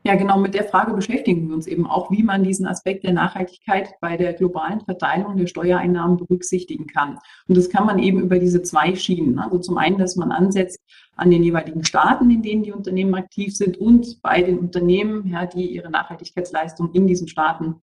Ja, 0.07 0.15
genau 0.15 0.39
mit 0.39 0.53
der 0.53 0.63
Frage 0.63 0.93
beschäftigen 0.93 1.49
wir 1.49 1.55
uns 1.55 1.67
eben 1.67 1.85
auch, 1.85 2.09
wie 2.11 2.23
man 2.23 2.43
diesen 2.43 2.65
Aspekt 2.65 3.03
der 3.03 3.11
Nachhaltigkeit 3.11 3.89
bei 3.99 4.15
der 4.15 4.33
globalen 4.33 4.79
Verteilung 4.79 5.35
der 5.35 5.47
Steuereinnahmen 5.47 6.15
berücksichtigen 6.15 6.87
kann. 6.87 7.19
Und 7.47 7.57
das 7.57 7.69
kann 7.69 7.85
man 7.85 7.99
eben 7.99 8.21
über 8.21 8.39
diese 8.39 8.61
zwei 8.61 8.95
Schienen. 8.95 9.37
Also 9.37 9.59
zum 9.59 9.77
einen, 9.77 9.97
dass 9.97 10.15
man 10.15 10.31
ansetzt 10.31 10.79
an 11.17 11.31
den 11.31 11.43
jeweiligen 11.43 11.83
Staaten, 11.83 12.29
in 12.29 12.41
denen 12.41 12.63
die 12.63 12.71
Unternehmen 12.71 13.15
aktiv 13.15 13.55
sind 13.55 13.77
und 13.77 14.21
bei 14.21 14.41
den 14.41 14.59
Unternehmen, 14.59 15.27
ja, 15.27 15.45
die 15.45 15.65
ihre 15.65 15.89
Nachhaltigkeitsleistung 15.89 16.91
in 16.93 17.07
diesen 17.07 17.27
Staaten 17.27 17.75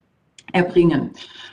erbringen. 0.52 1.10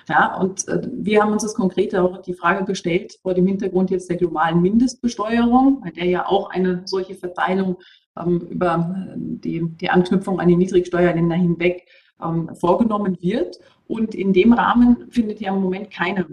Ja, 0.07 0.35
und 0.37 0.67
äh, 0.67 0.81
wir 0.91 1.21
haben 1.21 1.31
uns 1.31 1.43
das 1.43 1.55
konkret 1.55 1.95
auch 1.95 2.21
die 2.21 2.33
Frage 2.33 2.65
gestellt 2.65 3.17
vor 3.21 3.33
dem 3.33 3.47
Hintergrund 3.47 3.89
jetzt 3.89 4.09
der 4.09 4.17
globalen 4.17 4.61
Mindestbesteuerung, 4.61 5.81
bei 5.81 5.91
der 5.91 6.05
ja 6.05 6.27
auch 6.27 6.49
eine 6.51 6.83
solche 6.85 7.15
Verteilung 7.15 7.77
ähm, 8.19 8.41
über 8.49 8.95
die, 9.15 9.63
die 9.79 9.89
Anknüpfung 9.89 10.39
an 10.39 10.49
die 10.49 10.57
Niedrigsteuerländer 10.57 11.35
hinweg 11.35 11.87
ähm, 12.21 12.51
vorgenommen 12.55 13.17
wird. 13.21 13.59
Und 13.87 14.13
in 14.13 14.33
dem 14.33 14.53
Rahmen 14.53 15.09
findet 15.09 15.41
ja 15.41 15.53
im 15.53 15.61
Moment 15.61 15.91
keine 15.91 16.27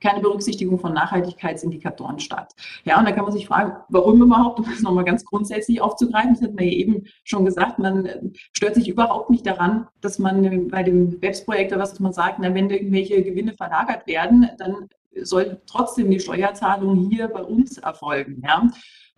keine 0.00 0.20
Berücksichtigung 0.20 0.78
von 0.78 0.92
Nachhaltigkeitsindikatoren 0.94 2.18
statt. 2.20 2.54
Ja, 2.84 2.98
und 2.98 3.06
da 3.06 3.12
kann 3.12 3.24
man 3.24 3.32
sich 3.32 3.46
fragen, 3.46 3.72
warum 3.88 4.22
überhaupt, 4.22 4.58
um 4.58 4.66
das 4.66 4.80
nochmal 4.80 5.04
ganz 5.04 5.24
grundsätzlich 5.24 5.80
aufzugreifen, 5.80 6.34
das 6.34 6.42
hat 6.42 6.54
man 6.54 6.64
ja 6.64 6.72
eben 6.72 7.04
schon 7.24 7.44
gesagt, 7.44 7.78
man 7.78 8.32
stört 8.52 8.74
sich 8.74 8.88
überhaupt 8.88 9.30
nicht 9.30 9.46
daran, 9.46 9.88
dass 10.00 10.18
man 10.18 10.68
bei 10.68 10.82
dem 10.82 11.18
BEPS-Projekt 11.20 11.72
oder 11.72 11.82
was, 11.82 11.90
dass 11.90 12.00
man 12.00 12.12
sagt, 12.12 12.38
na, 12.38 12.54
wenn 12.54 12.70
irgendwelche 12.70 13.22
Gewinne 13.22 13.54
verlagert 13.54 14.06
werden, 14.06 14.48
dann 14.58 14.88
soll 15.22 15.60
trotzdem 15.66 16.10
die 16.10 16.20
Steuerzahlung 16.20 17.08
hier 17.10 17.28
bei 17.28 17.42
uns 17.42 17.78
erfolgen. 17.78 18.42
Ja. 18.46 18.68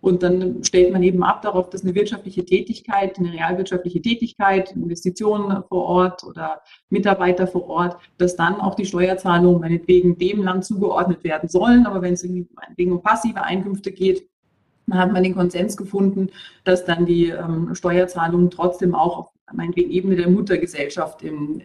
Und 0.01 0.23
dann 0.23 0.63
stellt 0.63 0.91
man 0.91 1.03
eben 1.03 1.23
ab 1.23 1.43
darauf, 1.43 1.69
dass 1.69 1.83
eine 1.83 1.93
wirtschaftliche 1.93 2.43
Tätigkeit, 2.43 3.17
eine 3.19 3.31
realwirtschaftliche 3.31 4.01
Tätigkeit, 4.01 4.71
Investitionen 4.71 5.63
vor 5.69 5.85
Ort 5.85 6.23
oder 6.23 6.61
Mitarbeiter 6.89 7.45
vor 7.45 7.69
Ort, 7.69 7.97
dass 8.17 8.35
dann 8.35 8.55
auch 8.55 8.75
die 8.75 8.85
Steuerzahlungen 8.85 9.61
meinetwegen 9.61 10.17
dem 10.17 10.43
Land 10.43 10.65
zugeordnet 10.65 11.23
werden 11.23 11.47
sollen. 11.49 11.85
Aber 11.85 12.01
wenn 12.01 12.13
es 12.13 12.23
meinetwegen 12.23 12.91
um 12.91 13.01
passive 13.01 13.43
Einkünfte 13.43 13.91
geht, 13.91 14.27
dann 14.87 14.99
hat 14.99 15.13
man 15.13 15.23
den 15.23 15.35
Konsens 15.35 15.77
gefunden, 15.77 16.29
dass 16.63 16.83
dann 16.83 17.05
die 17.05 17.29
ähm, 17.29 17.73
Steuerzahlungen 17.75 18.49
trotzdem 18.49 18.95
auch 18.95 19.17
auf 19.17 19.30
meinetwegen 19.53 19.91
Ebene 19.91 20.15
der 20.15 20.29
Muttergesellschaft 20.29 21.21
im, 21.23 21.61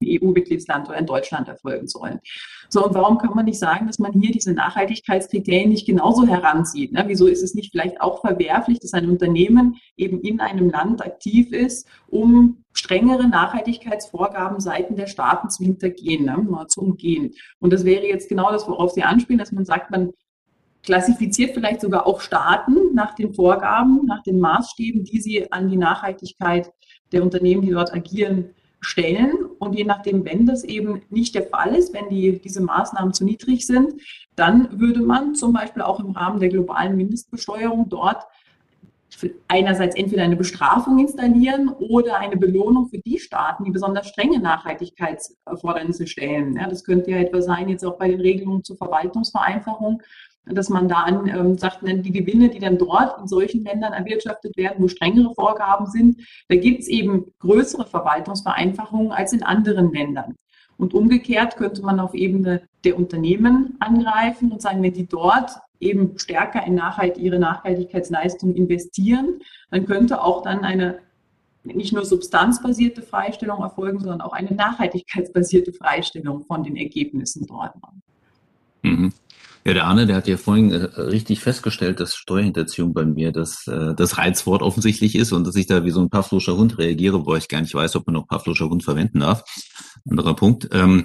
im 0.00 0.22
EU-Mitgliedsland 0.22 0.88
oder 0.88 0.98
in 0.98 1.06
Deutschland 1.06 1.48
erfolgen 1.48 1.88
sollen. 1.88 2.20
So, 2.68 2.84
und 2.84 2.94
warum 2.94 3.18
kann 3.18 3.34
man 3.34 3.44
nicht 3.44 3.58
sagen, 3.58 3.86
dass 3.86 3.98
man 3.98 4.12
hier 4.12 4.32
diese 4.32 4.52
Nachhaltigkeitskriterien 4.52 5.70
nicht 5.70 5.86
genauso 5.86 6.26
heranzieht? 6.26 6.92
Ne? 6.92 7.04
Wieso 7.06 7.26
ist 7.26 7.42
es 7.42 7.54
nicht 7.54 7.72
vielleicht 7.72 8.00
auch 8.00 8.20
verwerflich, 8.20 8.78
dass 8.80 8.92
ein 8.92 9.08
Unternehmen 9.08 9.76
eben 9.96 10.20
in 10.20 10.40
einem 10.40 10.70
Land 10.70 11.04
aktiv 11.04 11.52
ist, 11.52 11.88
um 12.08 12.64
strengere 12.72 13.28
Nachhaltigkeitsvorgaben 13.28 14.60
seiten 14.60 14.96
der 14.96 15.06
Staaten 15.06 15.50
zu 15.50 15.64
hintergehen, 15.64 16.24
ne? 16.24 16.66
zu 16.68 16.80
umgehen? 16.80 17.32
Und 17.58 17.72
das 17.72 17.84
wäre 17.84 18.06
jetzt 18.06 18.28
genau 18.28 18.52
das, 18.52 18.68
worauf 18.68 18.92
Sie 18.92 19.02
anspielen, 19.02 19.38
dass 19.38 19.52
man 19.52 19.64
sagt, 19.64 19.90
man 19.90 20.12
klassifiziert 20.82 21.54
vielleicht 21.54 21.80
sogar 21.80 22.06
auch 22.06 22.20
Staaten 22.20 22.94
nach 22.94 23.14
den 23.14 23.34
Vorgaben, 23.34 24.06
nach 24.06 24.22
den 24.22 24.40
Maßstäben, 24.40 25.04
die 25.04 25.20
sie 25.20 25.52
an 25.52 25.68
die 25.68 25.76
Nachhaltigkeit 25.76 26.72
der 27.12 27.22
Unternehmen, 27.22 27.62
die 27.62 27.70
dort 27.70 27.92
agieren, 27.92 28.50
stellen. 28.80 29.32
Und 29.58 29.76
je 29.76 29.84
nachdem, 29.84 30.24
wenn 30.24 30.46
das 30.46 30.64
eben 30.64 31.02
nicht 31.10 31.34
der 31.34 31.44
Fall 31.44 31.74
ist, 31.74 31.92
wenn 31.92 32.08
die, 32.08 32.40
diese 32.40 32.62
Maßnahmen 32.62 33.12
zu 33.12 33.24
niedrig 33.24 33.66
sind, 33.66 33.94
dann 34.36 34.80
würde 34.80 35.02
man 35.02 35.34
zum 35.34 35.52
Beispiel 35.52 35.82
auch 35.82 36.00
im 36.00 36.12
Rahmen 36.12 36.40
der 36.40 36.48
globalen 36.48 36.96
Mindestbesteuerung 36.96 37.88
dort 37.88 38.26
einerseits 39.48 39.96
entweder 39.96 40.22
eine 40.22 40.36
Bestrafung 40.36 40.98
installieren 40.98 41.68
oder 41.68 42.18
eine 42.18 42.36
Belohnung 42.36 42.88
für 42.88 42.98
die 42.98 43.18
Staaten, 43.18 43.64
die 43.64 43.70
besonders 43.70 44.08
strenge 44.08 44.38
Nachhaltigkeitserfordernisse 44.38 46.06
stellen. 46.06 46.56
Ja, 46.56 46.68
das 46.68 46.84
könnte 46.84 47.10
ja 47.10 47.18
etwa 47.18 47.42
sein, 47.42 47.68
jetzt 47.68 47.84
auch 47.84 47.98
bei 47.98 48.08
den 48.08 48.20
Regelungen 48.20 48.64
zur 48.64 48.76
Verwaltungsvereinfachung, 48.76 50.00
dass 50.46 50.68
man 50.68 50.88
da 50.88 51.02
an, 51.02 51.28
ähm, 51.28 51.58
sagt, 51.58 51.80
die 51.82 52.12
Gewinne, 52.12 52.48
die 52.48 52.58
dann 52.58 52.78
dort 52.78 53.20
in 53.20 53.28
solchen 53.28 53.62
Ländern 53.62 53.92
erwirtschaftet 53.92 54.56
werden, 54.56 54.82
wo 54.82 54.88
strengere 54.88 55.34
Vorgaben 55.34 55.86
sind, 55.86 56.20
da 56.48 56.56
gibt 56.56 56.80
es 56.80 56.88
eben 56.88 57.32
größere 57.40 57.86
Verwaltungsvereinfachungen 57.86 59.12
als 59.12 59.32
in 59.32 59.42
anderen 59.42 59.92
Ländern. 59.92 60.36
Und 60.76 60.94
umgekehrt 60.94 61.56
könnte 61.56 61.82
man 61.82 62.00
auf 62.00 62.14
Ebene 62.14 62.62
der 62.84 62.96
Unternehmen 62.96 63.76
angreifen 63.80 64.50
und 64.50 64.62
sagen, 64.62 64.82
wenn 64.82 64.94
die 64.94 65.06
dort 65.06 65.50
eben 65.78 66.18
stärker 66.18 66.66
in 66.66 66.74
Nachhalt, 66.74 67.18
ihre 67.18 67.38
Nachhaltigkeitsleistung 67.38 68.54
investieren, 68.54 69.40
dann 69.70 69.84
könnte 69.84 70.22
auch 70.22 70.42
dann 70.42 70.64
eine 70.64 71.00
nicht 71.64 71.92
nur 71.92 72.06
substanzbasierte 72.06 73.02
Freistellung 73.02 73.62
erfolgen, 73.62 73.98
sondern 74.00 74.22
auch 74.22 74.32
eine 74.32 74.52
nachhaltigkeitsbasierte 74.52 75.74
Freistellung 75.74 76.44
von 76.44 76.62
den 76.62 76.76
Ergebnissen 76.76 77.46
dort. 77.46 77.74
Mhm. 78.82 79.12
Ja, 79.64 79.74
der 79.74 79.84
Arne, 79.84 80.06
der 80.06 80.16
hat 80.16 80.26
ja 80.26 80.38
vorhin 80.38 80.72
äh, 80.72 80.84
richtig 81.00 81.40
festgestellt, 81.40 82.00
dass 82.00 82.14
Steuerhinterziehung 82.14 82.94
bei 82.94 83.04
mir 83.04 83.30
das, 83.30 83.66
äh, 83.66 83.94
das 83.94 84.16
Reizwort 84.16 84.62
offensichtlich 84.62 85.14
ist 85.14 85.32
und 85.32 85.46
dass 85.46 85.56
ich 85.56 85.66
da 85.66 85.84
wie 85.84 85.90
so 85.90 86.00
ein 86.00 86.08
Pavloscher 86.08 86.56
Hund 86.56 86.78
reagiere, 86.78 87.26
wo 87.26 87.34
ich 87.36 87.48
gar 87.48 87.60
nicht 87.60 87.74
weiß, 87.74 87.96
ob 87.96 88.06
man 88.06 88.14
noch 88.14 88.26
Pavloscher 88.26 88.70
Hund 88.70 88.82
verwenden 88.84 89.20
darf. 89.20 89.44
Anderer 90.08 90.34
Punkt. 90.34 90.68
Ähm, 90.72 91.04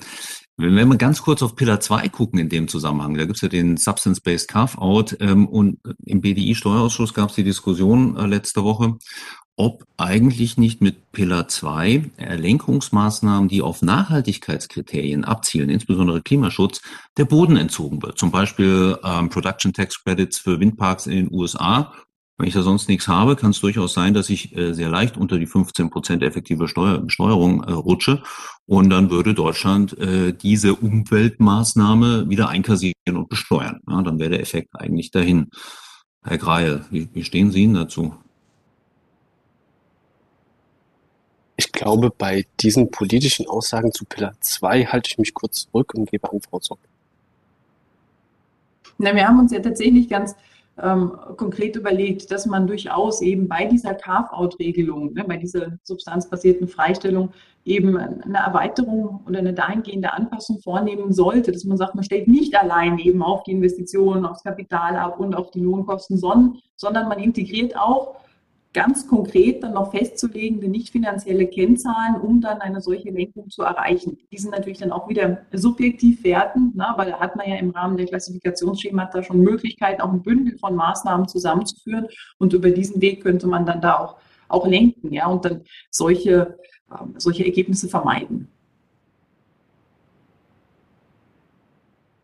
Wenn 0.57 0.73
wir 0.87 0.97
ganz 0.97 1.21
kurz 1.21 1.43
auf 1.43 1.55
Pillar 1.55 1.81
2 1.81 2.07
gucken 2.07 2.39
in 2.39 2.47
dem 2.47 2.69
Zusammenhang, 2.69 3.15
da 3.15 3.25
gibt 3.25 3.35
es 3.35 3.41
ja 3.41 3.49
den 3.49 3.75
Substance-Based 3.75 4.47
Carve-out 4.47 5.17
ähm, 5.19 5.49
und 5.49 5.79
im 6.05 6.21
BDI-Steuerausschuss 6.21 7.13
gab 7.13 7.31
es 7.31 7.35
die 7.35 7.43
Diskussion 7.43 8.15
äh, 8.15 8.25
letzte 8.25 8.63
Woche, 8.63 8.97
ob 9.57 9.85
eigentlich 9.97 10.57
nicht 10.57 10.81
mit 10.81 11.11
Pillar 11.11 11.47
2 11.47 12.11
Lenkungsmaßnahmen, 12.17 13.47
die 13.47 13.61
auf 13.61 13.81
Nachhaltigkeitskriterien 13.81 15.23
abzielen, 15.23 15.69
insbesondere 15.69 16.21
Klimaschutz, 16.21 16.81
der 17.17 17.25
Boden 17.25 17.55
entzogen 17.55 18.01
wird. 18.01 18.17
Zum 18.17 18.31
Beispiel 18.31 18.97
ähm, 19.03 19.29
Production 19.29 19.71
Tax 19.71 20.03
Credits 20.03 20.39
für 20.39 20.59
Windparks 20.59 21.07
in 21.07 21.15
den 21.15 21.33
USA 21.33 21.93
wenn 22.37 22.47
ich 22.47 22.53
da 22.53 22.63
sonst 22.63 22.89
nichts 22.89 23.07
habe, 23.07 23.37
kann 23.37 23.51
es 23.51 23.61
durchaus 23.61 23.93
sein, 23.93 24.13
dass 24.13 24.29
ich 24.29 24.55
äh, 24.57 24.73
sehr 24.73 24.89
leicht 24.89 25.15
unter 25.15 25.39
die 25.39 25.45
15 25.45 25.89
Prozent 25.89 26.21
effektive 26.21 26.67
Steuer, 26.67 26.99
Besteuerung 26.99 27.63
äh, 27.63 27.71
rutsche. 27.71 28.23
Und 28.65 28.89
dann 28.89 29.09
würde 29.09 29.33
Deutschland 29.33 29.97
äh, 29.97 30.33
diese 30.33 30.75
Umweltmaßnahme 30.75 32.29
wieder 32.29 32.49
einkassieren 32.49 33.15
und 33.15 33.29
besteuern. 33.29 33.79
Ja, 33.89 34.01
dann 34.01 34.19
wäre 34.19 34.31
der 34.31 34.41
Effekt 34.41 34.69
eigentlich 34.73 35.11
dahin. 35.11 35.49
Herr 36.23 36.37
Greil, 36.37 36.83
wie, 36.89 37.07
wie 37.13 37.23
stehen 37.23 37.51
Sie 37.51 37.63
Ihnen 37.63 37.75
dazu? 37.75 38.15
Glaube, 41.75 42.11
bei 42.15 42.45
diesen 42.59 42.89
politischen 42.89 43.47
Aussagen 43.47 43.91
zu 43.91 44.05
Pillar 44.05 44.33
2 44.39 44.85
halte 44.85 45.09
ich 45.11 45.17
mich 45.17 45.33
kurz 45.33 45.67
zurück 45.67 45.93
und 45.93 46.09
gebe 46.09 46.31
an 46.31 46.41
Frau 46.41 46.59
Zock. 46.59 46.79
Na, 48.97 49.13
wir 49.13 49.27
haben 49.27 49.39
uns 49.39 49.51
ja 49.51 49.59
tatsächlich 49.59 50.09
ganz 50.09 50.35
ähm, 50.81 51.13
konkret 51.37 51.75
überlegt, 51.75 52.31
dass 52.31 52.45
man 52.45 52.67
durchaus 52.67 53.21
eben 53.21 53.47
bei 53.47 53.65
dieser 53.65 53.93
Carve-out-Regelung, 53.93 55.13
ne, 55.13 55.23
bei 55.23 55.37
dieser 55.37 55.77
substanzbasierten 55.83 56.67
Freistellung 56.67 57.31
eben 57.63 57.97
eine 57.97 58.37
Erweiterung 58.37 59.21
oder 59.27 59.39
eine 59.39 59.53
dahingehende 59.53 60.13
Anpassung 60.13 60.59
vornehmen 60.59 61.13
sollte, 61.13 61.51
dass 61.51 61.63
man 61.63 61.77
sagt, 61.77 61.95
man 61.95 62.03
stellt 62.03 62.27
nicht 62.27 62.55
allein 62.55 62.99
eben 62.99 63.23
auf 63.23 63.43
die 63.43 63.51
Investitionen, 63.51 64.25
aufs 64.25 64.43
Kapital 64.43 64.97
ab 64.97 65.19
und 65.19 65.35
auf 65.35 65.51
die 65.51 65.61
Lohnkosten, 65.61 66.17
sondern, 66.17 66.59
sondern 66.75 67.07
man 67.07 67.19
integriert 67.19 67.75
auch 67.77 68.15
ganz 68.75 69.07
konkret 69.07 69.63
dann 69.63 69.73
noch 69.73 69.91
festzulegende 69.91 70.67
nicht 70.67 70.89
finanzielle 70.89 71.47
Kennzahlen, 71.47 72.19
um 72.21 72.41
dann 72.41 72.59
eine 72.59 72.81
solche 72.81 73.09
Lenkung 73.09 73.49
zu 73.49 73.63
erreichen. 73.63 74.17
Die 74.31 74.37
sind 74.37 74.51
natürlich 74.51 74.79
dann 74.79 74.91
auch 74.91 75.07
wieder 75.07 75.39
subjektiv 75.53 76.23
werten, 76.25 76.73
na, 76.75 76.93
weil 76.97 77.09
da 77.09 77.19
hat 77.21 77.37
man 77.37 77.49
ja 77.49 77.55
im 77.55 77.69
Rahmen 77.69 77.95
der 77.95 78.05
Klassifikationsschemata 78.05 79.23
schon 79.23 79.39
Möglichkeiten, 79.39 80.01
auch 80.01 80.11
ein 80.11 80.21
Bündel 80.21 80.57
von 80.57 80.75
Maßnahmen 80.75 81.29
zusammenzuführen 81.29 82.07
und 82.37 82.51
über 82.51 82.69
diesen 82.69 83.01
Weg 83.01 83.23
könnte 83.23 83.47
man 83.47 83.65
dann 83.65 83.79
da 83.79 83.97
auch, 83.97 84.17
auch 84.49 84.67
lenken 84.67 85.13
ja, 85.13 85.27
und 85.27 85.45
dann 85.45 85.61
solche, 85.89 86.59
ähm, 86.91 87.13
solche 87.17 87.45
Ergebnisse 87.45 87.87
vermeiden. 87.87 88.49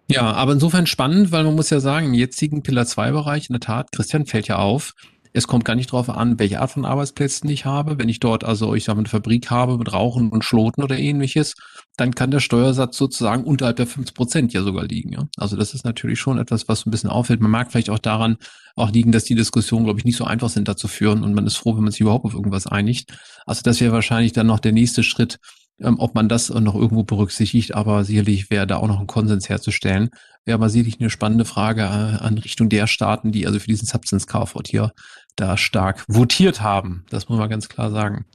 Ja, 0.09 0.33
aber 0.33 0.51
insofern 0.51 0.85
spannend, 0.85 1.31
weil 1.31 1.45
man 1.45 1.55
muss 1.55 1.69
ja 1.69 1.79
sagen, 1.79 2.07
im 2.07 2.13
jetzigen 2.13 2.61
Pillar 2.61 2.85
2 2.85 3.11
Bereich, 3.11 3.49
in 3.49 3.53
der 3.53 3.61
Tat, 3.61 3.93
Christian 3.93 4.25
fällt 4.25 4.49
ja 4.49 4.57
auf, 4.57 4.93
es 5.33 5.47
kommt 5.47 5.65
gar 5.65 5.75
nicht 5.75 5.91
darauf 5.91 6.09
an, 6.09 6.39
welche 6.39 6.59
Art 6.59 6.71
von 6.71 6.85
Arbeitsplätzen 6.85 7.49
ich 7.49 7.65
habe. 7.65 7.97
Wenn 7.97 8.09
ich 8.09 8.19
dort 8.19 8.43
also, 8.43 8.75
ich 8.75 8.83
sage 8.83 8.97
mal, 8.97 9.01
eine 9.01 9.09
Fabrik 9.09 9.49
habe 9.49 9.77
mit 9.77 9.93
Rauchen 9.93 10.29
und 10.29 10.43
Schloten 10.43 10.83
oder 10.83 10.97
ähnliches, 10.97 11.55
dann 11.97 12.13
kann 12.15 12.31
der 12.31 12.39
Steuersatz 12.39 12.97
sozusagen 12.97 13.43
unterhalb 13.43 13.77
der 13.77 13.87
5 13.87 14.13
Prozent 14.13 14.53
ja 14.53 14.61
sogar 14.61 14.85
liegen. 14.85 15.13
Ja? 15.13 15.27
Also 15.37 15.55
das 15.55 15.73
ist 15.73 15.85
natürlich 15.85 16.19
schon 16.19 16.37
etwas, 16.37 16.67
was 16.67 16.85
ein 16.85 16.91
bisschen 16.91 17.09
auffällt. 17.09 17.41
Man 17.41 17.51
mag 17.51 17.71
vielleicht 17.71 17.89
auch 17.89 17.99
daran 17.99 18.37
auch 18.75 18.91
liegen, 18.91 19.11
dass 19.11 19.23
die 19.23 19.35
Diskussionen, 19.35 19.85
glaube 19.85 19.99
ich, 19.99 20.05
nicht 20.05 20.17
so 20.17 20.25
einfach 20.25 20.49
sind, 20.49 20.67
da 20.67 20.75
zu 20.75 20.87
führen 20.87 21.23
und 21.23 21.33
man 21.33 21.45
ist 21.45 21.57
froh, 21.57 21.75
wenn 21.75 21.83
man 21.83 21.91
sich 21.91 22.01
überhaupt 22.01 22.25
auf 22.25 22.33
irgendwas 22.33 22.67
einigt. 22.67 23.13
Also 23.45 23.61
das 23.63 23.81
wäre 23.81 23.93
wahrscheinlich 23.93 24.33
dann 24.33 24.47
noch 24.47 24.59
der 24.59 24.71
nächste 24.71 25.03
Schritt, 25.03 25.39
ähm, 25.81 25.95
ob 25.99 26.15
man 26.15 26.29
das 26.29 26.49
noch 26.49 26.75
irgendwo 26.75 27.03
berücksichtigt, 27.03 27.75
aber 27.75 28.03
sicherlich 28.03 28.49
wäre 28.49 28.67
da 28.67 28.77
auch 28.77 28.87
noch 28.87 28.99
ein 28.99 29.07
Konsens 29.07 29.49
herzustellen. 29.49 30.09
Wäre 30.45 30.55
aber 30.55 30.69
sicherlich 30.69 30.99
eine 30.99 31.09
spannende 31.09 31.45
Frage 31.45 31.81
äh, 31.81 32.23
an 32.23 32.37
Richtung 32.37 32.69
der 32.69 32.87
Staaten, 32.87 33.31
die 33.31 33.47
also 33.47 33.59
für 33.59 33.67
diesen 33.67 33.87
Substance 33.87 34.27
Carve-out 34.27 34.67
hier 34.67 34.91
da 35.35 35.57
stark 35.57 36.03
votiert 36.07 36.61
haben. 36.61 37.05
Das 37.09 37.29
muss 37.29 37.37
man 37.37 37.49
ganz 37.49 37.69
klar 37.69 37.91
sagen. 37.91 38.25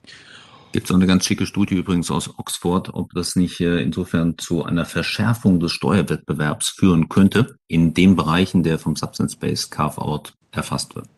Gibt 0.72 0.90
es 0.90 0.94
eine 0.94 1.06
ganz 1.06 1.24
schicke 1.24 1.46
Studie 1.46 1.76
übrigens 1.76 2.10
aus 2.10 2.38
Oxford, 2.38 2.92
ob 2.92 3.12
das 3.14 3.34
nicht 3.36 3.60
äh, 3.60 3.80
insofern 3.80 4.36
zu 4.36 4.64
einer 4.64 4.84
Verschärfung 4.84 5.58
des 5.58 5.72
Steuerwettbewerbs 5.72 6.68
führen 6.68 7.08
könnte, 7.08 7.56
in 7.66 7.94
den 7.94 8.14
Bereichen, 8.14 8.62
der 8.62 8.78
vom 8.78 8.94
Substance-Based 8.94 9.70
Carve-out 9.70 10.34
erfasst 10.52 10.94
wird. 10.94 11.08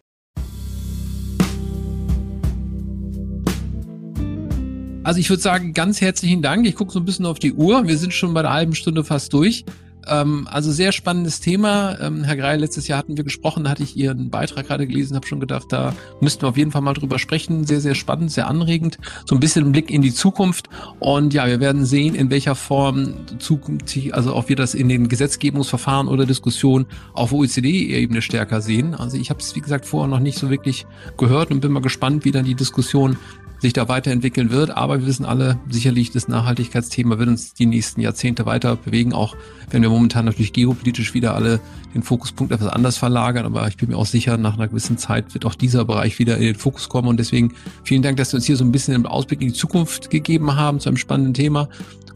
Also 5.09 5.21
ich 5.21 5.31
würde 5.31 5.43
sagen, 5.43 5.73
ganz 5.73 6.03
herzlichen 6.03 6.43
Dank. 6.43 6.67
Ich 6.67 6.75
gucke 6.75 6.93
so 6.93 6.99
ein 6.99 7.07
bisschen 7.07 7.25
auf 7.25 7.39
die 7.39 7.55
Uhr. 7.55 7.89
Wir 7.89 7.97
sind 7.97 8.13
schon 8.13 8.35
bei 8.35 8.43
der 8.43 8.53
halben 8.53 8.75
Stunde 8.75 9.05
fast 9.05 9.33
durch. 9.33 9.65
Ähm, 10.07 10.47
also 10.51 10.71
sehr 10.71 10.93
spannendes 10.93 11.41
Thema. 11.41 11.99
Ähm, 11.99 12.25
Herr 12.25 12.37
Greil, 12.37 12.61
letztes 12.61 12.89
Jahr 12.89 12.99
hatten 12.99 13.17
wir 13.17 13.25
gesprochen, 13.25 13.65
da 13.65 13.71
hatte 13.71 13.83
ich 13.83 13.97
Ihren 13.97 14.29
Beitrag 14.29 14.67
gerade 14.67 14.87
gelesen, 14.87 15.17
habe 15.17 15.27
schon 15.27 15.41
gedacht, 15.41 15.69
da 15.71 15.95
müssten 16.21 16.43
wir 16.43 16.51
auf 16.51 16.59
jeden 16.59 16.73
Fall 16.73 16.83
mal 16.83 16.93
drüber 16.93 17.19
sprechen. 17.19 17.65
Sehr, 17.65 17.81
sehr 17.81 17.95
spannend, 17.95 18.33
sehr 18.33 18.49
anregend. 18.49 18.99
So 19.25 19.35
ein 19.35 19.41
bisschen 19.41 19.73
Blick 19.73 19.91
in 19.91 20.03
die 20.03 20.13
Zukunft. 20.13 20.69
Und 21.01 21.33
ja, 21.33 21.47
wir 21.47 21.59
werden 21.59 21.87
sehen, 21.87 22.15
in 22.15 22.29
welcher 22.29 22.55
Form 22.55 23.15
zukünftig, 23.39 24.15
also 24.15 24.35
auch 24.35 24.51
wir 24.51 24.57
das 24.57 24.75
in 24.75 24.91
den 24.91 25.09
Gesetzgebungsverfahren 25.09 26.07
oder 26.07 26.27
Diskussionen 26.27 26.85
auf 27.15 27.33
OECD-Ebene 27.33 28.21
stärker 28.21 28.61
sehen. 28.61 28.95
Also 28.95 29.17
ich 29.17 29.31
habe 29.31 29.41
es, 29.41 29.57
wie 29.57 29.61
gesagt, 29.61 29.87
vorher 29.87 30.07
noch 30.07 30.21
nicht 30.21 30.37
so 30.37 30.51
wirklich 30.51 30.85
gehört 31.17 31.51
und 31.51 31.61
bin 31.61 31.73
mal 31.73 31.81
gespannt, 31.81 32.27
wie 32.27 32.31
dann 32.31 32.45
die 32.45 32.55
Diskussion 32.55 33.17
sich 33.61 33.73
da 33.73 33.89
weiterentwickeln 33.89 34.51
wird. 34.51 34.71
Aber 34.71 35.01
wir 35.01 35.07
wissen 35.07 35.25
alle, 35.25 35.59
sicherlich 35.69 36.11
das 36.11 36.29
Nachhaltigkeitsthema 36.29 37.19
wird 37.19 37.29
uns 37.29 37.55
die 37.55 37.67
nächsten 37.67 38.01
Jahrzehnte 38.01 38.47
weiter 38.47 38.77
bewegen, 38.77 39.13
auch 39.13 39.37
wenn 39.71 39.83
wir 39.83 39.91
momentan 39.91 40.25
natürlich 40.25 40.53
geopolitisch 40.53 41.15
wieder 41.15 41.35
alle 41.35 41.61
den 41.95 42.03
Fokuspunkt 42.03 42.53
etwas 42.53 42.69
anders 42.69 42.97
verlagern. 42.97 43.47
Aber 43.47 43.67
ich 43.69 43.77
bin 43.77 43.91
mir 43.91 43.97
auch 43.97 44.07
sicher, 44.07 44.37
nach 44.37 44.55
einer 44.55 44.69
gewissen 44.69 44.99
Zeit 44.99 45.35
wird 45.35 45.45
auch 45.45 45.55
dieser 45.55 45.85
Bereich 45.85 46.19
wieder 46.19 46.37
in 46.37 46.45
den 46.45 46.55
Fokus 46.55 46.89
kommen. 46.89 47.09
Und 47.09 47.19
deswegen 47.19 47.55
vielen 47.85 48.03
Dank, 48.03 48.17
dass 48.17 48.31
Sie 48.31 48.37
uns 48.37 48.47
hier 48.47 48.57
so 48.57 48.65
ein 48.65 48.73
bisschen 48.73 48.95
einen 48.95 49.07
Ausblick 49.07 49.41
in 49.41 49.49
die 49.49 49.55
Zukunft 49.55 50.11
gegeben 50.11 50.57
haben 50.57 50.81
zu 50.81 50.89
einem 50.89 50.97
spannenden 50.97 51.35
Thema. 51.35 51.69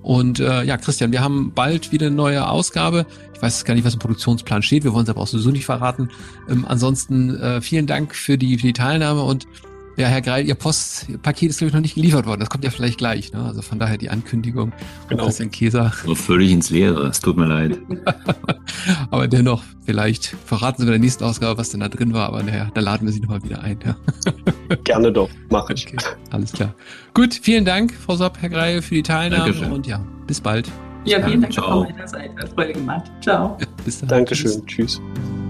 Und 0.03 0.41
äh, 0.41 0.65
ja, 0.65 0.77
Christian, 0.77 1.13
wir 1.13 1.23
haben 1.23 1.53
bald 1.55 1.93
wieder 1.93 2.09
eine 2.09 2.17
neue 2.17 2.49
Ausgabe. 2.49 3.07
Ich 3.35 3.43
weiß 3.43 3.65
gar 3.65 3.75
nicht, 3.75 3.85
was 3.85 3.95
im 3.95 4.01
Produktionsplan 4.01 4.63
steht. 4.63 4.85
Wir 4.85 4.93
wollen 4.93 5.05
es 5.05 5.11
aber 5.11 5.21
auch 5.21 5.29
sowieso 5.29 5.51
nicht 5.51 5.65
verraten. 5.65 6.11
Ähm, 6.49 6.65
ansonsten 6.69 7.37
äh, 7.37 7.61
vielen 7.61 7.87
Dank 7.87 8.15
für 8.15 8.37
die, 8.37 8.59
für 8.59 8.67
die 8.67 8.73
Teilnahme 8.73 9.23
und 9.23 9.47
ja, 9.97 10.09
Herr 10.09 10.23
Greil, 10.23 10.47
Ihr 10.47 10.55
Postpaket 10.55 11.51
ist, 11.51 11.59
glaube 11.59 11.69
ich, 11.69 11.75
noch 11.75 11.81
nicht 11.81 11.95
geliefert 11.95 12.27
worden. 12.27 12.41
Das 12.41 12.49
kommt 12.49 12.65
ja 12.65 12.71
vielleicht 12.71 12.99
gleich. 12.99 13.33
Ne? 13.33 13.45
Also 13.45 13.63
von 13.63 13.79
daher 13.79 13.99
die 13.99 14.11
Ankündigung 14.11 14.73
genau. 15.09 15.25
Christian 15.25 15.51
Käser. 15.51 15.93
So 16.05 16.15
völlig 16.15 16.51
ins 16.51 16.71
Leere, 16.71 17.09
es 17.09 17.21
tut 17.21 17.37
mir 17.37 17.47
leid. 17.47 17.79
aber 19.11 19.29
dennoch, 19.29 19.63
vielleicht 19.85 20.37
verraten 20.47 20.81
Sie 20.81 20.87
bei 20.87 20.93
der 20.93 21.01
nächsten 21.01 21.25
Ausgabe, 21.25 21.59
was 21.59 21.71
denn 21.71 21.81
da 21.81 21.89
drin 21.89 22.15
war. 22.15 22.29
Aber 22.29 22.43
naja, 22.43 22.71
da 22.73 22.81
laden 22.81 23.07
wir 23.07 23.13
Sie 23.13 23.21
nochmal 23.21 23.43
wieder 23.43 23.63
ein. 23.63 23.79
Ja. 23.85 23.97
Gerne 24.85 25.13
doch, 25.13 25.29
mache 25.51 25.75
ich. 25.75 25.87
Okay, 25.87 25.99
alles 26.31 26.53
klar. 26.53 26.75
Gut, 27.15 27.35
vielen 27.35 27.65
Dank, 27.65 27.93
Frau 27.93 28.17
Sopp, 28.17 28.39
Herr 28.41 28.49
Greil, 28.49 28.83
für 28.83 28.95
die 28.95 29.03
Teilnahme. 29.03 29.45
Dankeschön. 29.45 29.73
Und 29.73 29.87
ja, 29.87 30.05
bis 30.27 30.41
bald. 30.41 30.71
Ja, 31.05 31.21
vielen 31.27 31.41
Dank 31.41 31.53
Ciao. 31.53 31.85
von 31.85 31.93
meiner 31.93 32.09
Seite. 32.09 32.35
Hat 32.41 32.49
Freude 32.51 32.73
gemacht. 32.73 33.11
Ciao. 33.21 33.59
Ja, 33.61 33.67
bis 33.85 34.01
dann. 34.01 34.09
Dankeschön. 34.09 34.65
Tschüss. 34.67 35.01
Tschüss. 35.01 35.42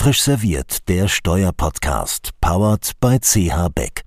Frisch 0.00 0.22
serviert, 0.22 0.88
der 0.88 1.08
Steuerpodcast, 1.08 2.30
powered 2.40 2.92
by 3.00 3.18
CH 3.20 3.68
Beck. 3.74 4.02